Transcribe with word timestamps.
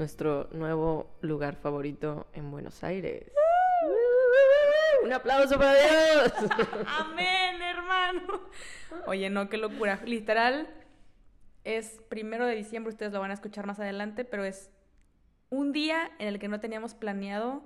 nuestro 0.00 0.48
nuevo 0.52 1.14
lugar 1.20 1.56
favorito 1.56 2.26
en 2.32 2.50
Buenos 2.50 2.82
Aires. 2.82 3.30
Un 5.04 5.12
aplauso 5.12 5.58
para 5.58 5.74
Dios. 5.74 6.32
Amén, 6.86 7.60
hermano. 7.60 8.40
Oye, 9.06 9.28
no, 9.28 9.50
qué 9.50 9.58
locura. 9.58 10.00
Literal, 10.06 10.68
es 11.64 12.00
primero 12.08 12.46
de 12.46 12.54
diciembre, 12.56 12.88
ustedes 12.88 13.12
lo 13.12 13.20
van 13.20 13.30
a 13.30 13.34
escuchar 13.34 13.66
más 13.66 13.78
adelante, 13.78 14.24
pero 14.24 14.42
es 14.42 14.70
un 15.50 15.70
día 15.72 16.10
en 16.18 16.28
el 16.28 16.38
que 16.38 16.48
no 16.48 16.60
teníamos 16.60 16.94
planeado 16.94 17.62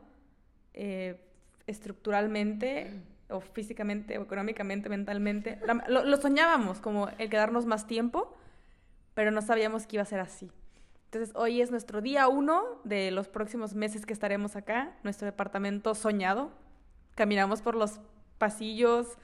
eh, 0.73 1.21
estructuralmente 1.69 3.01
o 3.29 3.41
físicamente 3.41 4.19
o 4.19 4.23
económicamente, 4.23 4.89
mentalmente. 4.89 5.61
Lo, 5.87 6.05
lo, 6.05 6.17
soñábamos 6.17 6.81
como 6.81 7.09
el 7.19 7.31
quedarnos 7.31 7.65
más 7.65 7.87
tiempo, 7.87 8.37
pero 9.15 9.31
no 9.31 9.41
sabíamos 9.41 9.87
que 9.87 9.97
iba 9.97 10.03
a 10.03 10.07
ser 10.07 10.19
así. 10.19 10.51
Entonces 11.15 11.37
hoy 11.37 11.61
es 11.61 11.71
nuestro 11.71 12.01
día 12.01 12.27
uno 12.27 12.81
de 12.83 13.13
los 13.13 13.29
próximos 13.29 13.73
meses 13.77 14.05
que 14.05 14.13
estaremos 14.13 14.57
acá, 14.57 14.99
nuestro 15.05 15.27
departamento 15.27 15.95
soñado. 15.95 16.51
Caminamos 17.15 17.63
por 17.63 17.77
los 17.77 18.01
pasillos, 18.39 19.17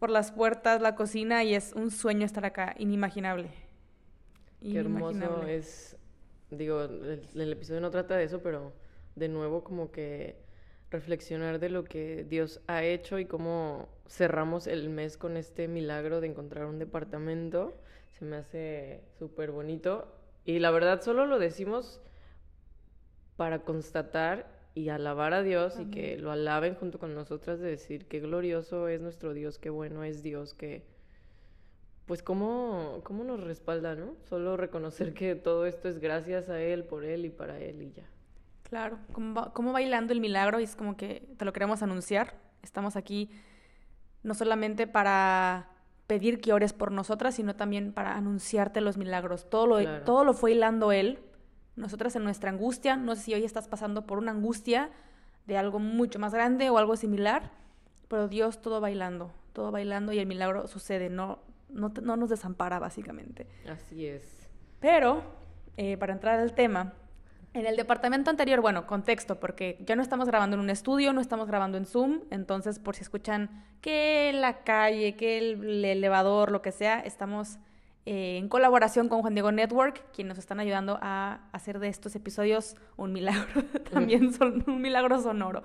por 0.00 0.10
las 0.10 0.32
puertas, 0.32 0.80
la 0.80 0.96
cocina 0.96 1.44
y 1.44 1.54
es 1.54 1.72
un 1.74 1.92
sueño 1.92 2.26
estar 2.26 2.44
acá, 2.44 2.74
inimaginable. 2.78 3.48
Qué 4.60 4.76
hermoso 4.76 5.46
es, 5.46 5.96
digo, 6.50 6.82
el, 6.82 7.52
episodio 7.52 7.80
no 7.80 7.92
trata 7.92 8.16
de 8.16 8.24
eso, 8.24 8.42
pero 8.42 8.72
de 9.14 9.28
nuevo 9.28 9.62
como 9.62 9.92
que 9.92 10.34
reflexionar 10.90 11.60
de 11.60 11.68
lo 11.68 11.84
que 11.84 12.26
Dios 12.28 12.60
ha 12.66 12.82
hecho 12.82 13.20
y 13.20 13.26
cómo 13.26 13.88
cerramos 14.08 14.66
el 14.66 14.88
mes 14.88 15.16
con 15.16 15.36
este 15.36 15.68
milagro 15.68 16.20
de 16.20 16.26
encontrar 16.26 16.66
un 16.66 16.80
departamento. 16.80 17.72
Se 18.18 18.24
me 18.24 18.34
hace 18.34 19.04
súper 19.16 19.52
bonito. 19.52 20.16
Y 20.44 20.58
la 20.58 20.70
verdad 20.70 21.02
solo 21.02 21.26
lo 21.26 21.38
decimos 21.38 22.00
para 23.36 23.60
constatar 23.60 24.46
y 24.74 24.88
alabar 24.88 25.34
a 25.34 25.42
Dios 25.42 25.78
y 25.80 25.86
que 25.86 26.16
lo 26.16 26.30
alaben 26.30 26.74
junto 26.74 26.98
con 26.98 27.14
nosotras 27.14 27.58
de 27.60 27.70
decir 27.70 28.06
qué 28.06 28.20
glorioso 28.20 28.88
es 28.88 29.00
nuestro 29.00 29.34
Dios, 29.34 29.58
qué 29.58 29.70
bueno 29.70 30.04
es 30.04 30.22
Dios, 30.22 30.54
que 30.54 30.84
pues 32.06 32.22
cómo, 32.22 33.00
cómo 33.04 33.22
nos 33.22 33.40
respalda, 33.40 33.94
¿no? 33.94 34.16
Solo 34.28 34.56
reconocer 34.56 35.14
que 35.14 35.36
todo 35.36 35.66
esto 35.66 35.88
es 35.88 36.00
gracias 36.00 36.48
a 36.48 36.60
Él, 36.60 36.84
por 36.84 37.04
Él 37.04 37.24
y 37.24 37.30
para 37.30 37.58
Él 37.60 37.82
y 37.82 37.92
ya. 37.92 38.04
Claro, 38.64 38.98
como, 39.12 39.72
bailando 39.72 40.12
el 40.12 40.20
milagro 40.20 40.60
y 40.60 40.64
es 40.64 40.76
como 40.76 40.96
que 40.96 41.28
te 41.36 41.44
lo 41.44 41.52
queremos 41.52 41.82
anunciar. 41.82 42.34
Estamos 42.62 42.94
aquí 42.94 43.30
no 44.22 44.34
solamente 44.34 44.86
para 44.86 45.69
pedir 46.10 46.40
que 46.40 46.52
ores 46.52 46.72
por 46.72 46.90
nosotras, 46.90 47.36
sino 47.36 47.54
también 47.54 47.92
para 47.92 48.16
anunciarte 48.16 48.80
los 48.80 48.96
milagros. 48.96 49.48
Todo 49.48 49.68
lo, 49.68 50.02
todo 50.02 50.24
lo 50.24 50.34
fue 50.34 50.50
hilando 50.50 50.90
Él 50.90 51.20
nosotras 51.76 52.16
en 52.16 52.24
nuestra 52.24 52.50
angustia, 52.50 52.96
no 52.96 53.14
sé 53.14 53.22
si 53.22 53.34
hoy 53.34 53.44
estás 53.44 53.68
pasando 53.68 54.08
por 54.08 54.18
una 54.18 54.32
angustia 54.32 54.90
de 55.46 55.56
algo 55.56 55.78
mucho 55.78 56.18
más 56.18 56.34
grande 56.34 56.68
o 56.68 56.78
algo 56.78 56.96
similar, 56.96 57.52
pero 58.08 58.26
Dios 58.26 58.60
todo 58.60 58.80
bailando, 58.80 59.30
todo 59.52 59.70
bailando 59.70 60.12
y 60.12 60.18
el 60.18 60.26
milagro 60.26 60.66
sucede, 60.66 61.10
no, 61.10 61.38
no, 61.68 62.16
nos 62.16 62.28
desampara 62.28 62.80
básicamente. 62.80 63.46
Así 63.68 64.04
es. 64.04 64.48
Pero, 64.80 65.22
eh, 65.76 65.96
para 65.96 66.12
entrar 66.12 66.40
al 66.40 66.54
tema, 66.56 66.92
en 67.52 67.66
el 67.66 67.76
departamento 67.76 68.30
anterior, 68.30 68.60
bueno, 68.60 68.86
contexto, 68.86 69.40
porque 69.40 69.78
ya 69.84 69.96
no 69.96 70.02
estamos 70.02 70.28
grabando 70.28 70.54
en 70.54 70.60
un 70.60 70.70
estudio, 70.70 71.12
no 71.12 71.20
estamos 71.20 71.48
grabando 71.48 71.78
en 71.78 71.86
Zoom, 71.86 72.20
entonces 72.30 72.78
por 72.78 72.94
si 72.94 73.02
escuchan 73.02 73.64
que 73.80 74.32
la 74.32 74.62
calle, 74.62 75.16
que 75.16 75.38
el 75.38 75.84
elevador, 75.84 76.52
lo 76.52 76.62
que 76.62 76.70
sea, 76.70 77.00
estamos 77.00 77.58
eh, 78.06 78.38
en 78.38 78.48
colaboración 78.48 79.08
con 79.08 79.20
Juan 79.20 79.34
Diego 79.34 79.52
Network, 79.52 80.02
quienes 80.12 80.30
nos 80.30 80.38
están 80.38 80.60
ayudando 80.60 80.98
a 81.02 81.40
hacer 81.52 81.80
de 81.80 81.88
estos 81.88 82.14
episodios 82.14 82.76
un 82.96 83.12
milagro, 83.12 83.62
también 83.92 84.32
son 84.32 84.64
un 84.66 84.80
milagro 84.80 85.20
sonoro. 85.20 85.62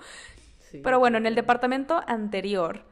Pero 0.83 0.99
bueno, 0.99 1.17
en 1.17 1.25
el 1.25 1.35
departamento 1.35 2.01
anterior, 2.05 2.83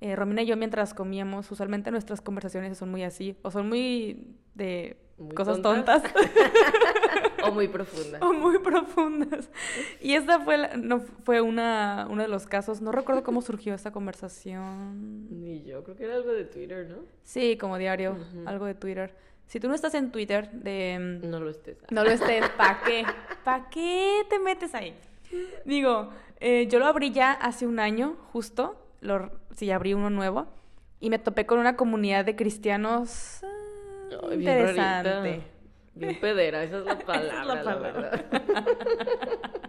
eh, 0.00 0.14
Romina 0.14 0.42
y 0.42 0.46
yo 0.46 0.56
mientras 0.56 0.94
comíamos, 0.94 1.50
usualmente 1.50 1.90
nuestras 1.90 2.20
conversaciones 2.20 2.78
son 2.78 2.90
muy 2.90 3.02
así, 3.02 3.36
o 3.42 3.50
son 3.50 3.68
muy 3.68 4.36
de 4.54 4.98
cosas 5.34 5.60
tontas. 5.62 6.02
o 7.48 7.52
muy 7.52 7.68
profundas. 7.68 8.22
O 8.22 8.32
muy 8.32 8.58
profundas. 8.58 9.50
Y 10.00 10.14
esta 10.14 10.40
fue, 10.40 10.76
no, 10.76 11.00
fue 11.00 11.40
una, 11.40 12.06
uno 12.10 12.22
de 12.22 12.28
los 12.28 12.46
casos, 12.46 12.80
no 12.80 12.92
recuerdo 12.92 13.22
cómo 13.22 13.42
surgió 13.42 13.74
esta 13.74 13.92
conversación. 13.92 15.28
Ni 15.30 15.62
yo, 15.62 15.82
creo 15.84 15.96
que 15.96 16.04
era 16.04 16.14
algo 16.14 16.32
de 16.32 16.44
Twitter, 16.44 16.88
¿no? 16.88 16.98
Sí, 17.22 17.56
como 17.56 17.78
diario, 17.78 18.16
algo 18.46 18.66
de 18.66 18.74
Twitter. 18.74 19.14
Si 19.46 19.60
tú 19.60 19.68
no 19.68 19.74
estás 19.74 19.94
en 19.94 20.10
Twitter, 20.10 20.50
de... 20.52 21.20
No 21.22 21.40
lo 21.40 21.50
estés. 21.50 21.78
No 21.90 22.02
lo 22.02 22.10
estés, 22.10 22.48
¿para 22.50 22.80
qué? 22.82 23.04
¿Para 23.44 23.68
qué 23.68 24.22
te 24.28 24.38
metes 24.38 24.74
ahí? 24.74 24.94
Digo, 25.64 26.10
eh, 26.40 26.66
yo 26.68 26.78
lo 26.78 26.86
abrí 26.86 27.12
ya 27.12 27.32
hace 27.32 27.66
un 27.66 27.78
año, 27.78 28.16
justo, 28.32 28.76
lo, 29.00 29.30
sí, 29.54 29.70
abrí 29.70 29.94
uno 29.94 30.10
nuevo, 30.10 30.46
y 31.00 31.10
me 31.10 31.18
topé 31.18 31.44
con 31.44 31.58
una 31.58 31.76
comunidad 31.76 32.24
de 32.24 32.36
cristianos 32.36 33.40
interesante. 34.32 35.22
Bien 35.22 35.53
pedera, 36.20 36.62
esa 36.64 36.78
es 36.78 36.84
la 36.84 36.98
palabra. 36.98 37.62
la, 37.62 37.74
verdad. 37.76 38.24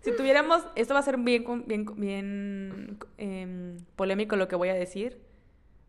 si 0.00 0.16
tuviéramos, 0.16 0.64
esto 0.74 0.94
va 0.94 1.00
a 1.00 1.02
ser 1.02 1.18
bien, 1.18 1.64
bien, 1.66 1.86
bien 1.96 2.98
em, 3.18 3.78
polémico 3.96 4.36
lo 4.36 4.48
que 4.48 4.56
voy 4.56 4.68
a 4.68 4.74
decir, 4.74 5.20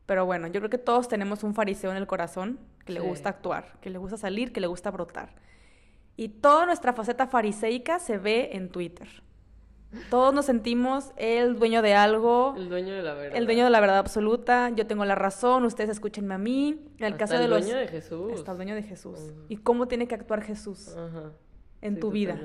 pero 0.06 0.26
bueno, 0.26 0.48
yo 0.48 0.60
creo 0.60 0.70
que 0.70 0.78
todos 0.78 1.08
tenemos 1.08 1.44
un 1.44 1.56
fariseo 1.56 1.92
en 1.92 1.98
el 1.98 2.08
corazón 2.08 2.60
que 2.86 2.94
le 2.94 3.00
gusta 3.00 3.30
actuar, 3.30 3.80
que 3.82 3.90
le 3.90 3.98
gusta 3.98 4.18
salir, 4.18 4.52
que 4.52 4.60
le 4.60 4.68
gusta 4.68 4.92
brotar. 4.92 5.34
Y 6.16 6.30
toda 6.30 6.66
nuestra 6.66 6.94
faceta 6.94 7.28
fariseica 7.28 8.00
se 8.00 8.18
ve 8.18 8.50
en 8.54 8.70
Twitter. 8.70 9.08
Todos 10.10 10.34
nos 10.34 10.46
sentimos 10.46 11.12
el 11.18 11.58
dueño 11.58 11.82
de 11.82 11.94
algo. 11.94 12.54
El 12.58 12.70
dueño 12.70 12.96
de 12.96 13.04
la 13.04 13.14
verdad. 13.14 13.38
El 13.38 13.46
dueño 13.46 13.64
de 13.64 13.70
la 13.70 13.80
verdad 13.80 13.98
absoluta. 13.98 14.70
Yo 14.76 14.88
tengo 14.88 15.06
la 15.06 15.16
razón, 15.16 15.66
ustedes 15.66 15.90
escúchenme 15.90 16.34
a 16.34 16.38
mí. 16.38 16.80
En 17.00 17.06
el 17.06 17.18
caso 17.18 17.38
de 17.38 17.48
los. 17.48 17.60
El 17.60 17.66
dueño 17.66 17.80
de 17.80 17.88
Jesús. 17.88 18.34
Está 18.34 18.52
el 18.52 18.58
dueño 18.58 18.76
de 18.76 18.84
Jesús. 18.84 19.20
¿Y 19.50 19.58
cómo 19.58 19.88
tiene 19.88 20.08
que 20.08 20.16
actuar 20.16 20.42
Jesús 20.44 20.96
en 21.82 22.00
tu 22.00 22.12
vida? 22.12 22.40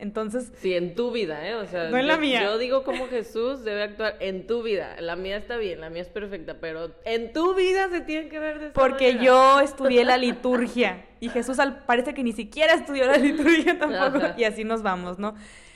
Entonces. 0.00 0.50
Sí, 0.56 0.74
en 0.74 0.94
tu 0.94 1.12
vida, 1.12 1.46
¿eh? 1.46 1.54
O 1.54 1.66
sea. 1.66 1.90
No 1.90 1.98
en 1.98 2.06
la 2.06 2.16
mía. 2.16 2.42
Yo 2.42 2.58
digo 2.58 2.84
cómo 2.84 3.06
Jesús 3.08 3.64
debe 3.64 3.82
actuar 3.82 4.16
en 4.20 4.46
tu 4.46 4.62
vida. 4.62 4.96
La 5.00 5.14
mía 5.14 5.36
está 5.36 5.58
bien, 5.58 5.80
la 5.80 5.90
mía 5.90 6.02
es 6.02 6.08
perfecta, 6.08 6.58
pero 6.58 6.90
en 7.04 7.32
tu 7.32 7.54
vida 7.54 7.88
se 7.90 8.00
tiene 8.00 8.28
que 8.28 8.38
ver 8.38 8.58
de 8.58 8.66
esta 8.68 8.80
Porque 8.80 9.18
yo 9.22 9.60
estudié 9.60 10.04
la 10.04 10.16
liturgia 10.16 11.06
y 11.20 11.28
Jesús 11.28 11.58
al, 11.58 11.84
parece 11.84 12.14
que 12.14 12.24
ni 12.24 12.32
siquiera 12.32 12.72
estudió 12.72 13.06
la 13.06 13.18
liturgia 13.18 13.78
tampoco. 13.78 14.26
Y 14.38 14.44
así 14.44 14.64
nos 14.64 14.82
vamos, 14.82 15.18
¿no? 15.18 15.34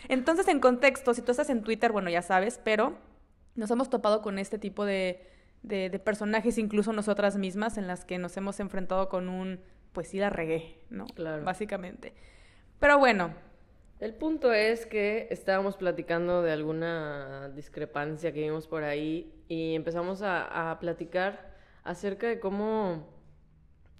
Entonces, 0.09 0.49
en 0.49 0.61
contexto, 0.61 1.15
si 1.15 1.23
tú 1.23 1.31
estás 1.31 1.51
en 1.51 1.63
Twitter, 1.63 1.93
bueno, 1.93 2.11
ya 2.11 2.23
sabes, 2.23 2.61
pero 2.63 2.97
nos 3.55 3.71
hemos 3.71 3.91
topado 3.91 4.23
con 4.23 4.39
este 4.39 4.59
tipo 4.59 4.85
de, 4.85 5.27
de, 5.63 5.99
personajes, 5.99 6.59
incluso 6.59 6.93
nosotras 6.93 7.37
mismas, 7.37 7.79
en 7.79 7.87
las 7.87 8.05
que 8.05 8.19
nos 8.19 8.37
hemos 8.37 8.61
enfrentado 8.61 9.09
con 9.09 9.29
un, 9.29 9.61
pues 9.93 10.09
sí 10.09 10.19
la 10.19 10.31
regué, 10.31 10.79
¿no? 10.91 11.07
Claro. 11.07 11.45
Básicamente. 11.45 12.15
Pero 12.79 12.99
bueno. 12.99 13.33
El 14.01 14.13
punto 14.13 14.53
es 14.53 14.87
que 14.87 15.29
estábamos 15.31 15.77
platicando 15.77 16.43
de 16.43 16.53
alguna 16.53 17.49
discrepancia 17.55 18.33
que 18.33 18.43
vimos 18.43 18.67
por 18.67 18.83
ahí 18.83 19.33
y 19.49 19.77
empezamos 19.77 20.21
a, 20.21 20.73
a 20.73 20.79
platicar 20.81 21.55
acerca 21.85 22.27
de 22.27 22.41
cómo, 22.41 23.07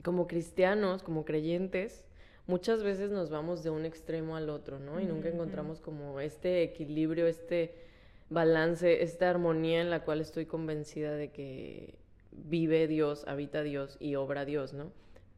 como 0.03 0.27
cristianos, 0.27 1.03
como 1.03 1.25
creyentes, 1.25 2.05
muchas 2.47 2.83
veces 2.83 3.11
nos 3.11 3.31
vamos 3.31 3.63
de 3.63 3.71
un 3.71 3.85
extremo 3.85 4.37
al 4.37 4.51
otro, 4.51 4.79
¿no? 4.79 5.01
Y 5.01 5.07
nunca 5.07 5.29
encontramos 5.29 5.81
como 5.81 6.21
este 6.21 6.63
equilibrio, 6.63 7.27
este 7.27 7.75
balance, 8.31 9.03
esta 9.03 9.31
armonía 9.31 9.81
en 9.81 9.91
la 9.91 10.05
cual 10.05 10.21
estoy 10.21 10.47
convencida 10.47 11.13
de 11.13 11.31
que 11.31 11.95
vive 12.31 12.87
Dios, 12.87 13.25
habita 13.27 13.63
Dios 13.63 13.97
y 14.01 14.17
obra 14.17 14.45
Dios, 14.45 14.73
¿no? 14.73 14.93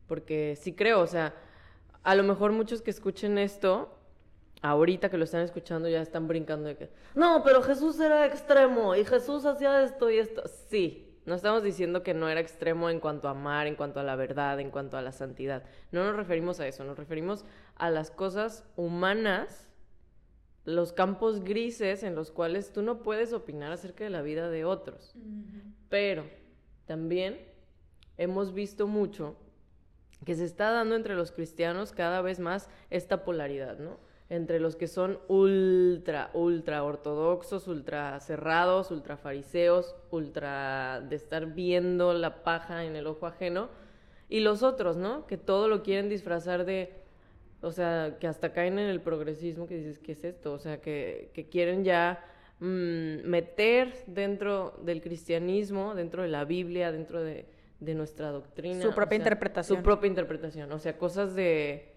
Porque 0.08 0.56
sí 0.56 0.73
creo, 0.73 1.00
o 1.00 1.06
sea, 1.06 1.35
a 2.03 2.14
lo 2.14 2.23
mejor 2.23 2.53
muchos 2.53 2.82
que 2.82 2.91
escuchen 2.91 3.38
esto, 3.38 3.99
ahorita 4.62 5.11
que 5.11 5.19
lo 5.19 5.25
están 5.25 5.43
escuchando 5.43 5.88
ya 5.88 6.00
están 6.00 6.26
brincando 6.26 6.69
de 6.69 6.76
que, 6.76 6.91
no, 7.14 7.43
pero 7.44 7.62
Jesús 7.62 7.99
era 8.00 8.26
extremo 8.26 8.94
y 8.94 9.05
Jesús 9.05 9.44
hacía 9.44 9.82
esto 9.82 10.11
y 10.11 10.19
esto. 10.19 10.43
Sí, 10.69 11.06
no 11.26 11.34
estamos 11.34 11.62
diciendo 11.62 12.02
que 12.02 12.14
no 12.14 12.28
era 12.28 12.40
extremo 12.40 12.88
en 12.88 13.00
cuanto 13.00 13.28
a 13.28 13.32
amar, 13.32 13.67
en 13.67 13.75
cuanto 13.75 14.00
a 14.00 14.05
la 14.05 14.17
verdad, 14.17 14.61
en 14.61 14.70
cuanto 14.70 14.96
a 14.96 15.02
la 15.02 15.12
santidad. 15.12 15.64
No 15.90 16.05
nos 16.05 16.17
referimos 16.17 16.61
a 16.61 16.69
eso, 16.69 16.84
nos 16.84 16.96
referimos 16.96 17.44
a 17.75 17.90
las 17.90 18.11
cosas 18.11 18.64
humanas 18.76 19.69
los 20.64 20.93
campos 20.93 21.44
grises 21.44 22.02
en 22.02 22.14
los 22.14 22.32
cuales 22.32 22.73
tú 22.73 22.82
no 22.82 23.02
puedes 23.02 23.32
opinar 23.32 23.73
acerca 23.73 24.05
de 24.05 24.11
la 24.11 24.23
vida 24.23 24.50
de 24.50 24.64
otros. 24.64 25.14
Pero 25.88 26.25
también 26.87 27.40
hemos 28.17 28.52
visto 28.52 28.87
mucho 28.87 29.37
que 30.25 30.34
se 30.34 30.44
está 30.44 30.70
dando 30.70 30.96
entre 30.96 31.14
los 31.14 31.31
cristianos 31.31 31.93
cada 31.93 32.20
vez 32.20 32.40
más 32.40 32.69
esta 32.90 33.25
polaridad, 33.25 33.79
¿no? 33.79 33.99
Entre 34.28 34.58
los 34.58 34.75
que 34.75 34.88
son 34.88 35.19
ultra, 35.28 36.31
ultra 36.34 36.82
ortodoxos, 36.82 37.69
ultra 37.69 38.19
cerrados, 38.20 38.90
ultra 38.90 39.17
fariseos, 39.17 39.94
ultra 40.11 41.00
de 41.00 41.14
estar 41.14 41.46
viendo 41.55 42.12
la 42.12 42.43
paja 42.43 42.84
en 42.84 42.96
el 42.96 43.06
ojo 43.06 43.26
ajeno, 43.26 43.69
y 44.28 44.40
los 44.40 44.62
otros, 44.62 44.96
¿no? 44.96 45.26
Que 45.26 45.37
todo 45.37 45.69
lo 45.69 45.82
quieren 45.82 46.08
disfrazar 46.08 46.64
de, 46.64 46.93
o 47.61 47.70
sea, 47.70 48.17
que 48.19 48.26
hasta 48.26 48.52
caen 48.52 48.78
en 48.78 48.88
el 48.88 49.00
progresismo, 49.00 49.67
que 49.67 49.76
dices, 49.76 49.99
¿qué 49.99 50.12
es 50.12 50.25
esto? 50.25 50.52
O 50.52 50.58
sea, 50.58 50.81
que, 50.81 51.31
que 51.32 51.49
quieren 51.49 51.84
ya 51.84 52.25
mm, 52.58 53.29
meter 53.29 53.94
dentro 54.08 54.79
del 54.82 55.00
cristianismo, 55.00 55.94
dentro 55.94 56.22
de 56.22 56.29
la 56.29 56.44
Biblia, 56.44 56.90
dentro 56.90 57.22
de, 57.22 57.46
de 57.81 57.94
nuestra 57.94 58.31
doctrina. 58.31 58.82
Su 58.82 58.94
propia 58.94 59.05
o 59.05 59.08
sea, 59.08 59.19
interpretación. 59.19 59.79
Su 59.79 59.84
propia 59.84 60.08
interpretación. 60.08 60.72
O 60.72 60.79
sea, 60.79 60.96
cosas 60.99 61.34
de. 61.34 61.93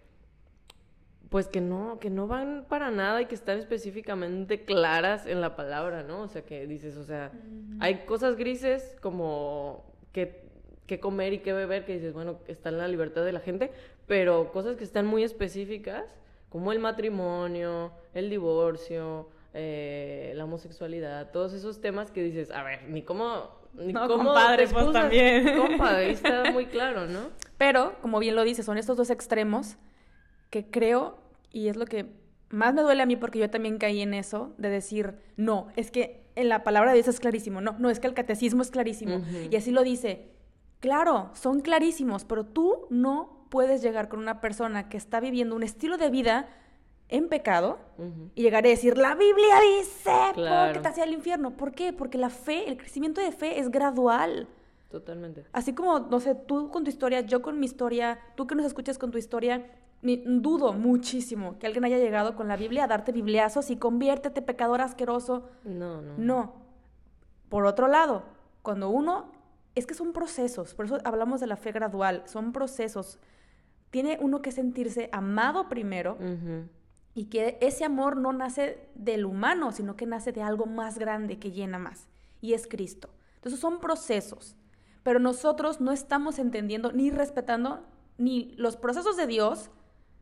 Pues 1.30 1.48
que 1.48 1.62
no, 1.62 2.00
que 2.00 2.10
no 2.10 2.28
van 2.28 2.66
para 2.68 2.90
nada 2.90 3.22
y 3.22 3.26
que 3.26 3.36
están 3.36 3.60
específicamente 3.60 4.66
claras 4.66 5.28
en 5.28 5.42
la 5.42 5.56
palabra, 5.56 6.02
¿no? 6.02 6.22
O 6.22 6.28
sea, 6.28 6.44
que 6.44 6.66
dices, 6.66 6.98
o 6.98 7.04
sea, 7.04 7.32
hay 7.80 8.06
cosas 8.06 8.36
grises 8.36 8.98
como 9.00 9.86
que, 10.12 10.50
que 10.88 11.00
comer 11.00 11.34
y 11.34 11.40
que 11.40 11.54
beber, 11.54 11.86
que 11.86 11.94
dices, 11.94 12.14
bueno, 12.14 12.40
está 12.48 12.70
en 12.70 12.80
la 12.80 12.88
libertad 12.88 13.24
de 13.24 13.32
la 13.32 13.42
gente, 13.42 13.72
pero 14.08 14.52
cosas 14.52 14.76
que 14.76 14.84
están 14.84 15.06
muy 15.06 15.24
específicas, 15.24 16.06
como 16.50 16.72
el 16.72 16.80
matrimonio, 16.80 17.92
el 18.16 18.32
divorcio, 18.32 19.30
eh, 19.54 20.34
la 20.36 20.46
homosexualidad, 20.46 21.32
todos 21.32 21.54
esos 21.54 21.80
temas 21.80 22.10
que 22.10 22.24
dices, 22.24 22.50
a 22.50 22.64
ver, 22.64 22.90
ni 22.90 23.04
cómo 23.04 23.60
ni 23.74 23.94
No, 23.94 24.08
cómo 24.08 24.26
compadre, 24.26 24.68
pues, 24.68 24.92
también. 24.92 25.58
Compa, 25.58 25.98
ahí 25.98 26.12
está 26.12 26.52
muy 26.52 26.66
claro, 26.66 27.06
¿no? 27.06 27.30
Pero, 27.58 27.94
como 28.02 28.20
bien 28.20 28.36
lo 28.36 28.44
dice, 28.44 28.64
son 28.64 28.78
estos 28.78 28.98
dos 28.98 29.10
extremos 29.10 29.78
que 30.50 30.70
creo, 30.70 31.18
y 31.52 31.68
es 31.68 31.76
lo 31.78 31.86
que 31.86 32.08
más 32.50 32.74
me 32.74 32.82
duele 32.82 33.04
a 33.04 33.06
mí 33.06 33.16
porque 33.16 33.40
yo 33.40 33.50
también 33.50 33.78
caí 33.78 34.02
en 34.02 34.14
eso, 34.14 34.54
de 34.58 34.70
decir, 34.70 35.16
no, 35.38 35.68
es 35.76 35.92
que 35.92 36.24
en 36.36 36.50
la 36.50 36.64
palabra 36.64 36.92
de 36.92 36.96
Dios 36.96 37.08
es 37.08 37.20
clarísimo, 37.20 37.62
no, 37.62 37.76
no, 37.80 37.90
es 37.90 38.00
que 38.00 38.08
el 38.08 38.14
catecismo 38.14 38.62
es 38.62 38.72
clarísimo. 38.72 39.22
Y 39.52 39.56
así 39.56 39.72
lo 39.72 39.84
dice, 39.84 40.30
claro, 40.80 41.30
son 41.34 41.60
clarísimos, 41.62 42.26
pero 42.26 42.46
tú 42.46 42.88
no 42.90 43.46
puedes 43.50 43.82
llegar 43.82 44.10
con 44.10 44.20
una 44.20 44.42
persona 44.42 44.90
que 44.90 44.98
está 44.98 45.20
viviendo 45.20 45.56
un 45.56 45.64
estilo 45.64 45.98
de 45.98 46.10
vida 46.10 46.50
en 47.10 47.28
pecado 47.28 47.80
y 48.36 48.44
llegar 48.44 48.66
a 48.66 48.70
decir, 48.70 48.98
la 48.98 49.16
Biblia 49.16 49.56
dice 49.78 50.12
Claro. 50.34 50.74
que 50.74 50.80
te 50.80 50.88
hacia 50.88 51.04
el 51.04 51.14
infierno. 51.14 51.58
¿Por 51.58 51.72
qué? 51.74 51.92
Porque 51.92 52.18
la 52.20 52.30
fe, 52.30 52.70
el 52.70 52.78
crecimiento 52.78 53.20
de 53.20 53.32
fe 53.32 53.60
es 53.60 53.70
gradual. 53.72 54.48
Totalmente. 54.90 55.44
Así 55.52 55.74
como, 55.74 56.00
no 56.00 56.20
sé, 56.20 56.36
tú 56.36 56.70
con 56.70 56.84
tu 56.84 56.90
historia, 56.90 57.22
yo 57.22 57.42
con 57.42 57.60
mi 57.60 57.66
historia, 57.66 58.20
tú 58.36 58.46
que 58.48 58.56
nos 58.56 58.66
escuchas 58.66 58.98
con 59.00 59.12
tu 59.12 59.18
historia, 59.18 59.66
dudo 60.02 60.74
muchísimo 60.74 61.60
que 61.60 61.68
alguien 61.68 61.86
haya 61.86 61.98
llegado 61.98 62.36
con 62.36 62.48
la 62.48 62.56
Biblia 62.56 62.86
a 62.86 62.88
darte 62.88 63.12
bibliazos 63.12 63.70
y 63.70 63.78
conviértete 63.78 64.42
pecador 64.42 64.82
asqueroso. 64.82 65.50
No, 65.64 66.02
no. 66.02 66.14
No. 66.18 66.54
Por 67.50 67.66
otro 67.66 67.88
lado, 67.88 68.24
cuando 68.62 68.90
uno, 68.90 69.32
es 69.76 69.86
que 69.86 69.94
son 69.94 70.14
procesos, 70.14 70.74
por 70.74 70.86
eso 70.86 71.00
hablamos 71.04 71.40
de 71.40 71.48
la 71.48 71.58
fe 71.58 71.72
gradual, 71.72 72.24
son 72.26 72.52
procesos. 72.52 73.20
Tiene 73.90 74.18
uno 74.22 74.42
que 74.42 74.52
sentirse 74.52 75.10
amado 75.12 75.68
primero 75.68 76.18
y 77.16 77.26
que 77.26 77.58
ese 77.62 77.86
amor 77.86 78.18
no 78.18 78.32
nace 78.34 78.88
del 78.96 79.26
humano, 79.26 79.72
sino 79.72 79.96
que 79.96 80.06
nace 80.06 80.32
de 80.32 80.44
algo 80.44 80.66
más 80.66 81.00
grande 81.00 81.40
que 81.40 81.52
llena 81.52 81.80
más, 81.80 82.08
y 82.40 82.54
es 82.54 82.68
Cristo. 82.68 83.10
Entonces 83.36 83.60
son 83.60 83.80
procesos, 83.80 84.56
pero 85.02 85.20
nosotros 85.20 85.82
no 85.82 85.92
estamos 85.92 86.40
entendiendo 86.40 86.92
ni 86.92 87.10
respetando 87.10 87.84
ni 88.18 88.54
los 88.58 88.76
procesos 88.76 89.18
de 89.18 89.28
Dios, 89.28 89.72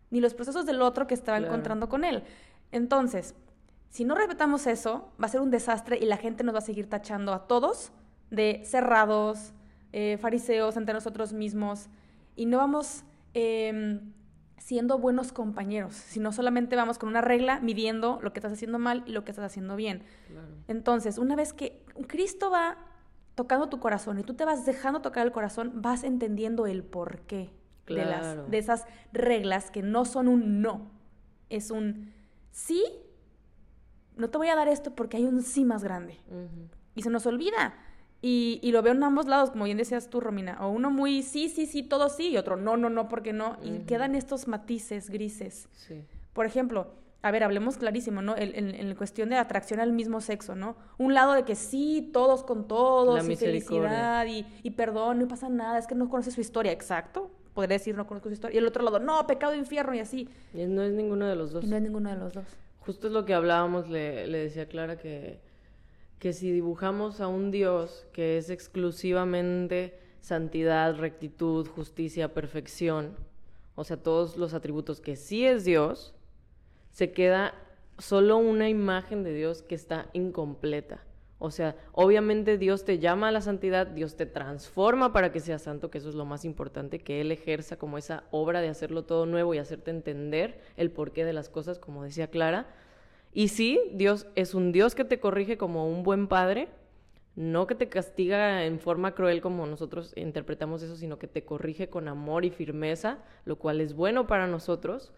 ni 0.10 0.22
los 0.22 0.34
procesos 0.34 0.66
del 0.66 0.82
otro 0.82 1.08
que 1.08 1.14
estaba 1.14 1.38
Claro. 1.38 1.54
encontrando 1.54 1.90
con 1.90 2.04
Él. 2.04 2.24
Entonces, 2.72 3.36
si 3.90 4.06
no 4.06 4.16
respetamos 4.16 4.68
eso, 4.68 5.12
va 5.22 5.26
a 5.28 5.30
ser 5.30 5.42
un 5.42 5.52
desastre 5.52 5.98
y 5.98 6.06
la 6.06 6.18
gente 6.18 6.44
nos 6.44 6.54
va 6.54 6.60
a 6.60 6.62
seguir 6.62 6.90
tachando 6.90 7.34
a 7.34 7.48
todos 7.48 7.92
de 8.30 8.62
cerrados, 8.66 9.54
eh, 9.94 10.18
fariseos 10.20 10.76
ante 10.78 10.94
nosotros 10.94 11.34
mismos, 11.34 11.88
y 12.36 12.46
no 12.46 12.58
vamos 12.58 13.04
em, 13.34 14.14
siendo 14.58 14.98
buenos 14.98 15.32
compañeros, 15.32 15.94
sino 15.94 16.32
solamente 16.32 16.76
vamos 16.76 16.98
con 16.98 17.08
una 17.10 17.22
regla 17.22 17.60
midiendo 17.60 18.20
lo 18.22 18.34
que 18.34 18.40
estás 18.40 18.52
haciendo 18.54 18.80
mal 18.80 19.04
y 19.06 19.12
lo 19.12 19.24
que 19.24 19.32
estás 19.32 19.46
haciendo 19.46 19.76
bien. 19.76 20.04
Claro. 20.28 20.48
Entonces, 20.68 21.18
una 21.18 21.36
vez 21.36 21.54
que 21.54 21.84
Cristo 22.08 22.50
va 22.50 22.78
tocando 23.36 23.70
tu 23.70 23.80
corazón 23.80 24.20
y 24.20 24.24
tú 24.24 24.34
te 24.34 24.44
vas 24.46 24.66
dejando 24.66 25.02
tocar 25.02 25.26
el 25.26 25.32
corazón, 25.32 25.72
vas 25.76 26.04
entendiendo 26.04 26.66
el 26.66 26.84
porqué 26.84 27.38
de, 27.38 27.57
Claro. 27.96 28.10
las, 28.44 28.52
de 28.52 28.58
esas 28.58 28.86
reglas 29.14 29.72
que 29.72 29.82
no 29.82 30.06
son 30.06 30.28
un 30.28 30.62
no, 30.62 30.92
es 31.50 31.72
un 31.72 32.14
sí, 32.52 32.84
no 34.16 34.30
te 34.30 34.38
voy 34.38 34.48
a 34.50 34.56
dar 34.56 34.68
esto 34.68 34.96
porque 34.96 35.18
hay 35.18 35.26
un 35.26 35.42
sí 35.44 35.64
más 35.66 35.84
grande. 35.84 36.20
Y 36.96 37.02
se 37.04 37.10
nos 37.10 37.26
olvida. 37.26 37.76
Y, 38.22 38.60
y 38.64 38.72
lo 38.72 38.82
veo 38.82 38.94
en 38.94 39.04
ambos 39.04 39.28
lados, 39.28 39.52
como 39.52 39.66
bien 39.66 39.78
decías 39.78 40.10
tú, 40.10 40.20
Romina. 40.20 40.58
O 40.66 40.70
uno 40.72 40.90
muy 40.90 41.22
sí, 41.22 41.50
sí, 41.50 41.68
sí, 41.68 41.84
todo 41.84 42.10
sí, 42.10 42.30
y 42.30 42.38
otro 42.38 42.58
no, 42.58 42.76
no, 42.76 42.90
no, 42.90 43.08
porque 43.10 43.32
no. 43.32 43.58
Y 43.64 43.80
quedan 43.86 44.16
estos 44.16 44.48
matices 44.48 45.10
grises. 45.12 45.70
Sí. 45.74 46.04
Por 46.34 46.48
ejemplo, 46.48 46.88
a 47.22 47.30
ver, 47.30 47.44
hablemos 47.44 47.78
clarísimo, 47.78 48.24
¿no? 48.24 48.36
En, 48.36 48.56
en- 48.56 48.74
en 48.74 48.96
cuestión 48.96 49.30
de 49.30 49.36
atracción 49.38 49.80
al 49.80 49.92
mismo 49.94 50.20
sexo, 50.22 50.56
¿no? 50.56 50.78
Un 50.98 51.14
lado 51.14 51.34
de 51.34 51.44
que 51.44 51.54
sí, 51.56 52.10
todos 52.12 52.44
con 52.44 52.68
todos, 52.68 53.24
La 53.24 53.32
y 53.32 53.36
felicidad, 53.36 54.26
y, 54.26 54.48
y 54.64 54.72
perdón, 54.72 55.20
no 55.20 55.28
pasa 55.28 55.48
nada, 55.50 55.78
es 55.78 55.86
que 55.86 55.94
no 55.96 56.10
conoces 56.10 56.34
su 56.34 56.42
historia, 56.42 56.72
exacto. 56.72 57.30
Podría 57.58 57.80
decir, 57.80 57.96
no 57.96 58.06
conozco 58.06 58.30
su 58.30 58.34
historia. 58.34 58.54
Y 58.54 58.60
el 58.60 58.68
otro 58.68 58.84
lado, 58.84 59.00
no, 59.00 59.26
pecado, 59.26 59.56
infierno, 59.56 59.96
y 59.96 60.00
así. 60.00 60.30
Y 60.54 60.68
no 60.68 60.84
es 60.84 60.94
ninguno 60.94 61.26
de 61.26 61.36
los 61.36 61.54
dos. 61.54 61.64
Y 61.64 61.68
no 61.68 61.76
es 61.76 61.82
ninguno 61.82 62.12
de 62.12 62.16
los 62.16 62.32
dos. 62.32 62.46
Justo 62.82 63.08
es 63.08 63.14
lo 63.14 63.26
que 63.26 63.34
hablábamos, 63.34 63.90
le, 63.90 64.28
le 64.28 64.38
decía 64.38 64.62
a 64.62 64.66
Clara 64.68 65.00
que, 65.00 65.40
que 66.20 66.34
si 66.34 66.52
dibujamos 66.52 67.20
a 67.20 67.28
un 67.28 67.50
Dios 67.50 68.06
que 68.14 68.38
es 68.38 68.52
exclusivamente 68.52 69.98
santidad, 70.22 70.98
rectitud, 70.98 71.68
justicia, 71.68 72.32
perfección, 72.32 73.16
o 73.74 73.84
sea, 73.84 73.98
todos 73.98 74.38
los 74.38 74.54
atributos 74.54 75.02
que 75.02 75.16
sí 75.16 75.44
es 75.44 75.66
Dios, 75.66 76.14
se 76.92 77.12
queda 77.12 77.56
solo 77.98 78.38
una 78.38 78.70
imagen 78.70 79.24
de 79.24 79.34
Dios 79.34 79.64
que 79.64 79.74
está 79.74 80.12
incompleta. 80.14 81.00
O 81.40 81.52
sea, 81.52 81.76
obviamente 81.92 82.58
Dios 82.58 82.84
te 82.84 82.98
llama 82.98 83.28
a 83.28 83.32
la 83.32 83.42
santidad, 83.42 83.86
Dios 83.86 84.16
te 84.16 84.26
transforma 84.26 85.14
para 85.14 85.32
que 85.32 85.40
seas 85.40 85.62
santo, 85.62 85.92
que 85.92 86.00
eso 86.00 86.10
es 86.10 86.16
lo 86.16 86.26
más 86.26 86.46
importante, 86.46 87.00
que 87.00 87.22
Él 87.22 87.32
ejerza 87.32 87.78
como 87.78 88.00
esa 88.00 88.24
obra 88.32 88.60
de 88.60 88.70
hacerlo 88.70 89.04
todo 89.04 89.28
nuevo 89.28 89.54
y 89.54 89.60
hacerte 89.60 89.92
entender 89.92 90.60
el 90.78 90.90
porqué 90.90 91.26
de 91.26 91.34
las 91.34 91.50
cosas, 91.50 91.78
como 91.78 92.04
decía 92.04 92.28
Clara. 92.28 92.68
Y 93.34 93.50
sí, 93.50 93.80
Dios 93.94 94.26
es 94.34 94.56
un 94.56 94.72
Dios 94.72 94.96
que 94.96 95.06
te 95.06 95.20
corrige 95.20 95.58
como 95.58 95.88
un 95.88 96.02
buen 96.02 96.28
padre, 96.28 96.70
no 97.36 97.68
que 97.68 97.76
te 97.76 97.88
castiga 97.88 98.66
en 98.66 98.80
forma 98.80 99.14
cruel 99.14 99.42
como 99.42 99.68
nosotros 99.68 100.14
interpretamos 100.16 100.82
eso, 100.82 100.96
sino 100.96 101.20
que 101.20 101.28
te 101.28 101.46
corrige 101.46 101.88
con 101.88 102.08
amor 102.08 102.46
y 102.46 102.50
firmeza, 102.50 103.20
lo 103.46 103.58
cual 103.58 103.80
es 103.80 103.94
bueno 103.94 104.26
para 104.26 104.48
nosotros. 104.48 105.14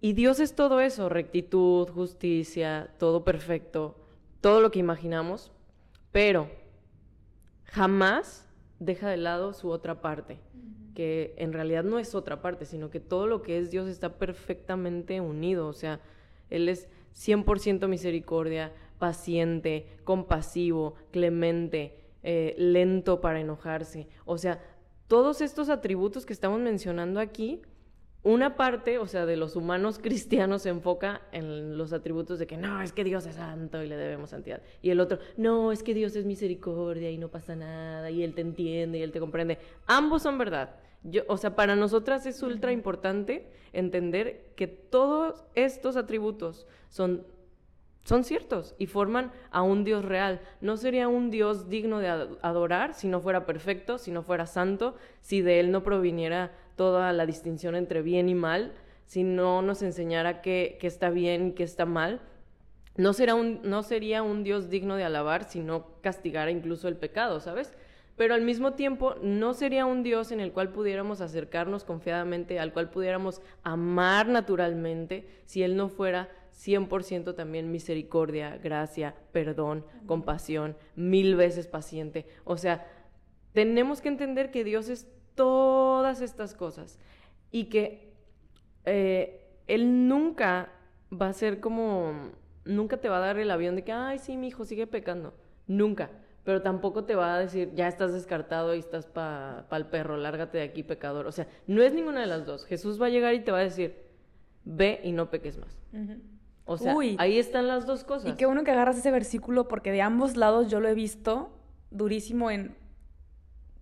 Y 0.00 0.14
Dios 0.14 0.40
es 0.40 0.54
todo 0.54 0.80
eso, 0.80 1.10
rectitud, 1.10 1.86
justicia, 1.90 2.94
todo 2.98 3.24
perfecto, 3.24 4.01
todo 4.42 4.60
lo 4.60 4.70
que 4.70 4.80
imaginamos, 4.80 5.50
pero 6.10 6.50
jamás 7.64 8.46
deja 8.80 9.08
de 9.08 9.16
lado 9.16 9.54
su 9.54 9.70
otra 9.70 10.02
parte, 10.02 10.38
que 10.94 11.32
en 11.38 11.54
realidad 11.54 11.84
no 11.84 11.98
es 11.98 12.14
otra 12.14 12.42
parte, 12.42 12.66
sino 12.66 12.90
que 12.90 13.00
todo 13.00 13.26
lo 13.26 13.40
que 13.42 13.56
es 13.56 13.70
Dios 13.70 13.88
está 13.88 14.18
perfectamente 14.18 15.20
unido, 15.20 15.68
o 15.68 15.72
sea, 15.72 16.00
Él 16.50 16.68
es 16.68 16.88
100% 17.14 17.88
misericordia, 17.88 18.72
paciente, 18.98 19.86
compasivo, 20.04 20.96
clemente, 21.12 21.96
eh, 22.24 22.54
lento 22.58 23.20
para 23.20 23.40
enojarse, 23.40 24.08
o 24.26 24.38
sea, 24.38 24.60
todos 25.06 25.40
estos 25.40 25.68
atributos 25.68 26.26
que 26.26 26.32
estamos 26.32 26.60
mencionando 26.60 27.20
aquí, 27.20 27.62
una 28.24 28.56
parte, 28.56 28.98
o 28.98 29.06
sea, 29.06 29.26
de 29.26 29.36
los 29.36 29.56
humanos 29.56 29.98
cristianos 30.02 30.62
se 30.62 30.68
enfoca 30.68 31.22
en 31.32 31.76
los 31.76 31.92
atributos 31.92 32.38
de 32.38 32.46
que 32.46 32.56
no, 32.56 32.80
es 32.82 32.92
que 32.92 33.04
Dios 33.04 33.26
es 33.26 33.34
santo 33.36 33.82
y 33.82 33.88
le 33.88 33.96
debemos 33.96 34.30
santidad. 34.30 34.62
Y 34.80 34.90
el 34.90 35.00
otro, 35.00 35.18
no, 35.36 35.72
es 35.72 35.82
que 35.82 35.94
Dios 35.94 36.14
es 36.16 36.24
misericordia 36.24 37.10
y 37.10 37.18
no 37.18 37.28
pasa 37.28 37.56
nada 37.56 38.10
y 38.10 38.22
Él 38.22 38.34
te 38.34 38.42
entiende 38.42 38.98
y 38.98 39.02
Él 39.02 39.12
te 39.12 39.20
comprende. 39.20 39.58
Ambos 39.86 40.22
son 40.22 40.38
verdad. 40.38 40.76
Yo, 41.04 41.22
o 41.26 41.36
sea, 41.36 41.56
para 41.56 41.74
nosotras 41.74 42.24
es 42.26 42.40
ultra 42.44 42.70
importante 42.70 43.48
entender 43.72 44.52
que 44.54 44.68
todos 44.68 45.44
estos 45.54 45.96
atributos 45.96 46.66
son 46.90 47.26
son 48.04 48.24
ciertos 48.24 48.74
y 48.78 48.86
forman 48.86 49.30
a 49.52 49.62
un 49.62 49.84
Dios 49.84 50.04
real. 50.04 50.40
No 50.60 50.76
sería 50.76 51.06
un 51.06 51.30
Dios 51.30 51.68
digno 51.68 52.00
de 52.00 52.08
ad- 52.08 52.28
adorar 52.42 52.94
si 52.94 53.06
no 53.06 53.20
fuera 53.20 53.46
perfecto, 53.46 53.96
si 53.96 54.10
no 54.10 54.24
fuera 54.24 54.46
santo, 54.46 54.96
si 55.20 55.40
de 55.40 55.60
Él 55.60 55.70
no 55.70 55.84
proviniera 55.84 56.50
toda 56.76 57.12
la 57.12 57.26
distinción 57.26 57.74
entre 57.74 58.02
bien 58.02 58.28
y 58.28 58.34
mal, 58.34 58.72
si 59.06 59.24
no 59.24 59.62
nos 59.62 59.82
enseñara 59.82 60.40
qué, 60.40 60.78
qué 60.80 60.86
está 60.86 61.10
bien 61.10 61.48
y 61.48 61.52
qué 61.52 61.64
está 61.64 61.86
mal, 61.86 62.20
no, 62.96 63.12
será 63.12 63.34
un, 63.34 63.60
no 63.62 63.82
sería 63.82 64.22
un 64.22 64.42
Dios 64.42 64.68
digno 64.68 64.96
de 64.96 65.04
alabar 65.04 65.44
si 65.44 65.60
no 65.60 65.86
castigara 66.02 66.50
incluso 66.50 66.88
el 66.88 66.96
pecado, 66.96 67.40
¿sabes? 67.40 67.72
Pero 68.16 68.34
al 68.34 68.42
mismo 68.42 68.74
tiempo 68.74 69.14
no 69.22 69.54
sería 69.54 69.86
un 69.86 70.02
Dios 70.02 70.30
en 70.32 70.40
el 70.40 70.52
cual 70.52 70.70
pudiéramos 70.70 71.22
acercarnos 71.22 71.84
confiadamente, 71.84 72.60
al 72.60 72.72
cual 72.72 72.90
pudiéramos 72.90 73.40
amar 73.62 74.28
naturalmente, 74.28 75.26
si 75.46 75.62
Él 75.62 75.76
no 75.76 75.88
fuera 75.88 76.28
100% 76.54 77.34
también 77.34 77.72
misericordia, 77.72 78.58
gracia, 78.62 79.14
perdón, 79.32 79.86
compasión, 80.06 80.76
mil 80.94 81.34
veces 81.34 81.66
paciente. 81.66 82.26
O 82.44 82.58
sea, 82.58 82.86
tenemos 83.54 84.02
que 84.02 84.08
entender 84.08 84.50
que 84.50 84.64
Dios 84.64 84.90
es 84.90 85.08
todas 85.34 86.20
estas 86.20 86.54
cosas 86.54 86.98
y 87.50 87.66
que 87.66 88.12
eh, 88.84 89.58
Él 89.66 90.08
nunca 90.08 90.70
va 91.12 91.28
a 91.28 91.32
ser 91.32 91.60
como 91.60 92.32
nunca 92.64 92.96
te 92.96 93.08
va 93.08 93.18
a 93.18 93.20
dar 93.20 93.38
el 93.38 93.50
avión 93.50 93.76
de 93.76 93.84
que, 93.84 93.92
ay, 93.92 94.18
sí, 94.18 94.36
mi 94.36 94.48
hijo 94.48 94.64
sigue 94.64 94.86
pecando. 94.86 95.34
Nunca. 95.66 96.10
Pero 96.44 96.62
tampoco 96.62 97.04
te 97.04 97.14
va 97.14 97.34
a 97.34 97.38
decir, 97.38 97.70
ya 97.74 97.86
estás 97.86 98.12
descartado 98.12 98.74
y 98.74 98.78
estás 98.78 99.06
para 99.06 99.66
pa 99.68 99.76
el 99.76 99.86
perro, 99.86 100.16
lárgate 100.16 100.58
de 100.58 100.64
aquí, 100.64 100.82
pecador. 100.82 101.26
O 101.26 101.32
sea, 101.32 101.46
no 101.66 101.82
es 101.82 101.94
ninguna 101.94 102.20
de 102.20 102.26
las 102.26 102.46
dos. 102.46 102.66
Jesús 102.66 103.00
va 103.00 103.06
a 103.06 103.10
llegar 103.10 103.34
y 103.34 103.40
te 103.40 103.52
va 103.52 103.58
a 103.58 103.62
decir, 103.62 103.96
ve 104.64 105.00
y 105.04 105.12
no 105.12 105.30
peques 105.30 105.58
más. 105.58 105.78
O 106.64 106.76
sea, 106.76 106.94
ahí 107.18 107.38
están 107.38 107.68
las 107.68 107.86
dos 107.86 108.02
cosas. 108.02 108.32
Y 108.32 108.36
qué 108.36 108.46
bueno 108.46 108.64
que 108.64 108.72
agarras 108.72 108.98
ese 108.98 109.10
versículo 109.10 109.68
porque 109.68 109.92
de 109.92 110.02
ambos 110.02 110.36
lados 110.36 110.68
yo 110.68 110.80
lo 110.80 110.88
he 110.88 110.94
visto 110.94 111.50
durísimo 111.90 112.50
en 112.50 112.74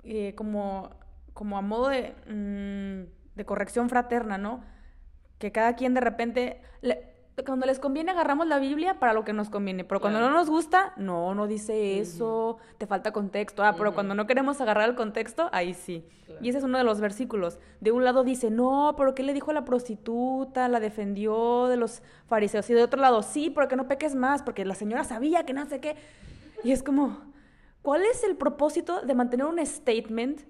eh, 0.04 0.34
como, 0.34 0.90
como 1.34 1.58
a 1.58 1.62
modo 1.62 1.88
de, 1.88 2.14
mm, 2.28 3.36
de 3.36 3.44
corrección 3.44 3.88
fraterna, 3.88 4.38
¿no? 4.38 4.62
Que 5.38 5.52
cada 5.52 5.74
quien 5.74 5.94
de 5.94 6.00
repente 6.00 6.60
cuando 7.44 7.66
les 7.66 7.78
conviene 7.78 8.10
agarramos 8.10 8.46
la 8.46 8.58
Biblia 8.58 8.98
para 8.98 9.12
lo 9.12 9.24
que 9.24 9.32
nos 9.32 9.50
conviene, 9.50 9.84
pero 9.84 10.00
cuando 10.00 10.20
no 10.20 10.30
nos 10.30 10.48
gusta, 10.48 10.92
no, 10.96 11.34
no 11.34 11.46
dice 11.46 11.98
eso, 11.98 12.58
te 12.78 12.86
falta 12.86 13.12
contexto. 13.12 13.62
Ah, 13.62 13.74
pero 13.76 13.94
cuando 13.94 14.14
no 14.14 14.26
queremos 14.26 14.60
agarrar 14.60 14.88
el 14.88 14.94
contexto, 14.94 15.48
ahí 15.52 15.74
sí. 15.74 16.04
Y 16.40 16.48
ese 16.48 16.58
es 16.58 16.64
uno 16.64 16.78
de 16.78 16.84
los 16.84 17.00
versículos. 17.00 17.58
De 17.80 17.92
un 17.92 18.04
lado 18.04 18.24
dice, 18.24 18.50
no, 18.50 18.94
pero 18.96 19.14
¿qué 19.14 19.22
le 19.22 19.34
dijo 19.34 19.50
a 19.50 19.54
la 19.54 19.64
prostituta? 19.64 20.68
La 20.68 20.80
defendió 20.80 21.66
de 21.66 21.76
los 21.76 22.02
fariseos. 22.26 22.68
Y 22.70 22.74
de 22.74 22.82
otro 22.82 23.00
lado, 23.00 23.22
sí, 23.22 23.50
porque 23.50 23.76
no 23.76 23.88
peques 23.88 24.14
más, 24.14 24.42
porque 24.42 24.64
la 24.64 24.74
señora 24.74 25.04
sabía 25.04 25.44
que 25.44 25.52
no 25.52 25.66
sé 25.66 25.80
qué. 25.80 25.96
Y 26.62 26.72
es 26.72 26.82
como, 26.82 27.18
¿cuál 27.82 28.02
es 28.02 28.22
el 28.24 28.36
propósito 28.36 29.02
de 29.02 29.14
mantener 29.14 29.46
un 29.46 29.64
statement, 29.64 30.42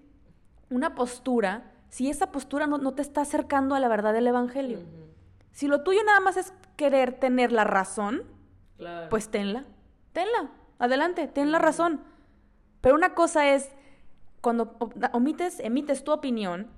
una 0.70 0.94
postura, 0.94 1.72
si 1.88 2.08
esa 2.08 2.32
postura 2.32 2.66
no, 2.66 2.92
te 2.92 3.02
está 3.02 3.22
acercando 3.22 3.74
a 3.74 3.80
la 3.80 3.88
verdad 3.88 4.12
del 4.12 4.26
Evangelio? 4.26 4.78
Si 5.52 5.66
lo 5.66 5.82
tuyo 5.82 6.02
nada 6.04 6.20
más 6.20 6.36
es 6.36 6.52
querer 6.76 7.18
tener 7.18 7.52
la 7.52 7.64
razón, 7.64 8.22
pues 9.10 9.28
tenla, 9.28 9.64
tenla, 10.12 10.50
adelante, 10.78 11.26
ten 11.26 11.52
la 11.52 11.58
razón. 11.58 12.00
Pero 12.80 12.94
una 12.94 13.14
cosa 13.14 13.50
es 13.50 13.70
cuando 14.40 14.76
omites, 15.12 15.60
emites 15.60 16.04
tu 16.04 16.12
opinión 16.12 16.68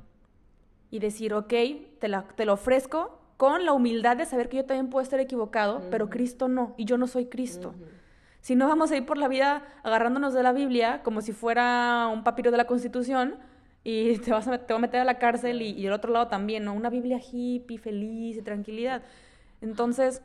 y 0.90 0.98
decir, 0.98 1.32
ok, 1.34 1.52
te, 2.00 2.08
la, 2.08 2.26
te 2.34 2.44
lo 2.44 2.54
ofrezco 2.54 3.20
con 3.36 3.64
la 3.64 3.72
humildad 3.72 4.16
de 4.16 4.26
saber 4.26 4.48
que 4.48 4.58
yo 4.58 4.64
también 4.64 4.90
puedo 4.90 5.02
estar 5.02 5.20
equivocado, 5.20 5.82
pero 5.90 6.10
Cristo 6.10 6.48
no, 6.48 6.74
y 6.76 6.84
yo 6.84 6.98
no 6.98 7.06
soy 7.06 7.26
Cristo. 7.26 7.74
Si 8.40 8.56
no 8.56 8.66
vamos 8.68 8.90
a 8.90 8.96
ir 8.96 9.06
por 9.06 9.18
la 9.18 9.28
vida 9.28 9.64
agarrándonos 9.84 10.34
de 10.34 10.42
la 10.42 10.52
Biblia 10.52 11.02
como 11.02 11.20
si 11.20 11.32
fuera 11.32 12.08
un 12.12 12.24
papiro 12.24 12.50
de 12.50 12.56
la 12.56 12.66
Constitución, 12.66 13.36
y 13.84 14.18
te 14.18 14.30
vas 14.30 14.48
a, 14.48 14.58
te 14.58 14.72
va 14.72 14.78
a 14.78 14.80
meter 14.80 15.00
a 15.00 15.04
la 15.04 15.18
cárcel 15.18 15.62
y, 15.62 15.70
y 15.70 15.82
del 15.84 15.92
otro 15.92 16.12
lado 16.12 16.28
también, 16.28 16.64
¿no? 16.64 16.74
Una 16.74 16.90
Biblia 16.90 17.20
hippie, 17.20 17.78
feliz 17.78 18.36
y 18.36 18.42
tranquilidad. 18.42 19.02
Entonces, 19.60 20.22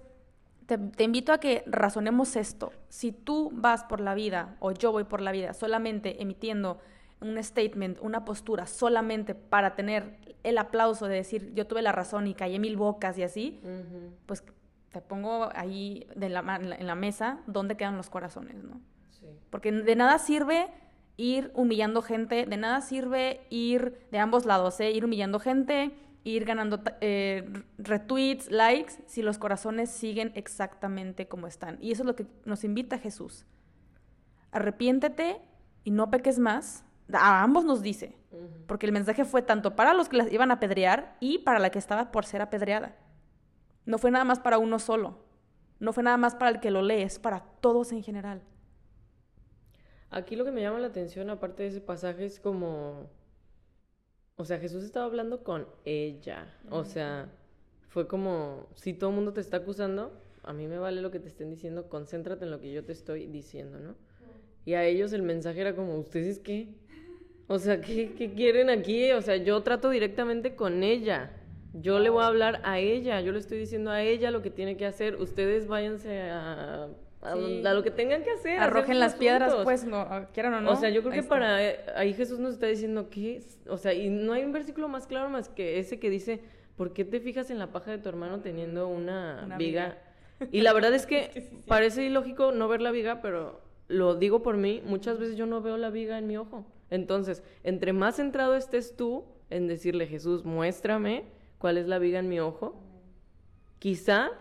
te, 0.65 0.77
te, 0.77 1.03
invito 1.03 1.31
a 1.31 1.39
que 1.39 1.63
razonemos 1.65 2.35
esto. 2.35 2.71
Si 2.89 3.11
tú 3.11 3.51
vas 3.53 3.83
por 3.83 3.99
la 4.01 4.13
vida 4.13 4.55
o 4.59 4.71
yo 4.71 4.91
voy 4.91 5.05
por 5.05 5.21
la 5.21 5.31
vida 5.31 5.53
solamente 5.53 6.21
emitiendo 6.21 6.79
un 7.21 7.41
statement, 7.41 7.99
una 8.01 8.25
postura, 8.25 8.67
solamente 8.67 9.33
para 9.33 9.75
tener 9.75 10.17
el 10.43 10.57
aplauso 10.57 11.07
de 11.07 11.15
decir 11.15 11.53
yo 11.53 11.67
tuve 11.67 11.81
la 11.81 11.91
razón 11.91 12.27
y 12.27 12.33
callé 12.33 12.59
mil 12.59 12.77
bocas 12.77 13.17
y 13.17 13.23
así, 13.23 13.59
pues 14.25 14.43
te 14.91 15.01
pongo 15.01 15.49
ahí 15.53 16.07
de 16.15 16.29
la, 16.29 16.39
en 16.57 16.87
la 16.87 16.95
mesa 16.95 17.39
dónde 17.47 17.75
quedan 17.75 17.97
los 17.97 18.09
corazones, 18.09 18.63
¿no? 18.63 18.79
Sí. 19.09 19.25
Porque 19.49 19.71
de 19.71 19.95
nada 19.95 20.19
sirve 20.19 20.67
ir 21.17 21.51
humillando 21.55 22.01
gente, 22.01 22.45
de 22.45 22.57
nada 22.57 22.81
sirve 22.81 23.41
ir 23.49 24.07
de 24.11 24.19
ambos 24.19 24.45
lados, 24.45 24.79
¿eh? 24.79 24.91
ir 24.91 25.03
humillando 25.03 25.39
gente, 25.39 25.91
ir 26.23 26.45
ganando 26.45 26.81
eh, 27.01 27.49
retweets, 27.77 28.51
likes, 28.51 28.93
si 29.07 29.23
los 29.23 29.37
corazones 29.37 29.89
siguen 29.89 30.31
exactamente 30.35 31.27
como 31.27 31.47
están. 31.47 31.77
Y 31.81 31.91
eso 31.91 32.03
es 32.03 32.07
lo 32.07 32.15
que 32.15 32.27
nos 32.45 32.63
invita 32.63 32.99
Jesús. 32.99 33.45
Arrepiéntete 34.51 35.41
y 35.83 35.91
no 35.91 36.09
peques 36.09 36.37
más. 36.37 36.83
A 37.13 37.41
ambos 37.41 37.63
nos 37.63 37.81
dice, 37.81 38.17
porque 38.67 38.85
el 38.85 38.91
mensaje 38.91 39.23
fue 39.23 39.41
tanto 39.41 39.75
para 39.75 39.93
los 39.93 40.09
que 40.09 40.17
las 40.17 40.31
iban 40.31 40.51
a 40.51 40.55
apedrear 40.55 41.15
y 41.21 41.39
para 41.39 41.59
la 41.59 41.69
que 41.69 41.79
estaba 41.79 42.11
por 42.11 42.25
ser 42.25 42.41
apedreada. 42.41 42.97
No 43.85 43.97
fue 43.97 44.11
nada 44.11 44.25
más 44.25 44.39
para 44.39 44.57
uno 44.57 44.79
solo, 44.79 45.23
no 45.79 45.93
fue 45.93 46.03
nada 46.03 46.17
más 46.17 46.35
para 46.35 46.51
el 46.51 46.59
que 46.59 46.71
lo 46.71 46.81
lee, 46.81 47.03
es 47.03 47.17
para 47.17 47.39
todos 47.61 47.93
en 47.93 48.03
general. 48.03 48.43
Aquí 50.09 50.35
lo 50.35 50.45
que 50.45 50.51
me 50.51 50.61
llama 50.61 50.79
la 50.79 50.87
atención, 50.87 51.29
aparte 51.29 51.63
de 51.63 51.69
ese 51.69 51.81
pasaje, 51.81 52.25
es 52.25 52.39
como. 52.39 53.09
O 54.37 54.45
sea, 54.45 54.59
Jesús 54.59 54.83
estaba 54.83 55.05
hablando 55.05 55.43
con 55.43 55.67
ella. 55.83 56.53
O 56.69 56.85
sea, 56.85 57.29
fue 57.89 58.07
como: 58.07 58.67
si 58.75 58.93
todo 58.93 59.09
el 59.09 59.15
mundo 59.15 59.33
te 59.33 59.41
está 59.41 59.57
acusando, 59.57 60.11
a 60.43 60.53
mí 60.53 60.67
me 60.67 60.77
vale 60.77 61.01
lo 61.01 61.11
que 61.11 61.19
te 61.19 61.27
estén 61.27 61.49
diciendo, 61.49 61.89
concéntrate 61.89 62.45
en 62.45 62.51
lo 62.51 62.61
que 62.61 62.71
yo 62.71 62.85
te 62.85 62.93
estoy 62.93 63.25
diciendo, 63.27 63.79
¿no? 63.79 63.95
Y 64.65 64.73
a 64.75 64.85
ellos 64.85 65.11
el 65.13 65.23
mensaje 65.23 65.61
era 65.61 65.75
como: 65.75 65.97
¿ustedes 65.97 66.39
qué? 66.39 66.69
O 67.47 67.59
sea, 67.59 67.81
¿qué, 67.81 68.13
qué 68.13 68.33
quieren 68.33 68.69
aquí? 68.69 69.11
O 69.11 69.21
sea, 69.21 69.37
yo 69.37 69.61
trato 69.63 69.89
directamente 69.89 70.55
con 70.55 70.83
ella. 70.83 71.31
Yo 71.73 71.99
le 71.99 72.09
voy 72.09 72.23
a 72.23 72.27
hablar 72.27 72.61
a 72.63 72.79
ella, 72.79 73.21
yo 73.21 73.31
le 73.31 73.39
estoy 73.39 73.57
diciendo 73.59 73.91
a 73.91 74.01
ella 74.01 74.31
lo 74.31 74.41
que 74.41 74.49
tiene 74.49 74.77
que 74.77 74.85
hacer. 74.85 75.15
Ustedes 75.15 75.67
váyanse 75.67 76.21
a 76.21 76.89
a, 77.21 77.35
lo 77.35 77.83
que 77.83 77.91
tengan 77.91 78.23
que 78.23 78.31
hacer. 78.31 78.59
Arrojen 78.59 78.99
las 78.99 79.15
piedras, 79.15 79.55
pues, 79.63 79.83
no, 79.85 80.07
quieran 80.33 80.53
o 80.53 80.61
no. 80.61 80.71
O 80.71 80.75
sea, 80.75 80.89
yo 80.89 81.01
creo 81.01 81.13
que 81.13 81.23
para 81.23 81.57
ahí 81.95 82.13
Jesús 82.13 82.39
nos 82.39 82.53
está 82.53 82.67
diciendo 82.67 83.09
que, 83.09 83.41
o 83.67 83.77
sea, 83.77 83.93
y 83.93 84.09
no 84.09 84.33
hay 84.33 84.43
un 84.43 84.51
versículo 84.51 84.87
más 84.87 85.07
claro 85.07 85.29
más 85.29 85.49
que 85.49 85.79
ese 85.79 85.99
que 85.99 86.09
dice, 86.09 86.41
¿por 86.75 86.93
qué 86.93 87.05
te 87.05 87.19
fijas 87.19 87.49
en 87.49 87.59
la 87.59 87.71
paja 87.71 87.91
de 87.91 87.97
tu 87.97 88.09
hermano 88.09 88.39
teniendo 88.41 88.87
una, 88.87 89.55
viga? 89.57 89.97
Y 90.51 90.61
la 90.61 90.73
verdad 90.73 90.93
es 90.93 91.05
que 91.05 91.49
parece 91.67 92.03
ilógico 92.03 92.51
no 92.51 92.67
ver 92.67 92.81
la 92.81 92.91
viga, 92.91 93.21
pero 93.21 93.61
lo 93.87 94.15
digo 94.15 94.43
por 94.43 94.57
mí, 94.57 94.81
muchas 94.85 95.17
veces 95.17 95.35
yo 95.35 95.45
no 95.45 95.61
veo 95.61 95.77
la 95.77 95.89
viga 95.89 96.17
en 96.17 96.27
mi 96.27 96.37
ojo. 96.37 96.65
Entonces, 96.89 97.43
entre 97.63 97.93
más 97.93 98.17
centrado 98.17 98.55
estés 98.55 98.95
tú 98.95 99.25
en 99.49 99.67
decirle, 99.67 100.07
Jesús, 100.07 100.45
muéstrame 100.45 101.25
cuál 101.57 101.77
es 101.77 101.87
la 101.87 101.99
viga 101.99 102.19
en 102.19 102.29
mi 102.29 102.39
ojo, 102.39 102.79
quizá 103.79 104.31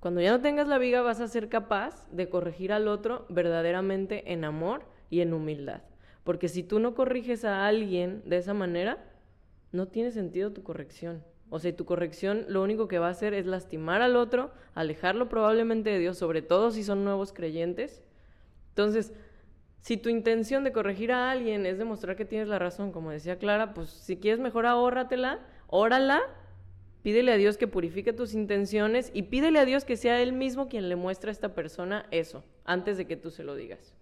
cuando 0.00 0.20
ya 0.20 0.30
no 0.30 0.40
tengas 0.40 0.68
la 0.68 0.78
viga 0.78 1.02
vas 1.02 1.20
a 1.20 1.28
ser 1.28 1.48
capaz 1.48 2.08
de 2.10 2.28
corregir 2.28 2.72
al 2.72 2.88
otro 2.88 3.26
verdaderamente 3.28 4.32
en 4.32 4.44
amor 4.44 4.82
y 5.10 5.20
en 5.20 5.32
humildad. 5.32 5.82
Porque 6.24 6.48
si 6.48 6.62
tú 6.62 6.80
no 6.80 6.94
corriges 6.94 7.44
a 7.44 7.66
alguien 7.66 8.22
de 8.24 8.38
esa 8.38 8.52
manera, 8.52 8.98
no 9.72 9.88
tiene 9.88 10.10
sentido 10.10 10.52
tu 10.52 10.62
corrección. 10.62 11.22
O 11.48 11.58
sea, 11.60 11.74
tu 11.74 11.84
corrección 11.84 12.44
lo 12.48 12.62
único 12.62 12.88
que 12.88 12.98
va 12.98 13.06
a 13.06 13.10
hacer 13.10 13.32
es 13.32 13.46
lastimar 13.46 14.02
al 14.02 14.16
otro, 14.16 14.50
alejarlo 14.74 15.28
probablemente 15.28 15.90
de 15.90 15.98
Dios, 15.98 16.18
sobre 16.18 16.42
todo 16.42 16.72
si 16.72 16.82
son 16.82 17.04
nuevos 17.04 17.32
creyentes. 17.32 18.02
Entonces, 18.70 19.12
si 19.80 19.96
tu 19.96 20.08
intención 20.08 20.64
de 20.64 20.72
corregir 20.72 21.12
a 21.12 21.30
alguien 21.30 21.64
es 21.64 21.78
demostrar 21.78 22.16
que 22.16 22.24
tienes 22.24 22.48
la 22.48 22.58
razón, 22.58 22.90
como 22.90 23.12
decía 23.12 23.38
Clara, 23.38 23.72
pues 23.74 23.90
si 23.90 24.16
quieres 24.16 24.40
mejor 24.40 24.66
ahórratela, 24.66 25.38
órala 25.68 26.22
Pídele 27.06 27.30
a 27.30 27.36
Dios 27.36 27.56
que 27.56 27.68
purifique 27.68 28.12
tus 28.12 28.34
intenciones 28.34 29.12
y 29.14 29.22
pídele 29.22 29.60
a 29.60 29.64
Dios 29.64 29.84
que 29.84 29.96
sea 29.96 30.20
Él 30.20 30.32
mismo 30.32 30.66
quien 30.66 30.88
le 30.88 30.96
muestre 30.96 31.30
a 31.30 31.32
esta 31.32 31.54
persona 31.54 32.04
eso, 32.10 32.42
antes 32.64 32.96
de 32.96 33.06
que 33.06 33.16
tú 33.16 33.30
se 33.30 33.44
lo 33.44 33.54
digas. 33.54 33.94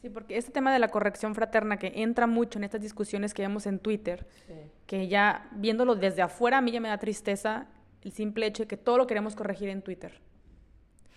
Sí, 0.00 0.08
porque 0.08 0.38
este 0.38 0.50
tema 0.50 0.72
de 0.72 0.78
la 0.78 0.88
corrección 0.88 1.34
fraterna 1.34 1.78
que 1.78 1.92
entra 1.96 2.26
mucho 2.26 2.58
en 2.58 2.64
estas 2.64 2.80
discusiones 2.80 3.34
que 3.34 3.42
vemos 3.42 3.66
en 3.66 3.78
Twitter, 3.78 4.26
que 4.86 5.08
ya 5.08 5.50
viéndolo 5.52 5.94
desde 5.94 6.22
afuera 6.22 6.56
a 6.56 6.60
mí 6.62 6.72
ya 6.72 6.80
me 6.80 6.88
da 6.88 6.96
tristeza 6.96 7.66
el 8.00 8.12
simple 8.12 8.46
hecho 8.46 8.62
de 8.62 8.66
que 8.66 8.78
todo 8.78 8.96
lo 8.96 9.06
queremos 9.06 9.36
corregir 9.36 9.68
en 9.68 9.82
Twitter. 9.82 10.22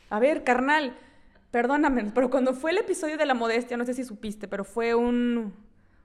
A 0.09 0.19
ver, 0.19 0.43
carnal, 0.43 0.97
perdóname, 1.49 2.11
pero 2.13 2.29
cuando 2.29 2.53
fue 2.53 2.71
el 2.71 2.79
episodio 2.79 3.17
de 3.17 3.25
la 3.25 3.35
modestia, 3.35 3.77
no 3.77 3.85
sé 3.85 3.93
si 3.93 4.03
supiste, 4.03 4.49
pero 4.49 4.65
fue 4.65 4.95
un... 4.95 5.53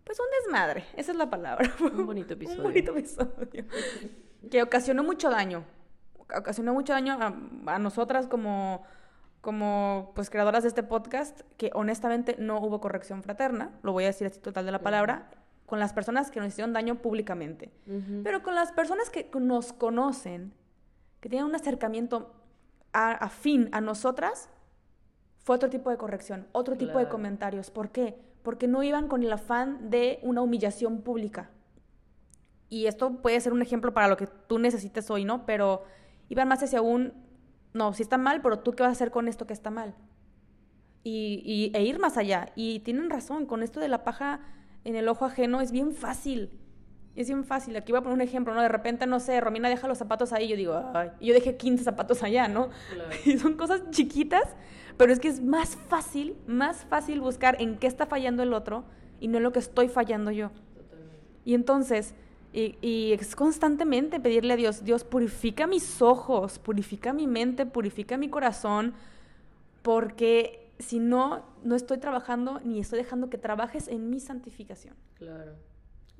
Pues 0.04 0.20
un 0.20 0.26
desmadre, 0.44 0.84
esa 0.96 1.10
es 1.10 1.18
la 1.18 1.28
palabra. 1.28 1.68
Un 1.80 2.06
bonito 2.06 2.34
episodio. 2.34 2.62
un 2.62 2.68
bonito 2.68 2.92
episodio 2.92 3.66
que 4.50 4.62
ocasionó 4.62 5.02
mucho 5.02 5.30
daño. 5.30 5.64
Ocasionó 6.18 6.74
mucho 6.74 6.92
daño 6.92 7.18
a, 7.66 7.78
nosotras 7.78 8.26
como, 8.26 8.82
como 9.40 10.12
pues 10.14 10.30
creadoras 10.30 10.62
de 10.62 10.68
este 10.68 10.82
podcast, 10.82 11.40
que 11.56 11.70
honestamente 11.74 12.36
no 12.38 12.58
hubo 12.60 12.80
corrección 12.80 13.22
fraterna, 13.22 13.70
lo 13.82 13.92
voy 13.92 14.04
a 14.04 14.08
decir 14.08 14.26
así 14.26 14.38
total 14.40 14.66
de 14.66 14.72
la 14.72 14.80
palabra, 14.80 15.30
con 15.66 15.78
las 15.78 15.92
personas 15.92 16.30
que 16.30 16.40
nos 16.40 16.50
hicieron 16.50 16.72
daño 16.72 16.96
públicamente. 16.96 17.70
Pero 18.24 18.42
con 18.42 18.54
las 18.54 18.72
personas 18.72 19.10
que 19.10 19.30
nos 19.38 19.72
conocen, 19.72 20.54
que 21.20 21.28
tienen 21.28 21.46
un 21.46 21.54
acercamiento 21.54 22.34
afín 22.92 23.68
a 23.72 23.80
nosotras, 23.80 24.48
fue 25.44 25.56
otro 25.56 25.70
tipo 25.70 25.90
de 25.90 25.96
corrección, 25.96 26.46
otro 26.52 26.76
tipo 26.76 26.98
de 26.98 27.08
comentarios. 27.08 27.70
¿Por 27.70 27.90
qué? 27.90 28.18
Porque 28.42 28.68
no 28.68 28.82
iban 28.82 29.08
con 29.08 29.22
el 29.22 29.32
afán 29.32 29.90
de 29.90 30.20
una 30.22 30.42
humillación 30.42 31.02
pública. 31.02 31.50
Y 32.68 32.86
esto 32.86 33.22
puede 33.22 33.40
ser 33.40 33.52
un 33.52 33.62
ejemplo 33.62 33.94
para 33.94 34.08
lo 34.08 34.16
que 34.16 34.26
tú 34.26 34.58
necesites 34.58 35.10
hoy, 35.10 35.24
¿no? 35.24 35.46
Pero 35.46 35.84
iban 36.28 36.48
más 36.48 36.62
hacia 36.62 36.82
un, 36.82 37.14
no, 37.72 37.92
si 37.92 38.02
está 38.02 38.18
mal, 38.18 38.42
pero 38.42 38.58
tú 38.58 38.72
qué 38.72 38.82
vas 38.82 38.90
a 38.90 38.92
hacer 38.92 39.10
con 39.10 39.28
esto 39.28 39.46
que 39.46 39.52
está 39.52 39.70
mal. 39.70 39.94
Y, 41.04 41.70
e 41.74 41.82
ir 41.84 41.98
más 41.98 42.18
allá. 42.18 42.50
Y 42.54 42.80
tienen 42.80 43.08
razón, 43.08 43.46
con 43.46 43.62
esto 43.62 43.80
de 43.80 43.88
la 43.88 44.04
paja 44.04 44.40
en 44.84 44.94
el 44.94 45.08
ojo 45.08 45.24
ajeno 45.24 45.60
es 45.60 45.72
bien 45.72 45.92
fácil. 45.92 46.50
Es 47.16 47.28
bien 47.28 47.44
fácil. 47.44 47.76
Aquí 47.76 47.92
voy 47.92 48.00
a 48.00 48.02
poner 48.02 48.14
un 48.14 48.20
ejemplo, 48.20 48.52
¿no? 48.54 48.60
De 48.60 48.68
repente, 48.68 49.06
no 49.06 49.18
sé, 49.18 49.40
Romina 49.40 49.70
deja 49.70 49.88
los 49.88 49.96
zapatos 49.96 50.34
ahí. 50.34 50.48
Yo 50.48 50.56
digo, 50.56 50.90
ay, 50.94 51.10
yo 51.20 51.32
dejé 51.32 51.56
15 51.56 51.82
zapatos 51.82 52.22
allá, 52.22 52.46
¿no? 52.48 52.68
Y 53.24 53.38
son 53.38 53.54
cosas 53.54 53.90
chiquitas, 53.90 54.54
pero 54.98 55.12
es 55.12 55.18
que 55.18 55.28
es 55.28 55.42
más 55.42 55.76
fácil, 55.76 56.36
más 56.46 56.84
fácil 56.84 57.20
buscar 57.20 57.60
en 57.60 57.78
qué 57.78 57.86
está 57.86 58.04
fallando 58.06 58.42
el 58.42 58.52
otro 58.52 58.84
y 59.18 59.28
no 59.28 59.38
en 59.38 59.44
lo 59.44 59.52
que 59.52 59.60
estoy 59.60 59.88
fallando 59.88 60.30
yo. 60.30 60.50
Totalmente. 60.74 61.24
Y 61.44 61.54
entonces, 61.54 62.14
y, 62.52 62.76
y, 62.80 63.12
es 63.12 63.36
constantemente 63.36 64.20
pedirle 64.20 64.54
a 64.54 64.56
Dios, 64.56 64.84
Dios, 64.84 65.04
purifica 65.04 65.66
mis 65.66 66.00
ojos, 66.00 66.58
purifica 66.58 67.12
mi 67.12 67.26
mente, 67.26 67.66
purifica 67.66 68.16
mi 68.16 68.30
corazón, 68.30 68.94
porque 69.82 70.70
si 70.78 70.98
no, 70.98 71.44
no 71.64 71.74
estoy 71.74 71.98
trabajando 71.98 72.60
ni 72.60 72.80
estoy 72.80 72.98
dejando 72.98 73.30
que 73.30 73.38
trabajes 73.38 73.88
en 73.88 74.10
mi 74.10 74.20
santificación. 74.20 74.94
Claro. 75.14 75.56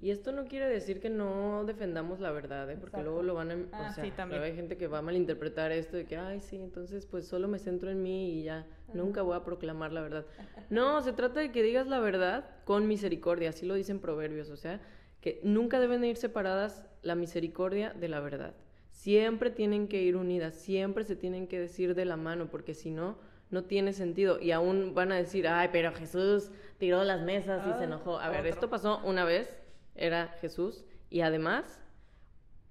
Y 0.01 0.11
esto 0.11 0.31
no 0.31 0.45
quiere 0.45 0.69
decir 0.69 1.01
que 1.01 1.11
no 1.11 1.65
defendamos 1.65 2.21
la 2.21 2.31
verdad, 2.31 2.71
¿eh? 2.71 2.77
porque 2.79 3.03
luego 3.03 3.25
lo 3.25 3.35
van 3.35 3.51
a... 3.51 3.57
Ah, 3.73 3.93
sí, 3.93 4.13
también. 4.13 4.43
hay 4.43 4.55
gente 4.55 4.77
que 4.77 4.87
va 4.87 4.99
a 4.99 5.03
malinterpretar 5.03 5.73
esto 5.73 5.97
de 5.97 6.05
que, 6.05 6.17
ay, 6.17 6.41
sí, 6.41 6.57
entonces 6.57 7.05
pues 7.05 7.27
solo 7.27 7.49
me 7.49 7.59
centro 7.59 7.91
en 7.91 8.01
mí 8.01 8.39
y 8.39 8.45
ya, 8.45 8.65
nunca 8.95 9.23
voy 9.23 9.37
a 9.37 9.43
proclamar 9.43 9.93
la 9.93 10.03
verdad. 10.03 10.25
No, 10.71 11.03
se 11.03 11.13
trata 11.13 11.41
de 11.41 11.51
que 11.51 11.65
digas 11.65 11.89
la 11.89 11.99
verdad 11.99 12.49
con 12.65 12.87
misericordia, 12.87 13.51
así 13.51 13.67
lo 13.67 13.75
dicen 13.75 13.99
proverbios, 13.99 14.51
o 14.51 14.57
sea, 14.57 14.81
que 15.29 15.41
nunca 15.43 15.79
deben 15.79 16.03
ir 16.05 16.17
separadas 16.17 16.83
la 17.03 17.15
misericordia 17.15 17.93
de 17.93 18.09
la 18.09 18.21
verdad. 18.21 18.55
Siempre 18.91 19.51
tienen 19.51 19.87
que 19.87 20.01
ir 20.01 20.17
unidas, 20.17 20.55
siempre 20.55 21.05
se 21.05 21.17
tienen 21.17 21.47
que 21.49 21.61
decir 21.61 21.95
de 21.95 22.07
la 22.07 22.17
mano, 22.17 22.49
porque 22.51 22.73
si 22.73 22.91
no, 22.91 23.19
no 23.51 23.65
tiene 23.65 23.93
sentido. 23.93 24.41
Y 24.41 24.53
aún 24.53 24.95
van 24.95 25.13
a 25.13 25.17
decir, 25.17 25.47
ay, 25.47 25.69
pero 25.71 25.93
Jesús 25.93 26.51
tiró 26.79 27.05
las 27.05 27.21
mesas 27.21 27.63
y 27.67 27.73
se 27.73 27.81
ah, 27.81 27.85
enojó. 27.85 28.19
A 28.19 28.31
ver, 28.31 28.47
esto 28.47 28.71
pasó 28.71 29.03
una 29.05 29.25
vez 29.25 29.61
era 29.95 30.29
Jesús. 30.41 30.87
Y 31.11 31.21
además, 31.21 31.79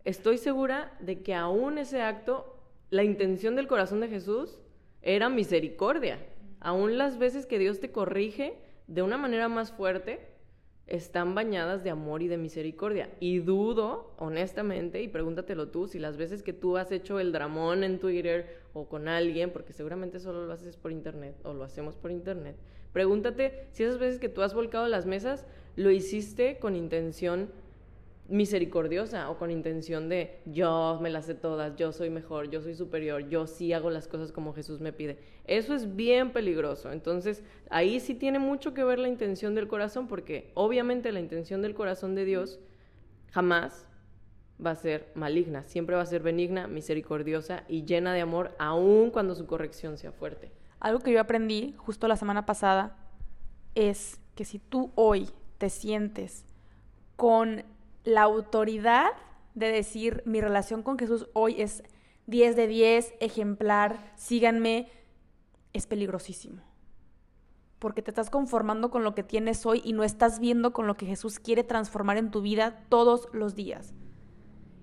estoy 0.04 0.40
segura 0.40 0.92
de 1.00 1.22
que 1.22 1.36
aún 1.36 1.78
ese 1.78 2.02
acto, 2.02 2.60
la 2.90 3.04
intención 3.04 3.56
del 3.56 3.68
corazón 3.68 4.00
de 4.00 4.08
Jesús 4.08 4.60
era 5.04 5.30
misericordia. 5.30 6.18
Aún 6.60 6.98
las 6.98 7.20
veces 7.20 7.46
que 7.46 7.60
Dios 7.60 7.80
te 7.80 7.92
corrige 7.92 8.58
de 8.88 9.04
una 9.04 9.20
manera 9.20 9.48
más 9.48 9.72
fuerte, 9.72 10.37
están 10.88 11.36
bañadas 11.36 11.84
de 11.84 11.90
amor 11.90 12.22
y 12.22 12.28
de 12.28 12.38
misericordia. 12.38 13.10
Y 13.20 13.40
dudo, 13.40 14.12
honestamente, 14.18 15.02
y 15.02 15.08
pregúntatelo 15.08 15.68
tú, 15.68 15.88
si 15.88 16.00
las 16.00 16.18
veces 16.18 16.44
que 16.44 16.54
tú 16.54 16.78
has 16.78 16.92
hecho 16.92 17.20
el 17.20 17.32
dramón 17.32 17.84
en 17.84 18.00
Twitter 18.00 18.62
o 18.74 18.88
con 18.88 19.08
alguien, 19.08 19.52
porque 19.52 19.74
seguramente 19.74 20.20
solo 20.20 20.46
lo 20.46 20.54
haces 20.54 20.78
por 20.78 20.92
internet 20.92 21.36
o 21.44 21.54
lo 21.54 21.64
hacemos 21.64 21.96
por 21.96 22.12
internet, 22.12 22.56
pregúntate 22.94 23.68
si 23.72 23.84
esas 23.84 24.00
veces 24.00 24.20
que 24.20 24.30
tú 24.30 24.42
has 24.42 24.54
volcado 24.54 24.88
las 24.88 25.06
mesas 25.06 25.46
lo 25.76 25.92
hiciste 25.92 26.58
con 26.58 26.76
intención 26.76 27.50
misericordiosa 28.30 29.30
o 29.30 29.38
con 29.38 29.52
intención 29.52 30.10
de 30.10 30.42
yo 30.46 31.00
me 31.02 31.10
las 31.10 31.26
sé 31.26 31.36
todas, 31.36 31.76
yo 31.76 31.92
soy 31.92 32.10
mejor, 32.10 32.50
yo 32.50 32.62
soy 32.62 32.76
superior, 32.76 33.28
yo 33.30 33.48
sí 33.48 33.74
hago 33.74 33.90
las 33.90 34.08
cosas 34.08 34.32
como 34.32 34.54
Jesús 34.54 34.82
me 34.82 34.94
pide. 34.94 35.18
Eso 35.46 35.74
es 35.74 35.96
bien 35.96 36.32
peligroso. 36.32 36.92
Entonces, 36.92 37.44
ahí 37.70 38.00
sí 38.00 38.16
tiene 38.16 38.40
mucho 38.40 38.74
que 38.74 38.84
ver 38.84 39.00
la 39.00 39.08
intención 39.08 39.56
del 39.56 39.68
corazón, 39.68 40.08
porque 40.08 40.52
obviamente 40.56 41.12
la 41.12 41.20
intención 41.20 41.62
del 41.62 41.74
corazón 41.74 42.16
de 42.16 42.26
Dios 42.26 42.60
jamás 43.32 43.88
va 44.64 44.72
a 44.72 44.76
ser 44.76 45.12
maligna, 45.16 45.64
siempre 45.66 45.96
va 45.96 46.02
a 46.02 46.06
ser 46.06 46.22
benigna, 46.22 46.68
misericordiosa 46.68 47.64
y 47.68 47.86
llena 47.86 48.14
de 48.14 48.22
amor, 48.22 48.56
aun 48.60 49.12
cuando 49.12 49.36
su 49.36 49.46
corrección 49.46 49.98
sea 49.98 50.12
fuerte. 50.12 50.52
Algo 50.80 51.00
que 51.00 51.12
yo 51.12 51.20
aprendí 51.20 51.74
justo 51.78 52.08
la 52.08 52.18
semana 52.18 52.46
pasada 52.46 52.98
es 53.76 54.20
que 54.36 54.46
si 54.46 54.60
tú 54.60 54.92
hoy 54.96 55.30
te 55.58 55.70
sientes 55.70 56.46
con 57.16 57.64
la 58.08 58.22
autoridad 58.22 59.12
de 59.54 59.70
decir 59.70 60.24
mi 60.26 60.40
relación 60.40 60.82
con 60.82 60.98
Jesús 60.98 61.28
hoy 61.34 61.62
es 61.62 61.84
10 62.28 62.56
de 62.56 62.68
10, 62.68 63.14
ejemplar, 63.20 64.14
síganme, 64.16 64.90
es 65.74 65.88
peligrosísimo. 65.88 66.62
Porque 67.80 68.02
te 68.02 68.12
estás 68.12 68.30
conformando 68.30 68.92
con 68.92 69.04
lo 69.04 69.14
que 69.14 69.24
tienes 69.24 69.66
hoy 69.66 69.82
y 69.84 69.92
no 69.92 70.06
estás 70.06 70.40
viendo 70.40 70.72
con 70.72 70.88
lo 70.88 70.96
que 70.96 71.06
Jesús 71.06 71.40
quiere 71.40 71.66
transformar 71.66 72.16
en 72.16 72.32
tu 72.32 72.42
vida 72.42 72.86
todos 72.88 73.28
los 73.34 73.56
días. 73.56 73.94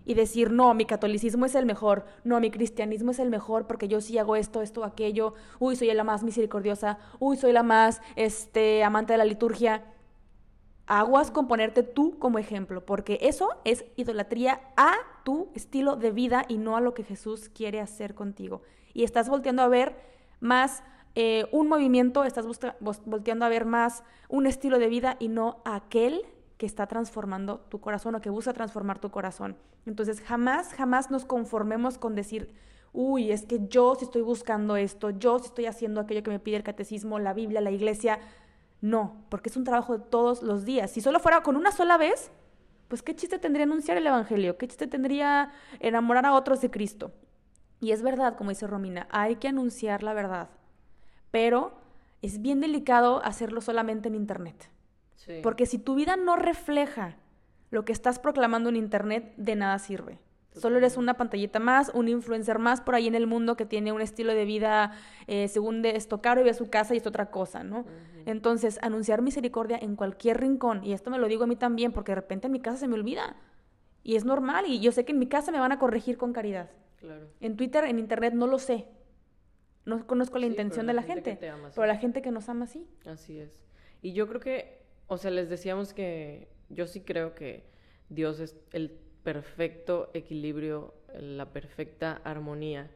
Y 0.04 0.12
decir, 0.12 0.50
no, 0.50 0.74
mi 0.74 0.84
catolicismo 0.84 1.46
es 1.46 1.54
el 1.54 1.64
mejor, 1.64 2.04
no, 2.24 2.40
mi 2.40 2.50
cristianismo 2.50 3.12
es 3.12 3.18
el 3.18 3.30
mejor 3.30 3.66
porque 3.66 3.88
yo 3.88 4.02
sí 4.02 4.18
hago 4.18 4.36
esto, 4.36 4.60
esto, 4.60 4.84
aquello, 4.84 5.32
uy, 5.58 5.76
soy 5.76 5.94
la 5.94 6.04
más 6.04 6.22
misericordiosa, 6.22 6.98
uy, 7.20 7.38
soy 7.38 7.52
la 7.52 7.62
más 7.62 8.02
este, 8.16 8.84
amante 8.84 9.14
de 9.14 9.18
la 9.18 9.24
liturgia 9.24 9.93
aguas 10.86 11.30
con 11.30 11.48
ponerte 11.48 11.82
tú 11.82 12.18
como 12.18 12.38
ejemplo, 12.38 12.84
porque 12.84 13.18
eso 13.22 13.50
es 13.64 13.84
idolatría 13.96 14.60
a 14.76 14.94
tu 15.24 15.48
estilo 15.54 15.96
de 15.96 16.10
vida 16.10 16.44
y 16.48 16.58
no 16.58 16.76
a 16.76 16.80
lo 16.80 16.94
que 16.94 17.04
Jesús 17.04 17.48
quiere 17.48 17.80
hacer 17.80 18.14
contigo. 18.14 18.62
Y 18.92 19.04
estás 19.04 19.28
volteando 19.28 19.62
a 19.62 19.68
ver 19.68 19.96
más 20.40 20.82
eh, 21.14 21.46
un 21.52 21.68
movimiento, 21.68 22.24
estás 22.24 22.46
volteando 22.80 23.44
a 23.44 23.48
ver 23.48 23.64
más 23.64 24.02
un 24.28 24.46
estilo 24.46 24.78
de 24.78 24.88
vida 24.88 25.16
y 25.18 25.28
no 25.28 25.62
aquel 25.64 26.22
que 26.58 26.66
está 26.66 26.86
transformando 26.86 27.60
tu 27.60 27.80
corazón 27.80 28.14
o 28.14 28.20
que 28.20 28.30
busca 28.30 28.52
transformar 28.52 28.98
tu 28.98 29.10
corazón. 29.10 29.56
Entonces 29.86 30.20
jamás, 30.20 30.74
jamás 30.74 31.10
nos 31.10 31.24
conformemos 31.24 31.98
con 31.98 32.14
decir, 32.14 32.52
uy, 32.92 33.32
es 33.32 33.44
que 33.44 33.66
yo 33.68 33.94
si 33.96 34.04
estoy 34.04 34.22
buscando 34.22 34.76
esto, 34.76 35.10
yo 35.10 35.38
si 35.38 35.46
estoy 35.46 35.66
haciendo 35.66 36.00
aquello 36.00 36.22
que 36.22 36.30
me 36.30 36.38
pide 36.38 36.56
el 36.56 36.62
catecismo, 36.62 37.18
la 37.18 37.32
Biblia, 37.32 37.60
la 37.60 37.70
iglesia, 37.70 38.20
no, 38.84 39.24
porque 39.30 39.48
es 39.48 39.56
un 39.56 39.64
trabajo 39.64 39.96
de 39.96 40.04
todos 40.04 40.42
los 40.42 40.66
días. 40.66 40.90
Si 40.90 41.00
solo 41.00 41.18
fuera 41.18 41.42
con 41.42 41.56
una 41.56 41.72
sola 41.72 41.96
vez, 41.96 42.30
pues 42.88 43.02
qué 43.02 43.16
chiste 43.16 43.38
tendría 43.38 43.64
anunciar 43.64 43.96
el 43.96 44.06
Evangelio, 44.06 44.58
qué 44.58 44.68
chiste 44.68 44.86
tendría 44.86 45.52
enamorar 45.80 46.26
a 46.26 46.34
otros 46.34 46.60
de 46.60 46.70
Cristo. 46.70 47.10
Y 47.80 47.92
es 47.92 48.02
verdad, 48.02 48.36
como 48.36 48.50
dice 48.50 48.66
Romina, 48.66 49.08
hay 49.10 49.36
que 49.36 49.48
anunciar 49.48 50.02
la 50.02 50.12
verdad, 50.12 50.50
pero 51.30 51.72
es 52.20 52.42
bien 52.42 52.60
delicado 52.60 53.24
hacerlo 53.24 53.62
solamente 53.62 54.08
en 54.08 54.16
Internet. 54.16 54.68
Porque 55.42 55.64
si 55.64 55.78
tu 55.78 55.94
vida 55.94 56.16
no 56.16 56.36
refleja 56.36 57.16
lo 57.70 57.86
que 57.86 57.92
estás 57.92 58.18
proclamando 58.18 58.68
en 58.68 58.76
Internet, 58.76 59.32
de 59.38 59.56
nada 59.56 59.78
sirve. 59.78 60.18
Solo 60.54 60.78
eres 60.78 60.96
una 60.96 61.14
pantallita 61.14 61.58
más, 61.58 61.90
un 61.94 62.08
influencer 62.08 62.60
más 62.60 62.80
por 62.80 62.94
ahí 62.94 63.08
en 63.08 63.16
el 63.16 63.26
mundo 63.26 63.56
que 63.56 63.66
tiene 63.66 63.90
un 63.92 64.00
estilo 64.00 64.34
de 64.34 64.44
vida 64.44 64.92
eh, 65.26 65.48
según 65.48 65.82
de 65.82 65.96
esto 65.96 66.22
caro 66.22 66.40
y 66.40 66.44
ve 66.44 66.50
a 66.50 66.54
su 66.54 66.70
casa 66.70 66.94
y 66.94 66.98
es 66.98 67.06
otra 67.06 67.30
cosa, 67.30 67.64
¿no? 67.64 67.84
Entonces, 68.24 68.78
anunciar 68.80 69.20
misericordia 69.20 69.76
en 69.76 69.96
cualquier 69.96 70.40
rincón, 70.40 70.84
y 70.84 70.92
esto 70.92 71.10
me 71.10 71.18
lo 71.18 71.26
digo 71.28 71.44
a 71.44 71.46
mí 71.46 71.56
también, 71.56 71.92
porque 71.92 72.12
de 72.12 72.16
repente 72.16 72.46
en 72.46 72.52
mi 72.52 72.60
casa 72.60 72.78
se 72.78 72.88
me 72.88 72.94
olvida. 72.94 73.36
Y 74.02 74.16
es 74.16 74.24
normal, 74.24 74.66
y 74.68 74.80
yo 74.80 74.92
sé 74.92 75.04
que 75.04 75.12
en 75.12 75.18
mi 75.18 75.26
casa 75.26 75.50
me 75.50 75.58
van 75.58 75.72
a 75.72 75.78
corregir 75.78 76.16
con 76.16 76.32
caridad. 76.32 76.70
Claro. 76.96 77.26
En 77.40 77.56
Twitter, 77.56 77.84
en 77.84 77.98
Internet, 77.98 78.34
no 78.34 78.46
lo 78.46 78.58
sé. 78.58 78.86
No 79.84 80.06
conozco 80.06 80.38
la 80.38 80.46
intención 80.46 80.86
de 80.86 80.94
la 80.94 81.02
gente, 81.02 81.38
pero 81.74 81.86
la 81.86 81.96
gente 81.96 82.22
que 82.22 82.30
nos 82.30 82.48
ama 82.48 82.66
sí. 82.66 82.86
Así 83.04 83.38
es. 83.38 83.62
Y 84.00 84.12
yo 84.12 84.28
creo 84.28 84.40
que, 84.40 84.82
o 85.08 85.18
sea, 85.18 85.30
les 85.30 85.48
decíamos 85.50 85.92
que 85.92 86.48
yo 86.70 86.86
sí 86.86 87.00
creo 87.00 87.34
que 87.34 87.64
Dios 88.08 88.40
es 88.40 88.56
el 88.72 88.98
perfecto 89.24 90.10
equilibrio, 90.14 90.94
la 91.18 91.52
perfecta 91.52 92.20
armonía, 92.24 92.90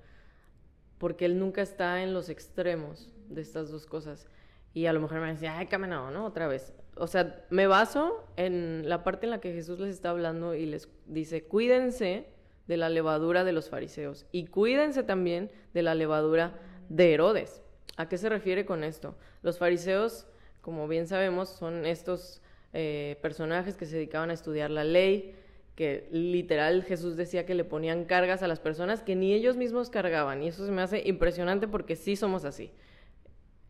porque 0.98 1.24
él 1.24 1.38
nunca 1.38 1.62
está 1.62 2.02
en 2.02 2.12
los 2.12 2.28
extremos 2.28 3.10
de 3.28 3.40
estas 3.40 3.70
dos 3.70 3.86
cosas. 3.86 4.28
Y 4.74 4.86
a 4.86 4.92
lo 4.92 5.00
mejor 5.00 5.20
me 5.20 5.32
decía, 5.32 5.58
ay, 5.58 5.66
caminado, 5.66 6.10
¿no? 6.10 6.26
Otra 6.26 6.46
vez. 6.46 6.72
O 6.96 7.06
sea, 7.06 7.44
me 7.50 7.66
baso 7.66 8.24
en 8.36 8.88
la 8.88 9.02
parte 9.02 9.26
en 9.26 9.30
la 9.30 9.40
que 9.40 9.52
Jesús 9.52 9.78
les 9.80 9.94
está 9.94 10.10
hablando 10.10 10.54
y 10.54 10.66
les 10.66 10.88
dice, 11.06 11.44
cuídense 11.44 12.26
de 12.66 12.76
la 12.76 12.90
levadura 12.90 13.44
de 13.44 13.52
los 13.52 13.70
fariseos 13.70 14.26
y 14.30 14.46
cuídense 14.46 15.02
también 15.02 15.50
de 15.72 15.82
la 15.82 15.94
levadura 15.94 16.58
de 16.88 17.14
Herodes. 17.14 17.62
¿A 17.96 18.08
qué 18.08 18.18
se 18.18 18.28
refiere 18.28 18.66
con 18.66 18.84
esto? 18.84 19.16
Los 19.42 19.58
fariseos, 19.58 20.26
como 20.60 20.86
bien 20.86 21.06
sabemos, 21.06 21.48
son 21.48 21.86
estos 21.86 22.42
eh, 22.72 23.18
personajes 23.22 23.76
que 23.76 23.86
se 23.86 23.96
dedicaban 23.96 24.30
a 24.30 24.34
estudiar 24.34 24.70
la 24.70 24.84
ley, 24.84 25.34
que 25.78 26.08
literal 26.10 26.82
Jesús 26.82 27.16
decía 27.16 27.46
que 27.46 27.54
le 27.54 27.62
ponían 27.62 28.04
cargas 28.04 28.42
a 28.42 28.48
las 28.48 28.58
personas 28.58 29.00
que 29.00 29.14
ni 29.14 29.32
ellos 29.32 29.56
mismos 29.56 29.90
cargaban. 29.90 30.42
Y 30.42 30.48
eso 30.48 30.66
se 30.66 30.72
me 30.72 30.82
hace 30.82 31.06
impresionante 31.06 31.68
porque 31.68 31.94
sí 31.94 32.16
somos 32.16 32.44
así. 32.44 32.72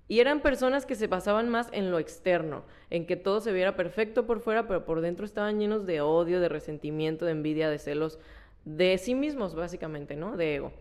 Y 0.09 0.21
eran 0.21 0.41
personas 0.41 0.87
que 0.87 0.95
se 0.95 1.07
basaban 1.07 1.51
más 1.51 1.69
en 1.71 1.91
lo 1.91 1.99
externo, 1.99 2.65
en 2.89 3.05
que 3.05 3.17
todo 3.17 3.43
se 3.43 3.53
viera 3.53 3.77
perfecto 3.77 4.25
por 4.25 4.41
fuera, 4.41 4.67
pero 4.67 4.87
por 4.87 5.03
dentro 5.03 5.27
estaban 5.27 5.61
llenos 5.61 5.85
de 5.85 6.01
odio, 6.01 6.41
de 6.41 6.49
resentimiento, 6.49 7.27
de 7.27 7.33
envidia, 7.33 7.69
de 7.69 7.79
celos, 7.79 8.19
de 8.65 8.97
sí 8.97 9.15
mismos, 9.15 9.55
básicamente, 9.55 10.17
¿no? 10.17 10.39
De 10.39 10.55
ego. 10.55 10.73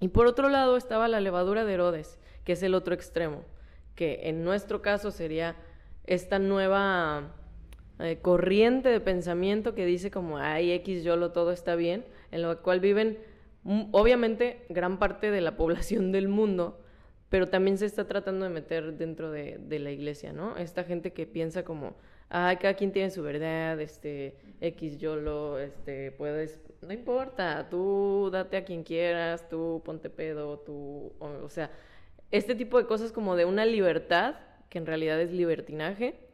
Y 0.00 0.08
por 0.08 0.26
otro 0.26 0.48
lado 0.48 0.78
estaba 0.78 1.06
la 1.06 1.20
levadura 1.20 1.66
de 1.66 1.74
Herodes, 1.74 2.18
que 2.44 2.52
es 2.52 2.62
el 2.62 2.74
otro 2.74 2.94
extremo, 2.94 3.42
que 3.94 4.20
en 4.22 4.42
nuestro 4.42 4.80
caso 4.80 5.10
sería 5.10 5.54
esta 6.06 6.38
nueva 6.38 7.34
eh, 7.98 8.18
corriente 8.20 8.90
de 8.90 9.00
pensamiento 9.00 9.74
que 9.74 9.86
dice 9.86 10.10
como, 10.10 10.38
ay, 10.38 10.72
X, 10.72 11.02
yo 11.02 11.16
lo 11.16 11.32
todo 11.32 11.50
está 11.50 11.76
bien, 11.76 12.04
en 12.30 12.42
lo 12.42 12.62
cual 12.62 12.80
viven, 12.80 13.18
mm, 13.62 13.84
obviamente, 13.92 14.66
gran 14.68 14.98
parte 14.98 15.30
de 15.30 15.40
la 15.40 15.56
población 15.56 16.12
del 16.12 16.28
mundo, 16.28 16.78
pero 17.28 17.48
también 17.48 17.78
se 17.78 17.86
está 17.86 18.06
tratando 18.06 18.44
de 18.44 18.50
meter 18.50 18.94
dentro 18.98 19.30
de, 19.30 19.58
la 19.80 19.90
iglesia, 19.90 20.32
¿no? 20.32 20.56
Esta 20.56 20.84
gente 20.84 21.12
que 21.12 21.26
piensa 21.26 21.64
como, 21.64 21.96
ay, 22.28 22.56
cada 22.58 22.74
quien 22.74 22.92
tiene 22.92 23.10
su 23.10 23.22
verdad, 23.22 23.80
este, 23.80 24.36
X, 24.60 24.98
YOLO, 24.98 25.58
este, 25.58 26.12
puedes, 26.12 26.60
no 26.82 26.92
importa, 26.92 27.68
tú 27.68 28.28
date 28.30 28.58
a 28.58 28.64
quien 28.64 28.84
quieras, 28.84 29.48
tú 29.48 29.82
ponte 29.84 30.10
pedo, 30.10 30.58
tú, 30.60 31.12
o, 31.18 31.48
sea, 31.48 31.70
este 32.30 32.54
tipo 32.54 32.78
de 32.78 32.86
cosas 32.86 33.10
como 33.10 33.36
de 33.36 33.44
una 33.44 33.64
libertad, 33.64 34.36
que 34.68 34.78
en 34.78 34.86
realidad 34.86 35.20
es 35.20 35.32
libertinaje, 35.32 36.25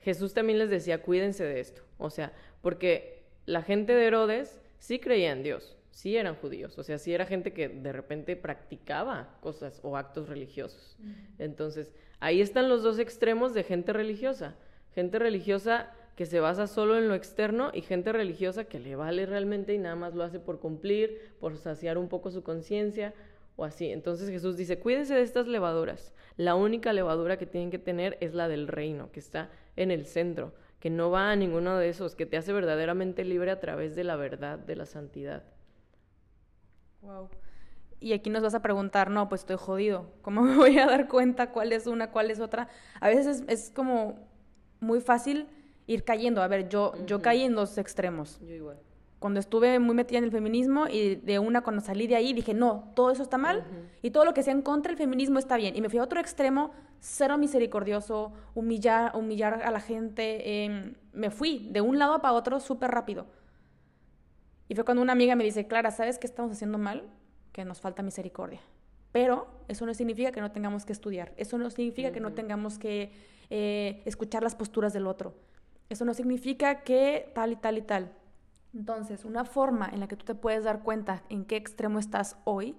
Jesús 0.00 0.34
también 0.34 0.58
les 0.58 0.70
decía, 0.70 1.02
cuídense 1.02 1.44
de 1.44 1.60
esto, 1.60 1.82
o 1.98 2.10
sea, 2.10 2.32
porque 2.62 3.22
la 3.46 3.62
gente 3.62 3.94
de 3.94 4.06
Herodes 4.06 4.60
sí 4.78 4.98
creía 4.98 5.32
en 5.32 5.42
Dios, 5.42 5.76
sí 5.90 6.16
eran 6.16 6.36
judíos, 6.36 6.78
o 6.78 6.82
sea, 6.82 6.98
sí 6.98 7.12
era 7.12 7.26
gente 7.26 7.52
que 7.52 7.68
de 7.68 7.92
repente 7.92 8.36
practicaba 8.36 9.36
cosas 9.40 9.80
o 9.82 9.96
actos 9.96 10.28
religiosos. 10.28 10.96
Entonces, 11.38 11.92
ahí 12.20 12.40
están 12.40 12.68
los 12.68 12.82
dos 12.82 12.98
extremos 12.98 13.54
de 13.54 13.64
gente 13.64 13.92
religiosa. 13.92 14.56
Gente 14.94 15.18
religiosa 15.18 15.90
que 16.16 16.26
se 16.26 16.40
basa 16.40 16.66
solo 16.66 16.98
en 16.98 17.08
lo 17.08 17.14
externo 17.14 17.70
y 17.72 17.82
gente 17.82 18.12
religiosa 18.12 18.64
que 18.64 18.78
le 18.78 18.96
vale 18.96 19.26
realmente 19.26 19.74
y 19.74 19.78
nada 19.78 19.96
más 19.96 20.14
lo 20.14 20.24
hace 20.24 20.38
por 20.38 20.60
cumplir, 20.60 21.32
por 21.40 21.56
saciar 21.56 21.96
un 21.96 22.08
poco 22.08 22.30
su 22.30 22.42
conciencia 22.42 23.14
o 23.60 23.64
así. 23.64 23.92
Entonces 23.92 24.30
Jesús 24.30 24.56
dice, 24.56 24.78
cuídense 24.78 25.14
de 25.14 25.22
estas 25.22 25.46
levaduras. 25.46 26.14
La 26.36 26.54
única 26.54 26.94
levadura 26.94 27.36
que 27.36 27.46
tienen 27.46 27.70
que 27.70 27.78
tener 27.78 28.16
es 28.20 28.32
la 28.32 28.48
del 28.48 28.68
reino, 28.68 29.12
que 29.12 29.20
está 29.20 29.50
en 29.76 29.90
el 29.90 30.06
centro, 30.06 30.54
que 30.80 30.88
no 30.88 31.10
va 31.10 31.30
a 31.30 31.36
ninguno 31.36 31.76
de 31.76 31.90
esos, 31.90 32.16
que 32.16 32.24
te 32.24 32.38
hace 32.38 32.54
verdaderamente 32.54 33.22
libre 33.24 33.50
a 33.50 33.60
través 33.60 33.94
de 33.94 34.04
la 34.04 34.16
verdad, 34.16 34.58
de 34.58 34.76
la 34.76 34.86
santidad. 34.86 35.44
Wow. 37.02 37.28
Y 38.00 38.14
aquí 38.14 38.30
nos 38.30 38.42
vas 38.42 38.54
a 38.54 38.62
preguntar, 38.62 39.10
no, 39.10 39.28
pues 39.28 39.42
estoy 39.42 39.56
jodido. 39.56 40.10
¿Cómo 40.22 40.40
me 40.42 40.56
voy 40.56 40.78
a 40.78 40.86
dar 40.86 41.06
cuenta 41.06 41.52
cuál 41.52 41.72
es 41.72 41.86
una, 41.86 42.10
cuál 42.10 42.30
es 42.30 42.40
otra? 42.40 42.68
A 42.98 43.08
veces 43.08 43.44
es, 43.46 43.70
como 43.70 44.26
muy 44.80 45.02
fácil 45.02 45.46
ir 45.86 46.04
cayendo. 46.04 46.42
A 46.42 46.48
ver, 46.48 46.70
yo, 46.70 46.94
yo 47.04 47.20
caí 47.20 47.42
en 47.42 47.54
dos 47.54 47.76
extremos. 47.76 48.40
Yo 48.40 48.54
igual. 48.54 48.78
Cuando 49.20 49.38
estuve 49.38 49.78
muy 49.78 49.94
metida 49.94 50.18
en 50.18 50.24
el 50.24 50.30
feminismo 50.32 50.88
y 50.88 51.16
de 51.16 51.38
una 51.38 51.60
cuando 51.60 51.82
salí 51.82 52.06
de 52.06 52.16
ahí 52.16 52.32
dije, 52.32 52.54
no, 52.54 52.90
todo 52.96 53.10
eso 53.10 53.22
está 53.22 53.36
mal 53.36 53.64
y 54.00 54.12
todo 54.12 54.24
lo 54.24 54.32
que 54.32 54.42
sea 54.42 54.54
en 54.54 54.62
contra 54.62 54.90
del 54.90 54.96
feminismo 54.96 55.38
está 55.38 55.58
bien. 55.58 55.76
Y 55.76 55.82
me 55.82 55.90
fui 55.90 55.98
a 55.98 56.02
otro 56.02 56.18
extremo, 56.18 56.70
cero 57.00 57.36
misericordioso, 57.36 58.32
humillar, 58.54 59.14
humillar 59.14 59.62
a 59.62 59.70
la 59.70 59.80
gente. 59.80 60.64
Em, 60.64 60.94
me 61.12 61.30
fui 61.30 61.68
de 61.70 61.82
un 61.82 61.98
lado 61.98 62.22
para 62.22 62.32
otro 62.32 62.60
súper 62.60 62.90
rápido. 62.90 63.26
Y 64.68 64.74
fue 64.74 64.84
cuando 64.84 65.02
una 65.02 65.12
amiga 65.12 65.36
me 65.36 65.44
dice, 65.44 65.66
Clara, 65.66 65.90
¿sabes 65.90 66.18
qué 66.18 66.26
estamos 66.26 66.52
haciendo 66.52 66.78
mal? 66.78 67.02
Que 67.52 67.66
nos 67.66 67.78
falta 67.78 68.02
misericordia. 68.02 68.60
Pero 69.12 69.48
eso 69.68 69.84
no 69.84 69.92
significa 69.92 70.32
que 70.32 70.40
no 70.40 70.50
tengamos 70.50 70.86
que 70.86 70.94
estudiar. 70.94 71.34
Eso 71.36 71.58
no 71.58 71.68
significa 71.68 72.10
que 72.10 72.20
no 72.20 72.32
tengamos 72.32 72.78
que 72.78 73.12
eh, 73.50 74.00
escuchar 74.06 74.42
las 74.42 74.54
posturas 74.54 74.94
del 74.94 75.06
otro. 75.06 75.34
Eso 75.90 76.06
no 76.06 76.14
significa 76.14 76.84
que 76.84 77.30
tal 77.34 77.52
y 77.52 77.56
tal 77.56 77.76
y 77.76 77.82
tal. 77.82 78.12
Entonces, 78.74 79.24
una 79.24 79.44
forma 79.44 79.88
en 79.92 80.00
la 80.00 80.08
que 80.08 80.16
tú 80.16 80.24
te 80.24 80.34
puedes 80.34 80.64
dar 80.64 80.82
cuenta 80.82 81.22
en 81.28 81.44
qué 81.44 81.56
extremo 81.56 81.98
estás 81.98 82.36
hoy 82.44 82.76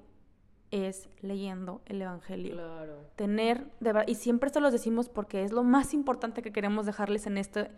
es 0.71 1.10
leyendo 1.21 1.82
el 1.86 2.01
Evangelio. 2.01 2.54
Claro. 2.54 3.10
Tener, 3.15 3.67
de 3.80 4.06
y 4.08 4.15
siempre 4.15 4.49
se 4.49 4.62
los 4.62 4.71
decimos 4.71 5.10
porque 5.10 5.43
es 5.43 5.51
lo 5.51 5.63
más 5.63 5.93
importante 5.93 6.41
que 6.41 6.54
queremos 6.54 6.86
dejarles 6.86 7.27
en 7.27 7.38
este, 7.38 7.71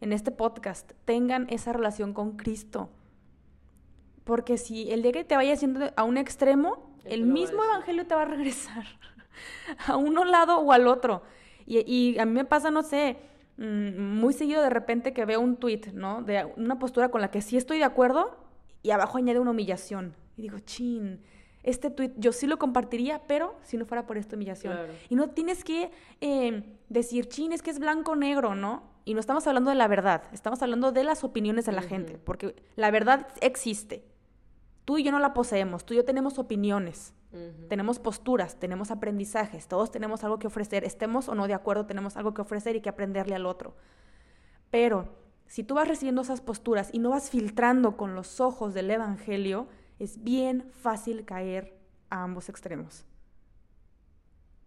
en 0.00 0.12
este 0.12 0.30
podcast. 0.30 0.92
Tengan 1.04 1.46
esa 1.50 1.72
relación 1.72 2.12
con 2.12 2.36
Cristo. 2.36 2.88
Porque 4.24 4.58
si 4.58 4.90
el 4.90 5.02
día 5.02 5.12
que 5.12 5.24
te 5.24 5.36
vaya 5.36 5.52
haciendo 5.52 5.92
a 5.96 6.04
un 6.04 6.16
extremo, 6.16 6.94
el 7.04 7.26
mismo 7.26 7.62
evangelio 7.62 8.06
te 8.06 8.14
va 8.14 8.22
a 8.22 8.26
regresar 8.26 8.84
a 9.86 9.96
uno 9.96 10.24
lado 10.24 10.58
o 10.58 10.72
al 10.72 10.86
otro. 10.86 11.22
Y, 11.66 12.16
a 12.18 12.26
mí 12.26 12.32
me 12.32 12.44
pasa, 12.44 12.70
no 12.70 12.82
sé, 12.82 13.18
muy 13.58 14.32
seguido 14.34 14.62
de 14.62 14.70
repente 14.70 15.12
que 15.12 15.24
veo 15.24 15.40
un 15.40 15.56
tweet, 15.56 15.92
¿no? 15.92 16.22
De 16.22 16.44
una 16.56 16.78
postura 16.78 17.08
con 17.08 17.20
la 17.20 17.30
que 17.30 17.40
sí 17.40 17.56
estoy 17.56 17.78
de 17.78 17.84
acuerdo 17.84 18.36
y 18.82 18.90
abajo 18.90 19.18
añade 19.18 19.40
una 19.40 19.52
humillación. 19.52 20.14
Y 20.36 20.42
digo, 20.42 20.58
chin, 20.58 21.20
este 21.62 21.90
tweet 21.90 22.12
yo 22.16 22.32
sí 22.32 22.46
lo 22.46 22.58
compartiría, 22.58 23.22
pero 23.26 23.56
si 23.62 23.76
no 23.76 23.86
fuera 23.86 24.06
por 24.06 24.18
esta 24.18 24.36
humillación. 24.36 24.76
Y 25.08 25.14
no 25.14 25.30
tienes 25.30 25.64
que 25.64 25.90
eh, 26.20 26.62
decir, 26.88 27.28
chin, 27.28 27.52
es 27.52 27.62
que 27.62 27.70
es 27.70 27.78
blanco 27.78 28.12
o 28.12 28.16
negro, 28.16 28.54
¿no? 28.54 28.82
Y 29.04 29.14
no 29.14 29.20
estamos 29.20 29.46
hablando 29.46 29.70
de 29.70 29.76
la 29.76 29.88
verdad, 29.88 30.24
estamos 30.32 30.62
hablando 30.62 30.92
de 30.92 31.04
las 31.04 31.24
opiniones 31.24 31.64
de 31.64 31.72
la 31.72 31.82
gente, 31.82 32.18
porque 32.18 32.56
la 32.74 32.90
verdad 32.90 33.28
existe 33.40 34.04
tú 34.86 34.96
y 34.96 35.02
yo 35.02 35.12
no 35.12 35.18
la 35.18 35.34
poseemos, 35.34 35.84
tú 35.84 35.92
y 35.92 35.98
yo 35.98 36.04
tenemos 36.06 36.38
opiniones, 36.38 37.12
tenemos 37.68 37.98
posturas, 37.98 38.58
tenemos 38.58 38.90
aprendizajes, 38.90 39.68
todos 39.68 39.90
tenemos 39.90 40.24
algo 40.24 40.38
que 40.38 40.46
ofrecer, 40.46 40.84
estemos 40.84 41.28
o 41.28 41.34
no 41.34 41.46
de 41.46 41.54
acuerdo, 41.54 41.86
tenemos 41.86 42.16
algo 42.16 42.34
que 42.34 42.42
ofrecer 42.42 42.76
y 42.76 42.80
que 42.80 42.88
aprenderle 42.88 43.34
al 43.34 43.46
otro. 43.46 43.74
Pero 44.70 45.08
si 45.46 45.64
tú 45.64 45.74
vas 45.74 45.88
recibiendo 45.88 46.22
esas 46.22 46.40
posturas 46.40 46.90
y 46.92 46.98
no 46.98 47.10
vas 47.10 47.30
filtrando 47.30 47.96
con 47.96 48.14
los 48.14 48.40
ojos 48.40 48.74
del 48.74 48.90
Evangelio, 48.90 49.68
es 49.98 50.22
bien 50.22 50.70
fácil 50.70 51.24
caer 51.24 51.78
a 52.10 52.22
ambos 52.22 52.48
extremos. 52.48 53.04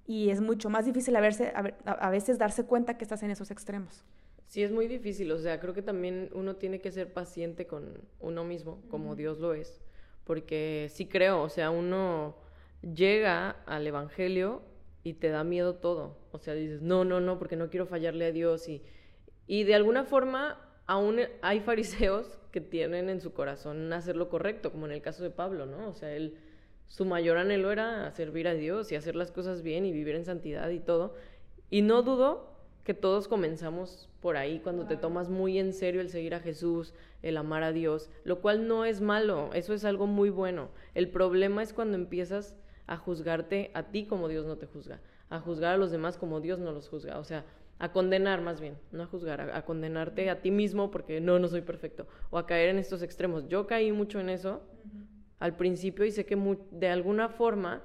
Y 0.06 0.30
es 0.30 0.42
mucho 0.42 0.70
más 0.70 0.86
difícil 0.86 1.16
a, 1.16 1.22
verse, 1.22 1.54
a, 1.86 2.10
veces 2.10 2.40
darse 2.40 2.66
cuenta 2.66 2.98
que 2.98 3.04
estás 3.04 3.22
en 3.22 3.30
esos 3.30 3.52
extremos. 3.52 4.04
Sí, 4.48 4.64
es 4.64 4.72
muy 4.72 4.88
difícil. 4.88 5.32
O 5.32 5.38
sea, 5.38 5.60
creo 5.60 5.76
que 5.76 5.84
también 5.84 6.32
uno 6.34 6.56
tiene 6.56 6.82
que 6.82 6.92
ser 6.92 7.14
paciente 7.14 7.68
con 7.68 8.02
uno 8.20 8.44
mismo, 8.44 8.82
como 8.90 9.16
Dios 9.16 9.40
lo 9.40 9.54
es 9.54 9.82
porque 10.30 10.92
sí 10.94 11.08
creo, 11.08 11.42
o 11.42 11.50
sea, 11.50 11.72
uno 11.72 12.36
llega 12.82 13.52
al 13.66 13.86
Evangelio 13.88 14.62
y 15.04 15.14
te 15.14 15.30
da 15.30 15.44
miedo 15.44 15.76
todo. 15.76 16.18
O 16.32 16.40
sea, 16.40 16.54
dices, 16.54 16.82
no, 16.82 17.06
no, 17.06 17.20
no, 17.20 17.38
porque 17.40 17.56
no 17.56 17.70
quiero 17.70 17.86
fallarle 17.86 18.26
a 18.26 18.32
Dios. 18.32 18.68
Y, 18.68 18.84
y 19.48 19.64
de 19.64 19.76
alguna 19.76 20.04
forma, 20.04 20.60
aún 20.86 21.20
hay 21.42 21.60
fariseos 21.62 22.40
que 22.52 22.62
tienen 22.62 23.10
en 23.10 23.22
su 23.22 23.34
corazón 23.34 23.92
hacer 23.94 24.16
lo 24.16 24.30
correcto, 24.30 24.72
como 24.72 24.86
en 24.86 24.92
el 24.92 25.02
caso 25.02 25.24
de 25.24 25.30
Pablo, 25.30 25.66
¿no? 25.66 25.88
O 25.88 25.94
sea, 25.94 26.12
él, 26.12 26.38
su 26.88 27.06
mayor 27.06 27.38
anhelo 27.38 27.72
era 27.72 28.12
servir 28.12 28.48
a 28.48 28.54
Dios 28.54 28.92
y 28.92 28.96
hacer 28.96 29.16
las 29.16 29.32
cosas 29.32 29.62
bien 29.62 29.86
y 29.86 29.92
vivir 29.92 30.16
en 30.16 30.26
santidad 30.26 30.70
y 30.70 30.80
todo. 30.80 31.16
Y 31.70 31.82
no 31.84 32.02
dudo 32.02 32.50
que 32.84 32.94
todos 32.96 33.28
comenzamos 33.28 34.10
por 34.20 34.36
ahí, 34.36 34.60
cuando 34.60 34.88
te 34.88 34.98
tomas 34.98 35.30
muy 35.30 35.60
en 35.60 35.74
serio 35.74 36.02
el 36.02 36.10
seguir 36.10 36.34
a 36.34 36.40
Jesús, 36.40 36.94
el 37.22 37.38
amar 37.38 37.62
a 37.62 37.72
Dios, 37.72 38.10
lo 38.24 38.42
cual 38.42 38.68
no 38.68 38.84
es 38.84 39.00
malo, 39.00 39.52
eso 39.54 39.74
es 39.74 39.86
algo 39.86 40.08
muy 40.08 40.30
bueno. 40.30 40.70
El 40.96 41.10
problema 41.10 41.62
es 41.62 41.72
cuando 41.72 41.96
empiezas 41.96 42.56
a 42.90 42.98
juzgarte 42.98 43.72
a 43.74 43.84
ti 43.84 44.06
como 44.06 44.28
Dios 44.28 44.46
no 44.46 44.58
te 44.58 44.66
juzga, 44.66 45.00
a 45.30 45.40
juzgar 45.40 45.76
a 45.76 45.78
los 45.78 45.92
demás 45.92 46.18
como 46.18 46.42
Dios 46.42 46.60
no 46.60 46.72
los 46.72 46.90
juzga, 46.90 47.20
o 47.20 47.24
sea, 47.24 47.46
a 47.78 47.92
condenar 47.92 48.42
más 48.42 48.60
bien, 48.60 48.78
no 48.92 49.04
a 49.04 49.06
juzgar, 49.06 49.40
a, 49.40 49.64
condenarte 49.64 50.30
a 50.30 50.42
ti 50.42 50.52
mismo 50.52 50.92
porque 50.92 51.22
no, 51.22 51.40
no 51.40 51.48
soy 51.48 51.62
perfecto, 51.62 52.08
o 52.30 52.38
a 52.38 52.46
caer 52.46 52.70
en 52.70 52.80
estos 52.80 53.02
extremos. 53.02 53.48
Yo 53.48 53.68
caí 53.68 53.92
mucho 53.92 54.20
en 54.20 54.30
eso 54.30 54.62
al 55.40 55.56
principio 55.56 56.04
y 56.04 56.12
sé 56.12 56.26
que 56.26 56.38
de 56.72 56.90
alguna 56.90 57.30
forma 57.30 57.84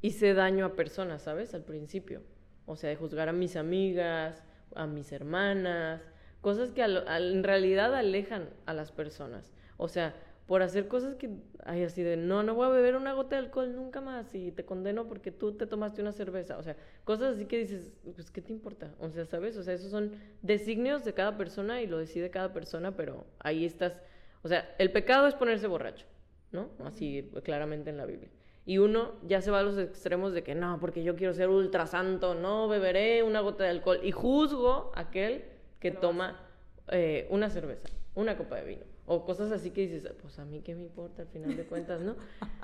hice 0.00 0.32
daño 0.32 0.64
a 0.64 0.74
personas, 0.74 1.22
¿sabes? 1.22 1.52
Al 1.52 1.64
principio 1.64 2.22
o 2.66 2.76
sea, 2.76 2.90
de 2.90 2.96
juzgar 2.96 3.28
a 3.28 3.32
mis 3.32 3.56
amigas, 3.56 4.42
a 4.74 4.86
mis 4.86 5.12
hermanas, 5.12 6.00
cosas 6.40 6.72
que 6.72 6.82
en 6.82 7.44
realidad 7.44 7.94
alejan 7.94 8.48
a 8.66 8.74
las 8.74 8.92
personas. 8.92 9.52
O 9.76 9.88
sea, 9.88 10.14
por 10.46 10.62
hacer 10.62 10.88
cosas 10.88 11.14
que 11.14 11.30
hay 11.64 11.84
así 11.84 12.02
de, 12.02 12.16
no, 12.16 12.42
no 12.42 12.54
voy 12.54 12.66
a 12.66 12.70
beber 12.70 12.96
una 12.96 13.12
gota 13.12 13.36
de 13.36 13.42
alcohol 13.42 13.74
nunca 13.74 14.00
más 14.00 14.34
y 14.34 14.50
te 14.52 14.64
condeno 14.64 15.06
porque 15.06 15.30
tú 15.30 15.52
te 15.52 15.66
tomaste 15.66 16.02
una 16.02 16.12
cerveza. 16.12 16.58
O 16.58 16.62
sea, 16.62 16.76
cosas 17.04 17.36
así 17.36 17.46
que 17.46 17.58
dices, 17.58 17.92
pues, 18.14 18.30
¿qué 18.30 18.42
te 18.42 18.52
importa? 18.52 18.92
O 18.98 19.08
sea, 19.08 19.24
¿sabes? 19.24 19.56
O 19.56 19.62
sea, 19.62 19.74
esos 19.74 19.90
son 19.90 20.12
designios 20.42 21.04
de 21.04 21.14
cada 21.14 21.36
persona 21.36 21.80
y 21.80 21.86
lo 21.86 21.98
decide 21.98 22.30
cada 22.30 22.52
persona, 22.52 22.96
pero 22.96 23.24
ahí 23.38 23.64
estás. 23.64 23.94
O 24.42 24.48
sea, 24.48 24.74
el 24.78 24.90
pecado 24.90 25.28
es 25.28 25.34
ponerse 25.34 25.68
borracho, 25.68 26.06
¿no? 26.50 26.70
Así 26.84 27.30
claramente 27.44 27.90
en 27.90 27.96
la 27.96 28.06
Biblia. 28.06 28.30
Y 28.64 28.78
uno 28.78 29.12
ya 29.26 29.40
se 29.40 29.50
va 29.50 29.60
a 29.60 29.62
los 29.62 29.78
extremos 29.78 30.32
de 30.32 30.42
que 30.42 30.54
no, 30.54 30.78
porque 30.80 31.02
yo 31.02 31.16
quiero 31.16 31.34
ser 31.34 31.48
ultra 31.48 31.86
santo, 31.86 32.34
no 32.34 32.68
beberé 32.68 33.22
una 33.22 33.40
gota 33.40 33.64
de 33.64 33.70
alcohol. 33.70 34.00
Y 34.02 34.12
juzgo 34.12 34.92
a 34.94 35.00
aquel 35.00 35.44
que 35.80 35.90
toma 35.90 36.40
eh, 36.88 37.26
una 37.30 37.50
cerveza, 37.50 37.88
una 38.14 38.36
copa 38.36 38.56
de 38.56 38.64
vino. 38.64 38.91
O 39.06 39.24
cosas 39.24 39.50
así 39.50 39.70
que 39.70 39.82
dices, 39.82 40.08
pues 40.20 40.38
a 40.38 40.44
mí 40.44 40.60
qué 40.60 40.74
me 40.74 40.82
importa 40.82 41.22
al 41.22 41.28
final 41.28 41.56
de 41.56 41.64
cuentas, 41.64 42.00
¿no? 42.02 42.16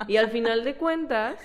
Y 0.07 0.17
al 0.17 0.29
final 0.29 0.63
de 0.63 0.75
cuentas, 0.75 1.39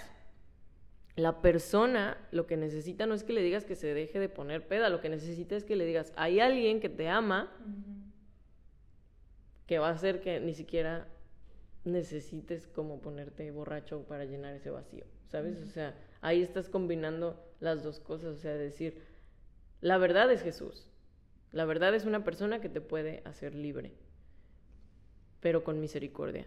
la 1.17 1.41
persona 1.41 2.17
lo 2.33 2.47
que 2.47 2.57
necesita 2.57 3.07
no 3.07 3.15
es 3.15 3.25
que 3.25 3.33
le 3.33 3.43
digas 3.43 3.65
que 3.65 3.77
se 3.77 3.93
deje 3.95 4.19
de 4.19 4.29
poner 4.29 4.67
peda, 4.67 4.89
lo 4.89 5.01
que 5.01 5.09
necesita 5.09 5.57
es 5.57 5.65
que 5.65 5.77
le 5.77 5.85
digas, 5.85 6.13
hay 6.17 6.41
alguien 6.41 6.81
que 6.81 6.89
te 6.89 7.09
ama, 7.09 7.53
que 9.67 9.79
va 9.79 9.89
a 9.89 9.93
hacer 9.93 10.21
que 10.21 10.41
ni 10.41 10.55
siquiera 10.55 11.09
necesites 11.85 12.67
como 12.67 13.01
ponerte 13.01 13.51
borracho 13.51 14.03
para 14.05 14.25
llenar 14.25 14.55
ese 14.55 14.71
vacío, 14.71 15.05
¿sabes? 15.27 15.63
O 15.63 15.67
sea, 15.67 15.95
ahí 16.21 16.43
estás 16.43 16.69
combinando 16.69 17.41
las 17.61 17.83
dos 17.83 18.01
cosas, 18.01 18.37
o 18.37 18.39
sea, 18.39 18.55
decir, 18.55 19.03
la 19.81 19.99
verdad 19.99 20.31
es 20.33 20.43
Jesús, 20.43 20.89
la 21.53 21.65
verdad 21.65 21.95
es 21.95 22.05
una 22.05 22.25
persona 22.25 22.61
que 22.61 22.69
te 22.69 22.81
puede 22.81 23.23
hacer 23.25 23.55
libre, 23.55 23.93
pero 25.45 25.63
con 25.63 25.79
misericordia, 25.79 26.47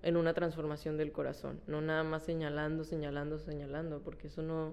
en 0.00 0.16
una 0.16 0.32
transformación 0.32 0.96
del 0.96 1.12
corazón, 1.12 1.60
no 1.66 1.82
nada 1.82 2.02
más 2.02 2.22
señalando, 2.22 2.82
señalando, 2.82 3.38
señalando, 3.38 4.00
porque 4.00 4.28
eso 4.28 4.40
no 4.40 4.72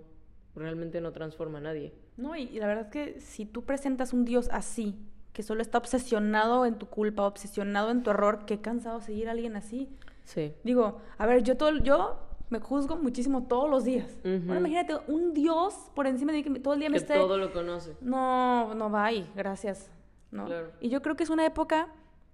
realmente 0.55 1.01
no 1.01 1.11
transforma 1.11 1.57
a 1.57 1.61
nadie. 1.61 1.93
No, 2.15 2.37
y, 2.37 2.47
la 2.57 2.67
verdad 2.67 2.85
es 2.85 2.91
que 2.93 3.19
si 3.19 3.45
tú 3.45 3.65
presentas 3.65 4.13
un 4.13 4.23
Dios 4.23 4.47
así, 4.53 4.95
que 5.33 5.43
solo 5.43 5.61
está 5.61 5.77
obsesionado 5.77 6.65
en 6.65 6.75
tu 6.75 6.85
culpa, 6.85 7.23
obsesionado 7.23 7.91
en 7.91 8.01
tu 8.01 8.11
error, 8.11 8.45
qué 8.45 8.61
cansado 8.61 9.01
seguir 9.01 9.27
a 9.27 9.31
alguien 9.31 9.57
así. 9.57 9.89
Sí. 10.23 10.53
Digo, 10.63 11.01
a 11.17 11.25
ver, 11.25 11.43
yo 11.43 11.57
todo, 11.57 11.79
yo 11.79 12.17
me 12.49 12.61
juzgo 12.61 12.95
muchísimo 12.95 13.43
todos 13.43 13.69
los 13.69 13.83
días. 13.83 14.19
Bueno, 14.23 14.55
imagínate 14.55 14.95
un 15.07 15.33
Dios 15.33 15.73
por 15.95 16.07
encima 16.07 16.31
de 16.31 16.43
que 16.43 16.59
todo 16.61 16.75
el 16.75 16.79
día 16.79 16.89
me 16.89 16.95
esté... 16.95 17.15
todo 17.15 17.37
lo 17.37 17.51
conoce. 17.51 17.97
No, 17.99 18.73
no 18.73 18.89
va 18.89 19.03
ahí, 19.03 19.29
gracias. 19.35 19.91
¿no? 20.31 20.47
Y 20.79 20.87
yo 20.87 21.01
creo 21.01 21.17
que 21.17 21.23
es 21.23 21.29
una 21.29 21.45
época 21.45 21.89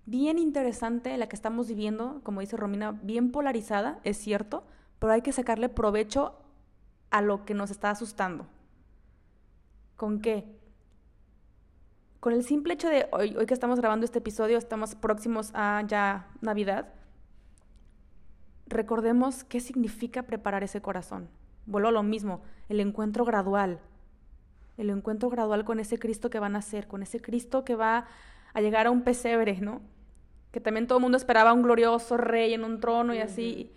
bien 0.08 0.40
interesante 0.40 1.16
la 1.18 1.28
que 1.28 1.36
estamos 1.36 1.68
viviendo, 1.68 2.22
como 2.24 2.40
dice 2.40 2.58
Romina, 2.58 2.94
bien 3.04 3.32
polarizada, 3.32 4.00
es 4.04 4.18
cierto, 4.18 4.64
pero 5.00 5.12
hay 5.12 5.22
que 5.22 5.34
sacarle 5.34 5.68
provecho 5.70 6.34
a 7.12 7.22
lo 7.22 7.46
que 7.46 7.54
nos 7.54 7.72
está 7.72 7.92
asustando. 7.92 8.48
¿Con 9.98 10.22
qué? 10.22 10.46
Con 12.22 12.34
el 12.34 12.44
simple 12.44 12.74
hecho 12.74 12.90
de 12.90 13.08
hoy, 13.12 13.36
hoy 13.36 13.46
que 13.46 13.54
estamos 13.54 13.80
grabando 13.80 14.06
este 14.06 14.20
episodio, 14.20 14.58
estamos 14.58 14.96
próximos 14.96 15.52
a 15.54 15.84
ya 15.86 16.30
Navidad, 16.40 16.94
recordemos 18.66 19.44
qué 19.44 19.60
significa 19.60 20.24
preparar 20.24 20.64
ese 20.64 20.82
corazón. 20.82 21.30
Vuelvo 21.66 21.90
a 21.90 21.92
lo 21.92 22.04
mismo, 22.04 22.42
el 22.70 22.80
encuentro 22.80 23.26
gradual, 23.26 23.82
el 24.78 24.90
encuentro 24.90 25.30
gradual 25.30 25.66
con 25.66 25.82
ese 25.82 26.00
Cristo 26.00 26.30
que 26.30 26.40
van 26.40 26.56
a 26.56 26.62
ser, 26.62 26.88
con 26.88 27.04
ese 27.04 27.22
Cristo 27.22 27.66
que 27.66 27.76
va 27.76 28.06
a 28.54 28.62
llegar 28.62 28.88
a 28.88 28.92
un 28.92 29.02
pesebre, 29.02 29.60
¿no? 29.60 29.82
Que 30.58 30.62
también 30.62 30.88
todo 30.88 30.98
el 30.98 31.04
mundo 31.04 31.18
esperaba 31.18 31.54
un 31.54 31.62
glorioso 31.62 32.18
rey 32.18 32.56
en 32.56 32.64
un 32.64 32.80
trono 32.80 33.14
y 33.14 33.20
así. 33.20 33.72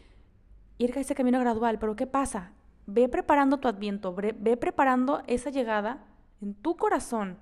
Ir 0.79 0.97
a 0.97 1.01
ese 1.01 1.14
camino 1.14 1.38
gradual, 1.38 1.79
pero 1.79 1.95
¿qué 1.95 2.07
pasa? 2.07 2.53
Ve 2.87 3.07
preparando 3.07 3.59
tu 3.59 3.69
adviento, 3.69 4.14
ve, 4.14 4.57
preparando 4.57 5.23
esa 5.27 5.51
llegada 5.51 6.07
en 6.40 6.55
tu 6.55 6.79
corazón 6.79 7.37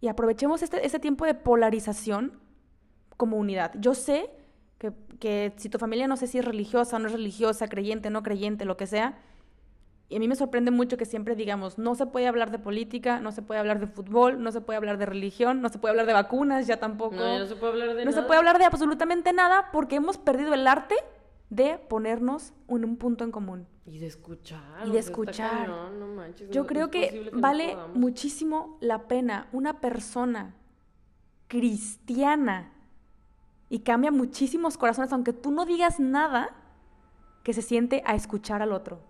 y 0.00 0.06
aprovechemos 0.06 0.62
este, 0.62 0.86
este 0.86 1.00
tiempo 1.00 1.26
de 1.26 1.34
polarización 1.34 2.38
como 3.16 3.36
unidad. 3.36 3.72
Yo 3.80 3.96
sé 3.96 4.30
que, 4.78 5.52
si 5.56 5.68
tu 5.68 5.80
familia 5.80 6.06
no 6.06 6.16
sé 6.16 6.28
si 6.28 6.38
es 6.38 6.44
religiosa 6.44 6.94
o 6.94 6.98
no 7.00 7.08
es 7.08 7.14
religiosa, 7.14 7.66
creyente, 7.66 8.10
no 8.10 8.22
creyente, 8.22 8.64
lo 8.64 8.76
que 8.76 8.86
sea, 8.86 9.18
y 10.08 10.16
a 10.16 10.18
mí 10.20 10.28
me 10.28 10.36
sorprende 10.36 10.70
mucho 10.70 10.96
que 10.96 11.04
siempre 11.04 11.34
digamos, 11.34 11.78
no 11.78 11.94
se 11.96 12.06
puede 12.06 12.28
hablar 12.28 12.52
de 12.52 12.58
política, 12.58 13.20
no 13.20 13.32
se 13.32 13.42
puede 13.42 13.58
hablar 13.58 13.80
de 13.80 13.88
fútbol, 13.88 14.40
no 14.40 14.52
se 14.52 14.60
puede 14.60 14.76
hablar 14.76 14.98
de 14.98 15.06
religión, 15.06 15.60
no 15.60 15.68
se 15.68 15.78
puede 15.78 15.90
hablar 15.90 16.06
de 16.06 16.12
vacunas, 16.12 16.66
ya 16.66 16.78
tampoco. 16.78 17.16
No, 17.16 17.38
no 17.38 17.46
se 17.46 17.56
puede 17.56 17.72
hablar 17.72 17.96
de 17.96 18.04
No 18.04 18.12
se 18.12 18.22
puede 18.22 18.38
hablar 18.38 18.58
de 18.58 18.66
absolutamente 18.66 19.32
nada 19.32 19.70
porque 19.72 19.96
hemos 19.96 20.16
perdido 20.18 20.54
el 20.54 20.66
arte 20.68 20.94
de 21.50 21.78
ponernos 21.78 22.52
en 22.68 22.84
un 22.84 22.96
punto 22.96 23.24
en 23.24 23.32
común. 23.32 23.66
Y 23.84 23.98
de 23.98 24.06
escuchar. 24.06 24.86
Y 24.86 24.90
de 24.90 24.98
escuchar. 24.98 25.68
no 25.68 26.06
manches, 26.08 26.50
Yo 26.50 26.66
creo 26.66 26.90
que, 26.90 27.30
vale 27.32 27.76
muchísimo 27.94 28.78
la 28.80 29.08
pena 29.08 29.48
una 29.52 29.80
persona 29.80 30.54
cristiana 31.48 32.72
y 33.68 33.80
cambia 33.80 34.12
muchísimos 34.12 34.78
corazones, 34.78 35.12
aunque 35.12 35.32
tú 35.32 35.50
no 35.50 35.66
digas 35.66 35.98
nada, 35.98 36.54
que 37.42 37.52
se 37.52 37.62
siente 37.62 38.02
a 38.06 38.14
escuchar 38.14 38.62
al 38.62 38.72
otro. 38.72 39.00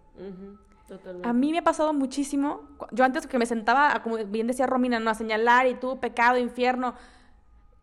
A 1.24 1.32
mí 1.32 1.52
me 1.52 1.58
ha 1.58 1.64
pasado 1.64 1.92
muchísimo, 1.92 2.62
yo 2.92 3.04
antes 3.04 3.26
que 3.26 3.38
me 3.38 3.46
sentaba, 3.46 4.02
como 4.02 4.16
bien 4.16 4.46
decía 4.46 4.66
Romina, 4.66 5.00
no 5.00 5.10
a 5.10 5.14
señalar 5.14 5.66
y 5.66 5.74
tú, 5.74 5.98
pecado, 5.98 6.38
infierno, 6.38 6.94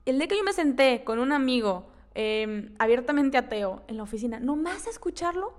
el 0.06 0.18
día 0.18 0.28
que 0.28 0.38
yo 0.38 0.44
me 0.44 0.54
senté 0.54 1.04
con 1.04 1.20
un 1.20 1.32
amigo 1.32 1.88
em, 2.14 2.74
abiertamente 2.80 3.38
ateo 3.38 3.84
en 3.88 3.98
la 3.98 4.04
oficina, 4.04 4.40
nomás 4.40 4.88
a 4.88 4.90
escucharlo, 4.90 5.54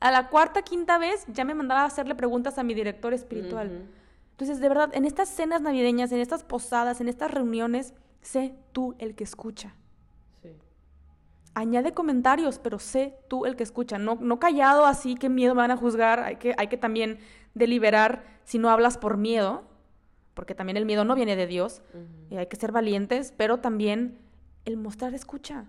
a 0.00 0.10
la 0.10 0.28
cuarta, 0.28 0.62
quinta 0.62 0.98
vez 0.98 1.24
ya 1.28 1.44
me 1.44 1.54
mandaba 1.54 1.82
a 1.82 1.86
hacerle 1.86 2.14
preguntas 2.14 2.58
a 2.58 2.62
mi 2.62 2.74
director 2.74 3.14
espiritual. 3.14 3.86
Entonces, 4.32 4.60
de 4.60 4.68
verdad, 4.68 4.90
en 4.94 5.04
estas 5.04 5.28
cenas 5.28 5.62
navideñas, 5.62 6.10
en 6.10 6.18
estas 6.18 6.42
posadas, 6.42 7.00
en 7.00 7.08
estas 7.08 7.30
reuniones, 7.30 7.94
sé 8.20 8.54
tú 8.72 8.96
el 8.98 9.14
que 9.14 9.24
escucha 9.24 9.76
añade 11.54 11.92
comentarios, 11.92 12.58
pero 12.58 12.78
sé 12.78 13.18
tú 13.28 13.46
el 13.46 13.56
que 13.56 13.62
escucha, 13.62 13.98
no, 13.98 14.16
no 14.20 14.38
callado 14.38 14.86
así, 14.86 15.14
que 15.14 15.28
miedo 15.28 15.54
me 15.54 15.62
van 15.62 15.70
a 15.70 15.76
juzgar, 15.76 16.20
hay 16.20 16.36
que, 16.36 16.54
hay 16.56 16.68
que 16.68 16.76
también 16.76 17.18
deliberar 17.54 18.24
si 18.44 18.58
no 18.58 18.70
hablas 18.70 18.98
por 18.98 19.16
miedo, 19.16 19.64
porque 20.34 20.54
también 20.54 20.76
el 20.76 20.86
miedo 20.86 21.04
no 21.04 21.14
viene 21.14 21.36
de 21.36 21.46
Dios, 21.46 21.82
y 22.30 22.36
hay 22.36 22.46
que 22.46 22.56
ser 22.56 22.72
valientes, 22.72 23.34
pero 23.36 23.58
también 23.58 24.18
el 24.64 24.76
mostrar 24.76 25.14
escucha. 25.14 25.66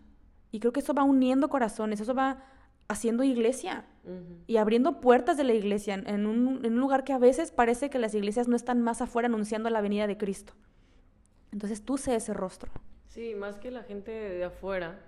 Y 0.51 0.59
creo 0.59 0.71
que 0.71 0.79
eso 0.79 0.93
va 0.93 1.03
uniendo 1.03 1.49
corazones, 1.49 1.99
eso 1.99 2.13
va 2.13 2.43
haciendo 2.87 3.23
iglesia 3.23 3.85
y 4.45 4.57
abriendo 4.57 5.01
puertas 5.01 5.37
de 5.37 5.43
la 5.43 5.53
iglesia 5.53 5.95
en 5.95 6.25
un, 6.25 6.63
en 6.63 6.73
un 6.73 6.79
lugar 6.79 7.03
que 7.03 7.13
a 7.13 7.17
veces 7.17 7.51
parece 7.51 7.89
que 7.89 7.97
las 7.97 8.13
iglesias 8.13 8.47
no 8.47 8.55
están 8.55 8.81
más 8.81 9.01
afuera 9.01 9.27
anunciando 9.27 9.69
la 9.69 9.81
venida 9.81 10.05
de 10.05 10.17
Cristo. 10.17 10.53
Entonces 11.51 11.83
tú 11.83 11.97
sé 11.97 12.15
ese 12.15 12.33
rostro. 12.33 12.71
Sí, 13.13 13.36
más 13.36 13.60
que 13.60 13.69
la 13.69 13.84
gente 13.84 14.12
de 14.12 14.43
afuera, 14.43 14.99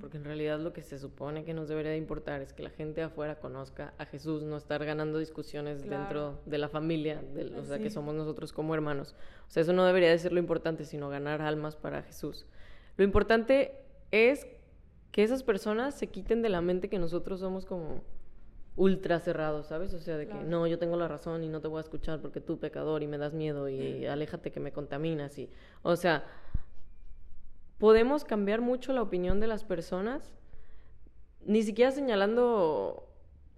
porque 0.00 0.16
en 0.16 0.24
realidad 0.24 0.58
lo 0.58 0.72
que 0.72 0.82
se 0.82 0.98
supone 0.98 1.44
que 1.44 1.54
nos 1.54 1.68
debería 1.68 1.92
de 1.92 1.96
importar 1.96 2.42
es 2.42 2.52
que 2.52 2.64
la 2.64 2.70
gente 2.70 3.02
de 3.02 3.06
afuera 3.06 3.38
conozca 3.38 3.94
a 3.98 4.04
Jesús, 4.04 4.42
no 4.42 4.56
estar 4.56 4.84
ganando 4.84 5.20
discusiones 5.20 5.88
dentro 5.88 6.40
de 6.44 6.58
la 6.58 6.68
familia, 6.68 7.22
o 7.56 7.62
sea, 7.62 7.78
que 7.78 7.88
somos 7.88 8.16
nosotros 8.16 8.52
como 8.52 8.74
hermanos. 8.74 9.14
O 9.46 9.50
sea, 9.50 9.62
eso 9.62 9.72
no 9.72 9.84
debería 9.84 10.10
de 10.10 10.18
ser 10.18 10.32
lo 10.32 10.40
importante, 10.40 10.84
sino 10.84 11.08
ganar 11.08 11.40
almas 11.40 11.76
para 11.76 12.02
Jesús. 12.02 12.46
Lo 12.96 13.04
importante 13.04 13.76
es 14.10 14.44
que 15.12 15.22
esas 15.22 15.44
personas 15.44 15.94
se 15.94 16.08
quiten 16.08 16.42
de 16.42 16.48
la 16.48 16.62
mente 16.62 16.88
que 16.88 16.98
nosotros 16.98 17.38
somos 17.38 17.64
como 17.64 18.02
ultra 18.74 19.20
cerrados, 19.20 19.68
¿sabes? 19.68 19.94
O 19.94 20.00
sea, 20.00 20.16
de 20.16 20.26
que 20.26 20.34
no, 20.34 20.66
yo 20.66 20.80
tengo 20.80 20.96
la 20.96 21.06
razón 21.06 21.44
y 21.44 21.48
no 21.48 21.60
te 21.60 21.68
voy 21.68 21.78
a 21.78 21.82
escuchar 21.82 22.20
porque 22.20 22.40
tú 22.40 22.58
pecador 22.58 23.04
y 23.04 23.06
me 23.06 23.18
das 23.18 23.34
miedo 23.34 23.68
y 23.68 24.04
aléjate 24.06 24.50
que 24.50 24.58
me 24.58 24.72
contaminas 24.72 25.38
y, 25.38 25.48
o 25.82 25.94
sea, 25.94 26.24
podemos 27.82 28.24
cambiar 28.24 28.60
mucho 28.60 28.92
la 28.92 29.02
opinión 29.02 29.40
de 29.40 29.48
las 29.48 29.64
personas, 29.64 30.32
ni 31.44 31.64
siquiera 31.64 31.90
señalando 31.90 33.08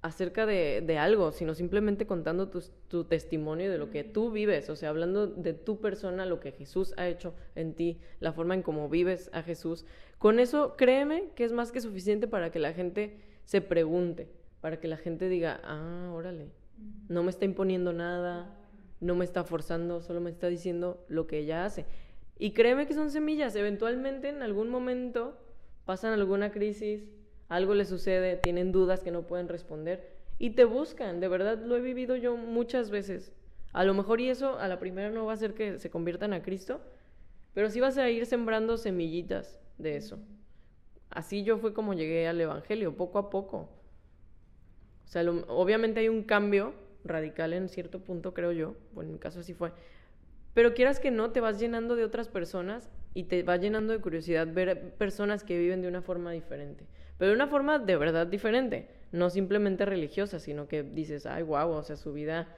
acerca 0.00 0.46
de, 0.46 0.96
algo, 0.98 1.30
sino 1.30 1.54
simplemente 1.54 2.06
contando 2.06 2.48
tu, 2.48 3.04
testimonio 3.04 3.70
de 3.70 3.76
lo 3.76 3.90
que 3.90 4.02
tú 4.02 4.30
vives, 4.30 4.70
o 4.70 4.76
sea, 4.76 4.88
hablando 4.88 5.26
de 5.26 5.52
tu 5.52 5.78
persona, 5.78 6.24
lo 6.24 6.40
que 6.40 6.52
Jesús 6.52 6.94
ha 6.96 7.06
hecho 7.06 7.34
en 7.54 7.74
ti, 7.74 8.00
la 8.18 8.32
forma 8.32 8.54
en 8.54 8.62
cómo 8.62 8.88
vives 8.88 9.28
a 9.34 9.42
Jesús. 9.42 9.84
Con 10.16 10.40
eso, 10.40 10.74
créeme 10.78 11.28
que 11.34 11.44
es 11.44 11.52
más 11.52 11.70
que 11.70 11.82
suficiente 11.82 12.26
para 12.26 12.50
que 12.50 12.60
la 12.60 12.72
gente 12.72 13.18
se 13.44 13.60
pregunte, 13.60 14.30
para 14.62 14.80
que 14.80 14.88
la 14.88 14.96
gente 14.96 15.28
diga, 15.28 15.60
ah, 15.64 16.10
órale, 16.14 16.48
no 17.10 17.22
me 17.24 17.28
está 17.28 17.44
imponiendo 17.44 17.92
nada, 17.92 18.56
no 19.00 19.14
me 19.16 19.26
está 19.26 19.44
forzando, 19.44 20.00
solo 20.00 20.22
me 20.22 20.30
está 20.30 20.48
diciendo 20.48 21.04
lo 21.08 21.26
que 21.26 21.40
ella 21.40 21.66
hace. 21.66 21.84
Y 22.38 22.52
créeme 22.52 22.86
que 22.86 22.94
son 22.94 23.10
semillas, 23.10 23.54
eventualmente 23.56 24.28
en 24.28 24.42
algún 24.42 24.68
momento 24.68 25.38
pasan 25.84 26.12
alguna 26.12 26.50
crisis, 26.50 27.04
algo 27.48 27.74
les 27.74 27.88
sucede, 27.88 28.36
tienen 28.36 28.72
dudas 28.72 29.02
que 29.02 29.10
no 29.10 29.26
pueden 29.26 29.48
responder 29.48 30.14
y 30.38 30.50
te 30.50 30.64
buscan, 30.64 31.20
de 31.20 31.28
verdad 31.28 31.58
lo 31.64 31.76
he 31.76 31.80
vivido 31.80 32.16
yo 32.16 32.36
muchas 32.36 32.90
veces. 32.90 33.32
A 33.72 33.84
lo 33.84 33.94
mejor 33.94 34.20
y 34.20 34.30
eso 34.30 34.58
a 34.58 34.68
la 34.68 34.78
primera 34.78 35.10
no 35.10 35.26
va 35.26 35.32
a 35.32 35.34
hacer 35.34 35.54
que 35.54 35.78
se 35.78 35.90
conviertan 35.90 36.32
a 36.32 36.42
Cristo, 36.42 36.80
pero 37.54 37.70
sí 37.70 37.80
vas 37.80 37.98
a 37.98 38.10
ir 38.10 38.26
sembrando 38.26 38.76
semillitas 38.76 39.60
de 39.78 39.96
eso. 39.96 40.18
Así 41.10 41.44
yo 41.44 41.58
fue 41.58 41.72
como 41.72 41.94
llegué 41.94 42.26
al 42.26 42.40
Evangelio, 42.40 42.96
poco 42.96 43.18
a 43.18 43.30
poco. 43.30 43.68
O 45.04 45.06
sea, 45.06 45.22
obviamente 45.48 46.00
hay 46.00 46.08
un 46.08 46.24
cambio 46.24 46.74
radical 47.04 47.52
en 47.52 47.68
cierto 47.68 48.00
punto, 48.00 48.34
creo 48.34 48.52
yo, 48.52 48.74
bueno, 48.92 49.10
en 49.10 49.14
mi 49.14 49.20
caso 49.20 49.40
así 49.40 49.54
fue, 49.54 49.72
pero 50.54 50.72
quieras 50.72 51.00
que 51.00 51.10
no, 51.10 51.30
te 51.32 51.40
vas 51.40 51.58
llenando 51.58 51.96
de 51.96 52.04
otras 52.04 52.28
personas 52.28 52.88
y 53.12 53.24
te 53.24 53.42
va 53.42 53.56
llenando 53.56 53.92
de 53.92 54.00
curiosidad 54.00 54.46
ver 54.52 54.94
personas 54.94 55.44
que 55.44 55.58
viven 55.58 55.82
de 55.82 55.88
una 55.88 56.00
forma 56.00 56.32
diferente. 56.32 56.86
Pero 57.18 57.30
de 57.30 57.36
una 57.36 57.48
forma 57.48 57.78
de 57.78 57.96
verdad 57.96 58.26
diferente, 58.26 58.88
no 59.12 59.30
simplemente 59.30 59.84
religiosa, 59.84 60.38
sino 60.38 60.66
que 60.66 60.82
dices, 60.82 61.26
ay, 61.26 61.42
guau, 61.42 61.70
o 61.70 61.82
sea, 61.82 61.96
su 61.96 62.12
vida, 62.12 62.48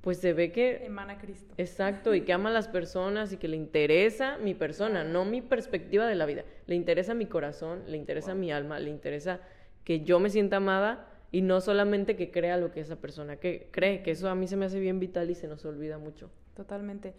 pues 0.00 0.18
se 0.18 0.32
ve 0.32 0.52
que... 0.52 0.84
Emana 0.84 1.18
Cristo. 1.18 1.54
Exacto, 1.58 2.14
y 2.14 2.22
que 2.22 2.32
ama 2.32 2.50
a 2.50 2.52
las 2.52 2.68
personas 2.68 3.32
y 3.32 3.36
que 3.36 3.48
le 3.48 3.56
interesa 3.56 4.38
mi 4.38 4.54
persona, 4.54 5.04
no 5.04 5.24
mi 5.24 5.42
perspectiva 5.42 6.06
de 6.06 6.14
la 6.14 6.26
vida. 6.26 6.44
Le 6.66 6.74
interesa 6.74 7.14
mi 7.14 7.26
corazón, 7.26 7.84
le 7.88 7.96
interesa 7.96 8.34
mi 8.34 8.52
alma, 8.52 8.78
le 8.80 8.90
interesa 8.90 9.40
que 9.84 10.00
yo 10.00 10.20
me 10.20 10.30
sienta 10.30 10.56
amada 10.56 11.08
y 11.30 11.42
no 11.42 11.60
solamente 11.60 12.16
que 12.16 12.30
crea 12.30 12.56
lo 12.56 12.70
que 12.70 12.80
esa 12.80 12.96
persona 12.96 13.36
que 13.36 13.68
cree, 13.70 14.02
que 14.02 14.12
eso 14.12 14.28
a 14.28 14.34
mí 14.34 14.46
se 14.46 14.56
me 14.56 14.66
hace 14.66 14.80
bien 14.80 15.00
vital 15.00 15.30
y 15.30 15.34
se 15.34 15.48
nos 15.48 15.64
olvida 15.64 15.98
mucho. 15.98 16.30
Totalmente. 16.56 17.14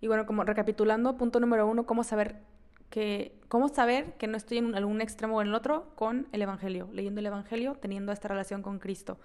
Y 0.00 0.06
bueno, 0.06 0.26
como 0.26 0.44
recapitulando, 0.44 1.16
punto 1.16 1.40
número 1.40 1.66
uno, 1.66 1.86
cómo 1.86 2.04
saber 2.04 2.36
que, 2.90 3.40
cómo 3.48 3.68
saber 3.68 4.12
que 4.18 4.26
no 4.26 4.36
estoy 4.36 4.58
en 4.58 4.74
algún 4.74 5.00
extremo 5.00 5.36
o 5.36 5.42
en 5.42 5.48
el 5.48 5.54
otro 5.54 5.94
con 5.96 6.28
el 6.32 6.42
Evangelio, 6.42 6.88
leyendo 6.92 7.20
el 7.20 7.26
Evangelio, 7.26 7.74
teniendo 7.80 8.12
esta 8.12 8.28
relación 8.28 8.62
con 8.62 8.78
Cristo. 8.78 9.18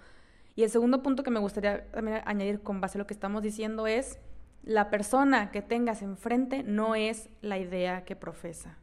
Y 0.56 0.62
el 0.62 0.70
segundo 0.70 1.02
punto 1.02 1.22
que 1.22 1.30
me 1.30 1.38
gustaría 1.38 1.88
también 1.90 2.22
añadir 2.24 2.62
con 2.62 2.80
base 2.80 2.96
a 2.96 3.00
lo 3.00 3.06
que 3.06 3.14
estamos 3.14 3.42
diciendo 3.42 3.86
es, 3.86 4.18
la 4.62 4.90
persona 4.90 5.50
que 5.50 5.62
tengas 5.62 6.02
enfrente 6.02 6.62
no 6.62 6.94
es 6.94 7.28
la 7.42 7.58
idea 7.58 8.04
que 8.04 8.16
profesa, 8.16 8.76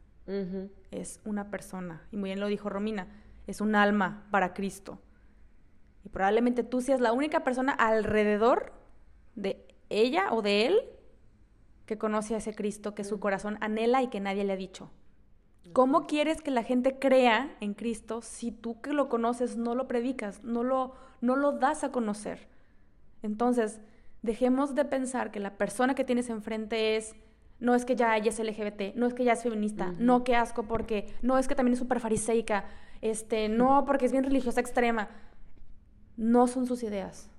es 0.90 1.20
una 1.24 1.50
persona. 1.50 2.06
Y 2.10 2.16
muy 2.16 2.30
bien 2.30 2.40
lo 2.40 2.46
dijo 2.46 2.68
Romina, 2.70 3.08
es 3.46 3.60
un 3.60 3.74
alma 3.74 4.26
para 4.30 4.54
Cristo. 4.54 4.98
Y 6.04 6.08
probablemente 6.08 6.62
tú 6.62 6.80
seas 6.80 7.00
la 7.00 7.12
única 7.12 7.44
persona 7.44 7.72
alrededor 7.72 8.72
de 9.34 9.65
ella 9.90 10.32
o 10.32 10.42
de 10.42 10.66
él 10.66 10.80
que 11.86 11.98
conoce 11.98 12.34
a 12.34 12.38
ese 12.38 12.54
Cristo 12.54 12.94
que 12.94 13.04
su 13.04 13.20
corazón 13.20 13.58
anhela 13.60 14.02
y 14.02 14.08
que 14.08 14.20
nadie 14.20 14.44
le 14.44 14.52
ha 14.52 14.56
dicho. 14.56 14.90
¿Cómo 15.72 16.06
quieres 16.06 16.42
que 16.42 16.50
la 16.50 16.62
gente 16.62 16.98
crea 16.98 17.56
en 17.60 17.74
Cristo 17.74 18.22
si 18.22 18.52
tú 18.52 18.80
que 18.80 18.92
lo 18.92 19.08
conoces 19.08 19.56
no 19.56 19.74
lo 19.74 19.88
predicas, 19.88 20.42
no 20.44 20.62
lo, 20.62 20.94
no 21.20 21.36
lo 21.36 21.52
das 21.52 21.84
a 21.84 21.90
conocer? 21.90 22.48
Entonces, 23.22 23.80
dejemos 24.22 24.74
de 24.74 24.84
pensar 24.84 25.30
que 25.30 25.40
la 25.40 25.56
persona 25.56 25.94
que 25.94 26.04
tienes 26.04 26.30
enfrente 26.30 26.96
es, 26.96 27.14
no 27.58 27.74
es 27.74 27.84
que 27.84 27.96
ya 27.96 28.16
ella 28.16 28.30
es 28.30 28.38
LGBT, 28.38 28.94
no 28.94 29.06
es 29.06 29.14
que 29.14 29.24
ya 29.24 29.32
es 29.32 29.42
feminista, 29.42 29.92
no 29.98 30.24
que 30.24 30.36
asco 30.36 30.64
porque, 30.64 31.14
no 31.22 31.38
es 31.38 31.48
que 31.48 31.54
también 31.54 31.74
es 31.74 31.78
súper 31.78 32.00
fariseica, 32.00 32.64
este, 33.00 33.48
no 33.48 33.84
porque 33.86 34.06
es 34.06 34.12
bien 34.12 34.24
religiosa 34.24 34.60
extrema 34.60 35.08
no 36.16 36.46
son 36.46 36.66
sus 36.66 36.82
ideas. 36.82 37.30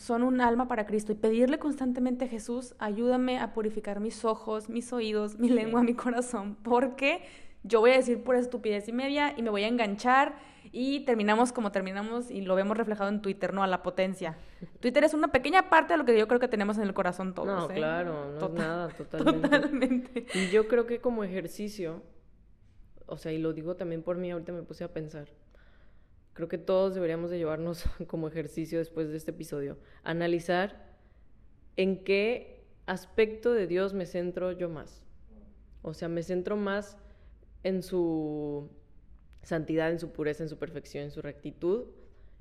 Son 0.00 0.22
un 0.22 0.40
alma 0.40 0.66
para 0.66 0.86
Cristo 0.86 1.12
y 1.12 1.14
pedirle 1.14 1.58
constantemente 1.58 2.24
a 2.24 2.28
Jesús, 2.28 2.74
ayúdame 2.78 3.38
a 3.38 3.52
purificar 3.52 4.00
mis 4.00 4.24
ojos, 4.24 4.70
mis 4.70 4.94
oídos, 4.94 5.38
mi 5.38 5.50
lengua, 5.50 5.82
mi 5.82 5.92
corazón, 5.92 6.56
porque 6.62 7.22
yo 7.64 7.80
voy 7.80 7.90
a 7.90 7.96
decir 7.96 8.22
pura 8.22 8.38
estupidez 8.38 8.88
y 8.88 8.92
media 8.92 9.34
y 9.36 9.42
me 9.42 9.50
voy 9.50 9.62
a 9.64 9.68
enganchar 9.68 10.36
y 10.72 11.00
terminamos 11.04 11.52
como 11.52 11.70
terminamos 11.70 12.30
y 12.30 12.40
lo 12.40 12.54
vemos 12.54 12.78
reflejado 12.78 13.10
en 13.10 13.20
Twitter, 13.20 13.52
¿no? 13.52 13.62
A 13.62 13.66
la 13.66 13.82
potencia. 13.82 14.38
Twitter 14.80 15.04
es 15.04 15.12
una 15.12 15.28
pequeña 15.28 15.68
parte 15.68 15.92
de 15.92 15.98
lo 15.98 16.06
que 16.06 16.18
yo 16.18 16.26
creo 16.26 16.40
que 16.40 16.48
tenemos 16.48 16.78
en 16.78 16.84
el 16.84 16.94
corazón 16.94 17.34
todos. 17.34 17.68
No, 17.68 17.70
¿eh? 17.70 17.74
claro, 17.74 18.38
no 18.40 18.46
es 18.46 18.52
nada, 18.54 18.88
totalmente. 18.96 19.48
totalmente. 19.50 20.26
Y 20.32 20.48
yo 20.48 20.66
creo 20.66 20.86
que 20.86 21.02
como 21.02 21.24
ejercicio, 21.24 22.02
o 23.04 23.18
sea, 23.18 23.32
y 23.32 23.38
lo 23.38 23.52
digo 23.52 23.76
también 23.76 24.02
por 24.02 24.16
mí, 24.16 24.30
ahorita 24.30 24.50
me 24.50 24.62
puse 24.62 24.82
a 24.82 24.94
pensar, 24.94 25.28
creo 26.40 26.48
que 26.48 26.58
todos 26.58 26.94
deberíamos 26.94 27.30
de 27.30 27.36
llevarnos 27.36 27.84
como 28.06 28.28
ejercicio 28.28 28.78
después 28.78 29.10
de 29.10 29.16
este 29.18 29.32
episodio, 29.32 29.76
analizar 30.02 30.96
en 31.76 32.02
qué 32.02 32.64
aspecto 32.86 33.52
de 33.52 33.66
Dios 33.66 33.92
me 33.92 34.06
centro 34.06 34.52
yo 34.52 34.70
más. 34.70 35.02
O 35.82 35.92
sea, 35.92 36.08
me 36.08 36.22
centro 36.22 36.56
más 36.56 36.96
en 37.62 37.82
su 37.82 38.70
santidad, 39.42 39.90
en 39.90 39.98
su 39.98 40.12
pureza, 40.12 40.42
en 40.42 40.48
su 40.48 40.58
perfección, 40.58 41.04
en 41.04 41.10
su 41.10 41.20
rectitud, 41.20 41.88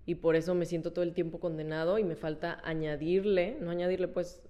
y 0.06 0.16
por 0.16 0.38
eso 0.38 0.56
me 0.56 0.66
siento 0.66 0.94
todo 0.94 1.04
el 1.04 1.14
tiempo 1.14 1.42
condenado 1.42 2.00
y 2.00 2.06
me 2.06 2.16
falta 2.16 2.62
añadirle, 2.64 3.58
no 3.60 3.70
añadirle 3.70 4.08
pues, 4.08 4.42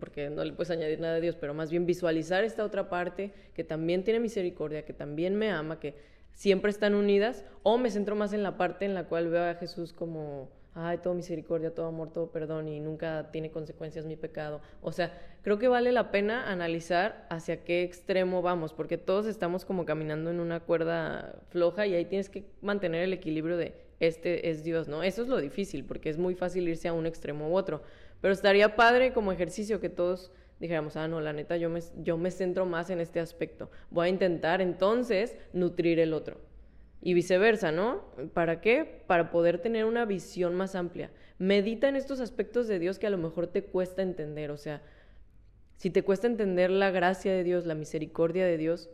porque 0.00 0.30
no 0.30 0.44
le 0.44 0.52
puedes 0.52 0.72
añadir 0.72 0.98
nada 0.98 1.14
a 1.14 1.20
Dios, 1.20 1.36
pero 1.36 1.54
más 1.54 1.70
bien 1.70 1.86
visualizar 1.86 2.42
esta 2.42 2.64
otra 2.64 2.90
parte 2.90 3.32
que 3.54 3.62
también 3.62 4.02
tiene 4.02 4.18
misericordia, 4.18 4.84
que 4.84 4.92
también 4.92 5.36
me 5.36 5.50
ama, 5.50 5.78
que 5.78 5.94
siempre 6.32 6.70
están 6.70 6.94
unidas, 6.94 7.44
o 7.62 7.78
me 7.78 7.90
centro 7.90 8.16
más 8.16 8.32
en 8.32 8.42
la 8.42 8.56
parte 8.56 8.84
en 8.84 8.94
la 8.94 9.04
cual 9.04 9.28
veo 9.28 9.44
a 9.44 9.54
Jesús 9.54 9.92
como, 9.92 10.48
ay, 10.74 10.98
todo 10.98 11.14
misericordia, 11.14 11.74
todo 11.74 11.86
amor, 11.86 12.12
todo 12.12 12.30
perdón, 12.30 12.68
y 12.68 12.80
nunca 12.80 13.30
tiene 13.30 13.50
consecuencias 13.50 14.06
mi 14.06 14.16
pecado. 14.16 14.60
O 14.82 14.92
sea, 14.92 15.18
creo 15.42 15.58
que 15.58 15.68
vale 15.68 15.92
la 15.92 16.10
pena 16.10 16.50
analizar 16.50 17.26
hacia 17.30 17.64
qué 17.64 17.82
extremo 17.82 18.42
vamos, 18.42 18.72
porque 18.72 18.98
todos 18.98 19.26
estamos 19.26 19.64
como 19.64 19.84
caminando 19.84 20.30
en 20.30 20.40
una 20.40 20.60
cuerda 20.60 21.40
floja 21.48 21.86
y 21.86 21.94
ahí 21.94 22.04
tienes 22.04 22.28
que 22.28 22.44
mantener 22.62 23.02
el 23.02 23.12
equilibrio 23.12 23.56
de 23.56 23.74
este 24.00 24.48
es 24.48 24.64
Dios, 24.64 24.88
¿no? 24.88 25.02
Eso 25.02 25.22
es 25.22 25.28
lo 25.28 25.36
difícil, 25.36 25.84
porque 25.84 26.08
es 26.08 26.16
muy 26.16 26.34
fácil 26.34 26.66
irse 26.68 26.88
a 26.88 26.94
un 26.94 27.06
extremo 27.06 27.50
u 27.50 27.56
otro. 27.56 27.82
Pero 28.22 28.32
estaría 28.32 28.74
padre 28.74 29.12
como 29.12 29.30
ejercicio 29.30 29.78
que 29.80 29.90
todos 29.90 30.32
dijéramos, 30.60 30.96
ah, 30.96 31.08
no, 31.08 31.20
la 31.20 31.32
neta, 31.32 31.56
yo 31.56 31.70
me, 31.70 31.80
yo 32.02 32.18
me 32.18 32.30
centro 32.30 32.66
más 32.66 32.90
en 32.90 33.00
este 33.00 33.18
aspecto. 33.18 33.70
Voy 33.90 34.06
a 34.06 34.10
intentar 34.10 34.60
entonces 34.60 35.36
nutrir 35.52 35.98
el 35.98 36.12
otro. 36.12 36.38
Y 37.02 37.14
viceversa, 37.14 37.72
¿no? 37.72 38.04
¿Para 38.34 38.60
qué? 38.60 39.02
Para 39.06 39.30
poder 39.30 39.58
tener 39.58 39.86
una 39.86 40.04
visión 40.04 40.54
más 40.54 40.74
amplia. 40.74 41.10
Medita 41.38 41.88
en 41.88 41.96
estos 41.96 42.20
aspectos 42.20 42.68
de 42.68 42.78
Dios 42.78 42.98
que 42.98 43.06
a 43.06 43.10
lo 43.10 43.16
mejor 43.16 43.46
te 43.46 43.64
cuesta 43.64 44.02
entender. 44.02 44.50
O 44.50 44.58
sea, 44.58 44.82
si 45.76 45.88
te 45.88 46.02
cuesta 46.02 46.26
entender 46.26 46.70
la 46.70 46.90
gracia 46.90 47.32
de 47.32 47.42
Dios, 47.42 47.64
la 47.64 47.74
misericordia 47.74 48.44
de 48.44 48.58
Dios, 48.58 48.90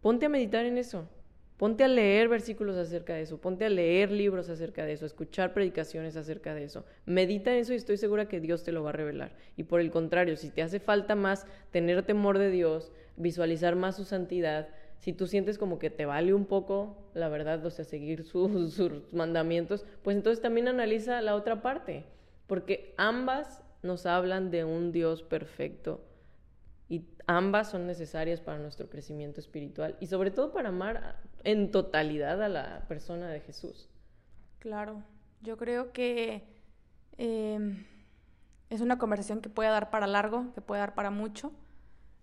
ponte 0.00 0.26
a 0.26 0.28
meditar 0.28 0.66
en 0.66 0.76
eso. 0.76 1.08
Ponte 1.56 1.84
a 1.84 1.88
leer 1.88 2.28
versículos 2.28 2.76
acerca 2.76 3.14
de 3.14 3.22
eso, 3.22 3.40
ponte 3.40 3.64
a 3.64 3.68
leer 3.68 4.10
libros 4.10 4.48
acerca 4.48 4.84
de 4.84 4.92
eso, 4.92 5.06
escuchar 5.06 5.54
predicaciones 5.54 6.16
acerca 6.16 6.52
de 6.52 6.64
eso. 6.64 6.84
Medita 7.06 7.52
en 7.52 7.58
eso 7.58 7.72
y 7.72 7.76
estoy 7.76 7.96
segura 7.96 8.26
que 8.26 8.40
Dios 8.40 8.64
te 8.64 8.72
lo 8.72 8.82
va 8.82 8.90
a 8.90 8.94
revelar. 8.94 9.36
Y 9.56 9.62
por 9.62 9.80
el 9.80 9.92
contrario, 9.92 10.36
si 10.36 10.50
te 10.50 10.62
hace 10.62 10.80
falta 10.80 11.14
más 11.14 11.46
tener 11.70 12.02
temor 12.02 12.38
de 12.38 12.50
Dios, 12.50 12.90
visualizar 13.16 13.76
más 13.76 13.96
su 13.96 14.04
santidad, 14.04 14.68
si 14.98 15.12
tú 15.12 15.28
sientes 15.28 15.56
como 15.56 15.78
que 15.78 15.90
te 15.90 16.06
vale 16.06 16.34
un 16.34 16.46
poco, 16.46 16.96
la 17.14 17.28
verdad, 17.28 17.64
o 17.64 17.70
sea, 17.70 17.84
seguir 17.84 18.24
sus, 18.24 18.74
sus 18.74 19.12
mandamientos, 19.12 19.86
pues 20.02 20.16
entonces 20.16 20.42
también 20.42 20.66
analiza 20.66 21.22
la 21.22 21.36
otra 21.36 21.62
parte, 21.62 22.04
porque 22.48 22.94
ambas 22.96 23.62
nos 23.82 24.06
hablan 24.06 24.50
de 24.50 24.64
un 24.64 24.90
Dios 24.90 25.22
perfecto 25.22 26.00
y 26.94 27.08
ambas 27.26 27.70
son 27.70 27.86
necesarias 27.88 28.40
para 28.40 28.58
nuestro 28.58 28.88
crecimiento 28.88 29.40
espiritual 29.40 29.96
y 29.98 30.06
sobre 30.06 30.30
todo 30.30 30.52
para 30.52 30.68
amar 30.68 31.16
en 31.42 31.72
totalidad 31.72 32.40
a 32.40 32.48
la 32.48 32.84
persona 32.86 33.28
de 33.28 33.40
Jesús. 33.40 33.88
Claro, 34.60 35.02
yo 35.42 35.56
creo 35.56 35.92
que 35.92 36.44
em, 37.18 37.84
es 38.70 38.80
una 38.80 38.96
conversación 38.96 39.40
que 39.40 39.48
puede 39.48 39.70
dar 39.70 39.90
para 39.90 40.06
largo, 40.06 40.52
que 40.54 40.60
puede 40.60 40.80
dar 40.80 40.94
para 40.94 41.10
mucho, 41.10 41.52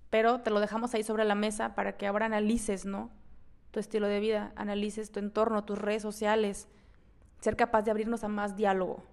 pero 0.09 0.39
te 0.39 0.51
lo 0.51 0.61
dejamos 0.61 0.93
ahí 0.93 1.03
sobre 1.03 1.25
la 1.25 1.35
mesa 1.35 1.75
para 1.75 1.97
que 1.97 2.07
ahora 2.07 2.27
analices, 2.27 2.85
¿no? 2.85 3.11
Tu 3.71 3.81
estilo 3.81 4.07
de 4.07 4.21
vida, 4.21 4.53
analices 4.55 5.11
tu 5.11 5.19
entorno, 5.19 5.65
tus 5.65 5.79
redes 5.79 6.01
sociales, 6.01 6.69
ser 7.41 7.57
capaz 7.57 7.81
de 7.81 7.91
abrirnos 7.91 8.23
a 8.23 8.29
más 8.29 8.55
diálogo, 8.55 9.03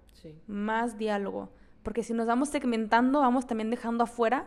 más 0.47 0.99
diálogo, 0.99 1.51
porque 1.83 2.05
si 2.05 2.13
nos 2.13 2.29
vamos 2.29 2.49
segmentando, 2.49 3.21
vamos 3.21 3.47
también 3.47 3.71
dejando 3.71 4.05
afuera 4.05 4.47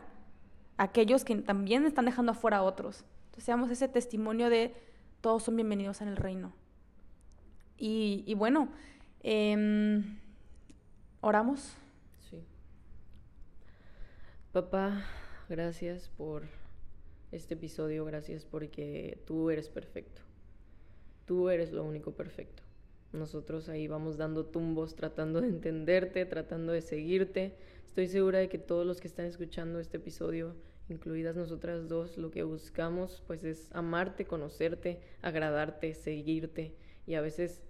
aquellos 0.76 1.24
que 1.24 1.36
también 1.36 1.84
están 1.84 2.04
dejando 2.04 2.32
afuera 2.32 2.58
a 2.58 2.62
otros. 2.62 3.04
Entonces 3.26 3.44
seamos 3.44 3.70
ese 3.70 3.88
testimonio 3.88 4.50
de 4.50 4.74
todos 5.20 5.44
son 5.44 5.56
bienvenidos 5.56 6.00
en 6.00 6.08
el 6.08 6.16
reino. 6.16 6.52
Y, 7.78 8.34
bueno, 8.34 8.68
em, 9.22 10.18
oramos. 11.20 11.74
Sí. 12.30 12.44
Papá, 14.52 15.04
gracias 15.48 16.08
por 16.08 16.44
este 17.32 17.54
episodio, 17.54 18.04
gracias 18.04 18.44
porque 18.44 19.22
tú 19.26 19.50
eres 19.50 19.68
perfecto. 19.68 20.22
Tú 21.24 21.48
eres 21.48 21.72
lo 21.72 21.84
único 21.84 22.12
perfecto. 22.12 22.61
Nosotros 23.12 23.68
ahí 23.68 23.88
vamos 23.88 24.16
dando 24.16 24.46
tumbos, 24.46 24.94
tratando 24.94 25.40
de 25.40 25.48
entenderte, 25.48 26.24
tratando 26.24 26.72
de 26.72 26.80
seguirte. 26.80 27.54
Estoy 27.84 28.06
segura 28.06 28.38
de 28.38 28.48
que 28.48 28.58
todos 28.58 28.86
los 28.86 29.00
que 29.00 29.08
están 29.08 29.26
escuchando 29.26 29.80
este 29.80 29.98
episodio 29.98 30.54
incluidas 30.88 31.36
nosotras 31.36 31.88
dos, 31.88 32.16
lo 32.16 32.30
que 32.30 32.42
buscamos 32.42 33.22
pues 33.26 33.44
es 33.44 33.70
amarte, 33.72 34.24
conocerte, 34.24 35.00
agradarte, 35.22 35.94
seguirte 35.94 36.74
y 37.06 37.14
a 37.14 37.20
veces 37.20 37.62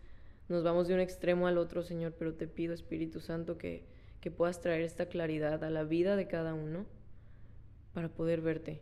nos 0.48 0.62
vamos 0.62 0.88
de 0.88 0.94
un 0.94 1.00
extremo 1.00 1.46
al 1.46 1.58
otro, 1.58 1.82
Señor, 1.82 2.14
pero 2.18 2.34
te 2.34 2.46
pido, 2.46 2.74
Espíritu 2.74 3.20
Santo, 3.20 3.58
que, 3.58 3.86
que 4.20 4.30
puedas 4.30 4.60
traer 4.60 4.82
esta 4.82 5.06
claridad 5.06 5.64
a 5.64 5.70
la 5.70 5.84
vida 5.84 6.16
de 6.16 6.26
cada 6.26 6.54
uno 6.54 6.84
para 7.94 8.08
poder 8.08 8.40
verte. 8.40 8.80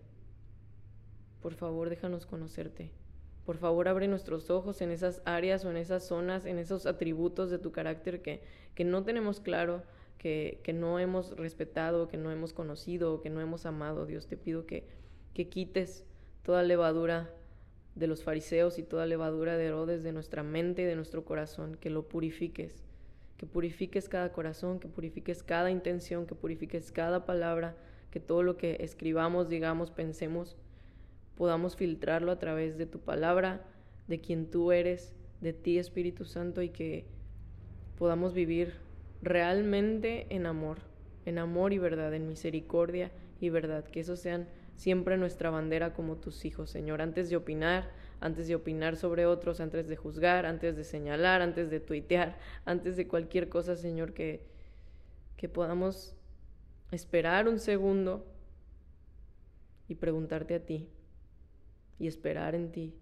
Por 1.41 1.55
favor, 1.55 1.89
déjanos 1.89 2.27
conocerte. 2.27 2.91
Por 3.51 3.59
favor, 3.59 3.89
abre 3.89 4.07
nuestros 4.07 4.49
ojos 4.49 4.81
en 4.81 4.93
esas 4.93 5.23
áreas 5.25 5.65
o 5.65 5.73
en 5.73 5.77
esas 5.77 6.07
zonas, 6.07 6.47
en 6.47 6.57
esos 6.61 6.87
atributos 6.87 7.51
de 7.51 7.59
tu 7.59 7.73
carácter 7.73 8.23
que, 8.23 8.45
que 8.77 8.85
no 8.85 9.03
tenemos 9.03 9.41
claro 9.41 9.83
que, 10.19 10.63
no 10.73 11.01
hemos 11.01 11.37
respetado, 11.37 12.07
que 12.07 12.17
no 12.17 12.31
hemos 12.31 12.53
conocido, 12.53 13.21
que 13.21 13.29
no 13.29 13.41
hemos 13.41 13.67
amado. 13.67 14.07
Dios, 14.07 14.29
te 14.29 14.37
pido 14.37 14.67
que, 14.67 14.87
que 15.35 15.49
quites 15.49 16.05
toda 16.45 16.63
levadura 16.63 17.35
de 17.97 18.07
los 18.07 18.23
fariseos 18.23 18.79
y 18.79 18.85
toda 18.85 19.05
levadura 19.05 19.57
de 19.57 19.67
Herodes 19.67 20.05
de 20.05 20.13
nuestra 20.13 20.45
mente 20.45 20.83
y 20.83 20.85
de 20.85 20.95
nuestro 20.95 21.25
corazón, 21.25 21.75
que 21.75 21.91
lo 21.91 22.07
purifiques, 22.07 22.85
que 23.37 23.47
purifiques 23.47 24.09
cada 24.09 24.31
corazón, 24.31 24.79
que 24.79 24.87
purifiques 24.87 25.43
cada 25.43 25.73
intención, 25.73 26.25
que 26.25 26.37
purifiques 26.37 26.93
cada 26.93 27.27
palabra, 27.27 27.75
que 28.13 28.21
todo 28.21 28.45
lo 28.45 28.57
que 28.57 28.77
escribamos, 28.79 29.49
digamos, 29.49 29.91
pensemos, 29.91 30.57
podamos 31.41 31.75
filtrarlo 31.75 32.33
a 32.33 32.39
través 32.39 32.77
de 32.77 32.85
tu 32.85 33.01
palabra, 33.01 33.63
de 34.09 34.21
quien 34.21 34.51
tú 34.51 34.73
eres, 34.73 35.15
de 35.41 35.55
ti 35.55 35.79
Espíritu 35.79 36.27
Santo 36.27 36.61
y 36.61 36.69
que 36.69 37.07
podamos 37.97 38.35
vivir 38.35 38.75
realmente 39.23 40.27
en 40.29 40.45
amor, 40.45 40.81
en 41.25 41.39
amor 41.39 41.73
y 41.73 41.79
verdad, 41.79 42.13
en 42.13 42.29
misericordia 42.29 43.11
y 43.41 43.49
verdad, 43.49 43.87
que 43.87 44.01
eso 44.01 44.17
sean 44.17 44.49
siempre 44.77 45.17
nuestra 45.17 45.49
bandera 45.49 45.95
como 45.95 46.17
tus 46.17 46.45
hijos, 46.45 46.69
Señor, 46.69 47.01
antes 47.01 47.31
de 47.31 47.37
opinar, 47.37 47.89
antes 48.21 48.47
de 48.47 48.57
opinar 48.57 48.97
sobre 48.97 49.25
otros, 49.25 49.61
antes 49.61 49.89
de 49.89 49.97
juzgar, 49.97 50.45
antes 50.45 50.77
de 50.77 50.85
señalar, 50.85 51.41
antes 51.41 51.71
de 51.71 51.81
tuitear, 51.81 52.37
antes 52.67 52.99
de 52.99 53.09
cualquier 53.09 53.49
cosa, 53.49 53.77
Señor, 53.77 54.13
que, 54.13 54.45
que 55.39 55.49
podamos 55.49 56.15
esperar 56.91 57.49
un 57.49 57.59
segundo 57.59 58.27
y 59.89 59.95
preguntarte 59.95 60.55
a 60.55 60.67
ti 60.67 60.91
y 62.01 62.09
esperar 62.09 62.57
en 62.57 62.73
ti. 62.73 62.95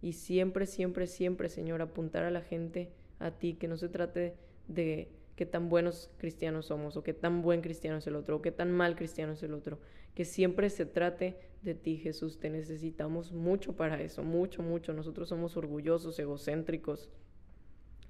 Y 0.00 0.12
siempre, 0.12 0.66
siempre, 0.66 1.06
siempre, 1.06 1.48
Señor, 1.48 1.80
apuntar 1.80 2.22
a 2.22 2.30
la 2.30 2.42
gente 2.42 2.92
a 3.18 3.32
ti, 3.32 3.54
que 3.54 3.66
no 3.66 3.78
se 3.78 3.88
trate 3.88 4.36
de 4.68 5.08
qué 5.34 5.46
tan 5.46 5.70
buenos 5.70 6.10
cristianos 6.18 6.66
somos, 6.66 6.96
o 6.98 7.02
qué 7.02 7.14
tan 7.14 7.40
buen 7.40 7.62
cristiano 7.62 7.96
es 7.96 8.06
el 8.06 8.16
otro, 8.16 8.36
o 8.36 8.42
qué 8.42 8.52
tan 8.52 8.70
mal 8.70 8.96
cristiano 8.96 9.32
es 9.32 9.42
el 9.42 9.54
otro, 9.54 9.80
que 10.14 10.26
siempre 10.26 10.68
se 10.68 10.84
trate 10.84 11.38
de 11.62 11.74
ti, 11.74 11.96
Jesús. 11.96 12.38
Te 12.38 12.50
necesitamos 12.50 13.32
mucho 13.32 13.74
para 13.74 14.00
eso, 14.02 14.22
mucho, 14.22 14.62
mucho. 14.62 14.92
Nosotros 14.92 15.30
somos 15.30 15.56
orgullosos, 15.56 16.18
egocéntricos, 16.18 17.08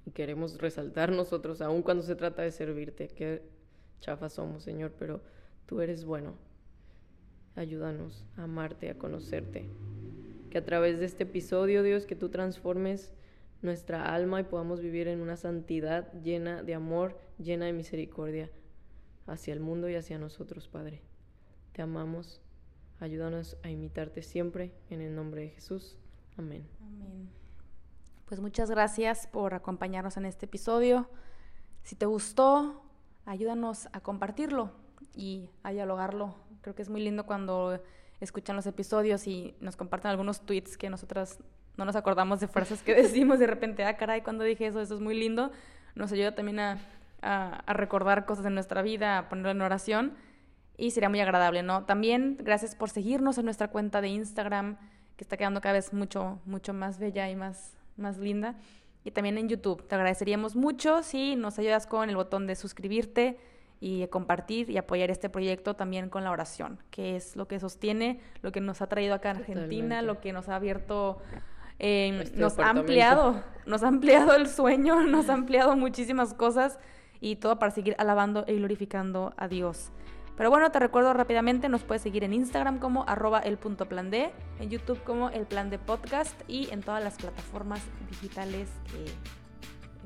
y 0.05 0.11
queremos 0.11 0.59
resaltar 0.59 1.13
nosotros, 1.13 1.61
aun 1.61 1.81
cuando 1.81 2.03
se 2.03 2.15
trata 2.15 2.41
de 2.41 2.51
servirte. 2.51 3.07
Qué 3.07 3.41
chafas 4.01 4.33
somos, 4.33 4.63
Señor, 4.63 4.91
pero 4.99 5.21
tú 5.65 5.79
eres 5.79 6.03
bueno. 6.03 6.35
Ayúdanos 7.55 8.25
a 8.37 8.43
amarte, 8.43 8.89
a 8.89 8.97
conocerte. 8.97 9.65
Que 10.49 10.57
a 10.57 10.65
través 10.65 10.99
de 10.99 11.05
este 11.05 11.23
episodio, 11.23 11.83
Dios, 11.83 12.05
que 12.05 12.15
tú 12.15 12.29
transformes 12.29 13.13
nuestra 13.61 14.13
alma 14.13 14.41
y 14.41 14.43
podamos 14.43 14.81
vivir 14.81 15.07
en 15.07 15.21
una 15.21 15.37
santidad 15.37 16.11
llena 16.21 16.63
de 16.63 16.75
amor, 16.75 17.17
llena 17.37 17.65
de 17.65 17.73
misericordia 17.73 18.49
hacia 19.25 19.53
el 19.53 19.59
mundo 19.59 19.89
y 19.89 19.95
hacia 19.95 20.19
nosotros, 20.19 20.67
Padre. 20.67 21.01
Te 21.71 21.81
amamos. 21.81 22.41
Ayúdanos 22.99 23.57
a 23.63 23.69
imitarte 23.69 24.21
siempre 24.21 24.71
en 24.89 25.01
el 25.01 25.15
nombre 25.15 25.41
de 25.41 25.49
Jesús. 25.49 25.97
Amén. 26.37 26.67
Amén. 26.81 27.29
Pues 28.25 28.39
muchas 28.39 28.69
gracias 28.69 29.27
por 29.27 29.53
acompañarnos 29.53 30.17
en 30.17 30.25
este 30.25 30.45
episodio. 30.45 31.09
Si 31.83 31.95
te 31.95 32.05
gustó, 32.05 32.83
ayúdanos 33.25 33.87
a 33.91 34.01
compartirlo 34.01 34.84
y 35.13 35.49
a 35.63 35.71
dialogarlo. 35.71 36.35
Creo 36.61 36.75
que 36.75 36.81
es 36.81 36.89
muy 36.89 37.01
lindo 37.01 37.25
cuando 37.25 37.81
escuchan 38.19 38.55
los 38.55 38.65
episodios 38.65 39.27
y 39.27 39.55
nos 39.59 39.75
comparten 39.75 40.11
algunos 40.11 40.41
tweets 40.41 40.77
que 40.77 40.89
nosotras 40.89 41.39
no 41.77 41.85
nos 41.85 41.95
acordamos 41.95 42.39
de 42.39 42.47
frases 42.47 42.81
que 42.81 42.95
decimos 43.01 43.39
de 43.39 43.47
repente, 43.47 43.83
ah, 43.83 43.97
caray, 43.97 44.21
cuando 44.21 44.43
dije 44.43 44.67
eso, 44.67 44.81
eso 44.81 44.95
es 44.95 45.01
muy 45.01 45.17
lindo. 45.17 45.51
Nos 45.95 46.11
ayuda 46.11 46.35
también 46.35 46.59
a, 46.59 46.79
a, 47.21 47.73
recordar 47.73 48.25
cosas 48.25 48.43
de 48.43 48.49
nuestra 48.49 48.81
vida, 48.81 49.17
a 49.17 49.29
ponerlo 49.29 49.51
en 49.51 49.61
oración 49.61 50.13
y 50.77 50.91
sería 50.91 51.09
muy 51.09 51.21
agradable, 51.21 51.63
¿no? 51.63 51.85
También 51.85 52.37
gracias 52.39 52.75
por 52.75 52.89
seguirnos 52.89 53.37
en 53.37 53.45
nuestra 53.45 53.69
cuenta 53.69 54.01
de 54.01 54.09
Instagram, 54.09 54.77
que 55.15 55.23
está 55.23 55.37
quedando 55.37 55.61
cada 55.61 55.73
vez 55.73 55.93
mucho, 55.93 56.39
mucho 56.45 56.73
más 56.73 56.99
bella 56.99 57.29
y 57.29 57.35
más, 57.35 57.77
más 57.97 58.17
linda. 58.17 58.55
Y 59.05 59.11
también 59.11 59.37
en 59.37 59.47
YouTube. 59.47 59.87
Te 59.87 59.95
agradeceríamos 59.95 60.55
mucho 60.55 61.03
si 61.03 61.35
nos 61.35 61.59
ayudas 61.59 61.87
con 61.87 62.09
el 62.09 62.15
botón 62.15 62.47
de 62.47 62.55
suscribirte 62.55 63.37
y 63.79 64.07
compartir 64.07 64.69
y 64.69 64.77
apoyar 64.77 65.11
este 65.11 65.29
proyecto 65.29 65.75
también 65.75 66.09
con 66.09 66.23
la 66.23 66.31
oración, 66.31 66.79
que 66.91 67.15
es 67.15 67.35
lo 67.35 67.47
que 67.47 67.59
sostiene, 67.59 68.19
lo 68.41 68.51
que 68.51 68.61
nos 68.61 68.81
ha 68.81 68.87
traído 68.87 69.13
acá 69.13 69.29
a 69.29 69.31
Argentina, 69.33 70.01
lo 70.01 70.21
que 70.21 70.33
nos 70.33 70.49
ha 70.49 70.55
abierto 70.55 71.21
eh, 71.79 72.31
nos 72.35 72.57
ha 72.57 72.69
ampliado, 72.69 73.43
nos 73.65 73.83
ha 73.83 73.89
ampliado 73.89 74.35
el 74.35 74.47
sueño, 74.47 75.01
nos 75.07 75.29
ha 75.29 75.33
ampliado 75.33 75.75
muchísimas 75.75 76.33
cosas 76.33 76.79
y 77.19 77.35
todo 77.35 77.59
para 77.59 77.71
seguir 77.71 77.95
alabando 77.97 78.45
y 78.47 78.55
glorificando 78.55 79.33
a 79.37 79.47
Dios. 79.47 79.91
Pero 80.37 80.49
bueno, 80.49 80.69
te 80.69 80.79
recuerdo 80.79 81.13
rápidamente, 81.13 81.69
nos 81.69 81.83
puedes 81.83 82.01
seguir 82.01 82.25
en 82.25 82.33
Instagram 82.33 82.79
como 82.79 83.05
arroba 83.07 83.39
el 83.39 83.57
punto 83.57 83.87
plan 83.87 84.11
D, 84.11 84.31
en 84.59 84.69
YouTube 84.69 85.01
como 85.03 85.29
el 85.29 85.45
plan 85.45 85.69
de 85.69 85.79
podcast 85.79 86.35
y 86.47 86.69
en 86.71 86.81
todas 86.81 87.01
las 87.01 87.15
plataformas 87.15 87.81
digitales 88.09 88.69
que 88.91 89.05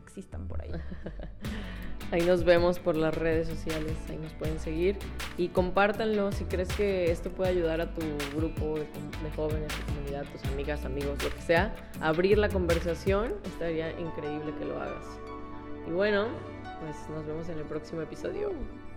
existan 0.05 0.47
por 0.47 0.61
ahí. 0.61 0.71
Ahí 2.11 2.21
nos 2.21 2.43
vemos 2.43 2.79
por 2.79 2.95
las 2.95 3.15
redes 3.15 3.47
sociales, 3.47 3.93
ahí 4.09 4.17
nos 4.17 4.33
pueden 4.33 4.59
seguir 4.59 4.97
y 5.37 5.49
compártanlo 5.49 6.31
si 6.31 6.43
crees 6.45 6.69
que 6.69 7.11
esto 7.11 7.29
puede 7.29 7.51
ayudar 7.51 7.81
a 7.81 7.93
tu 7.93 8.01
grupo 8.35 8.79
de, 8.79 8.87
jóvenes, 9.35 9.67
tu 9.67 9.93
comunidad, 9.93 10.25
tus 10.31 10.43
amigas, 10.51 10.85
amigos, 10.85 11.23
lo 11.23 11.29
que 11.29 11.41
sea. 11.41 11.75
Abrir 12.01 12.39
la 12.39 12.49
conversación, 12.49 13.35
estaría 13.45 13.91
increíble 13.99 14.53
que 14.57 14.65
lo 14.65 14.81
hagas. 14.81 15.05
Y 15.87 15.91
bueno, 15.91 16.27
pues 16.81 16.97
nos 17.09 17.25
vemos 17.27 17.47
en 17.49 17.59
el 17.59 17.65
próximo 17.65 18.01
episodio. 18.01 18.53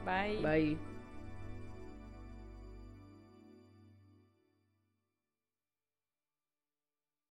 Bye. 0.07 0.41
Bye. 0.43 0.92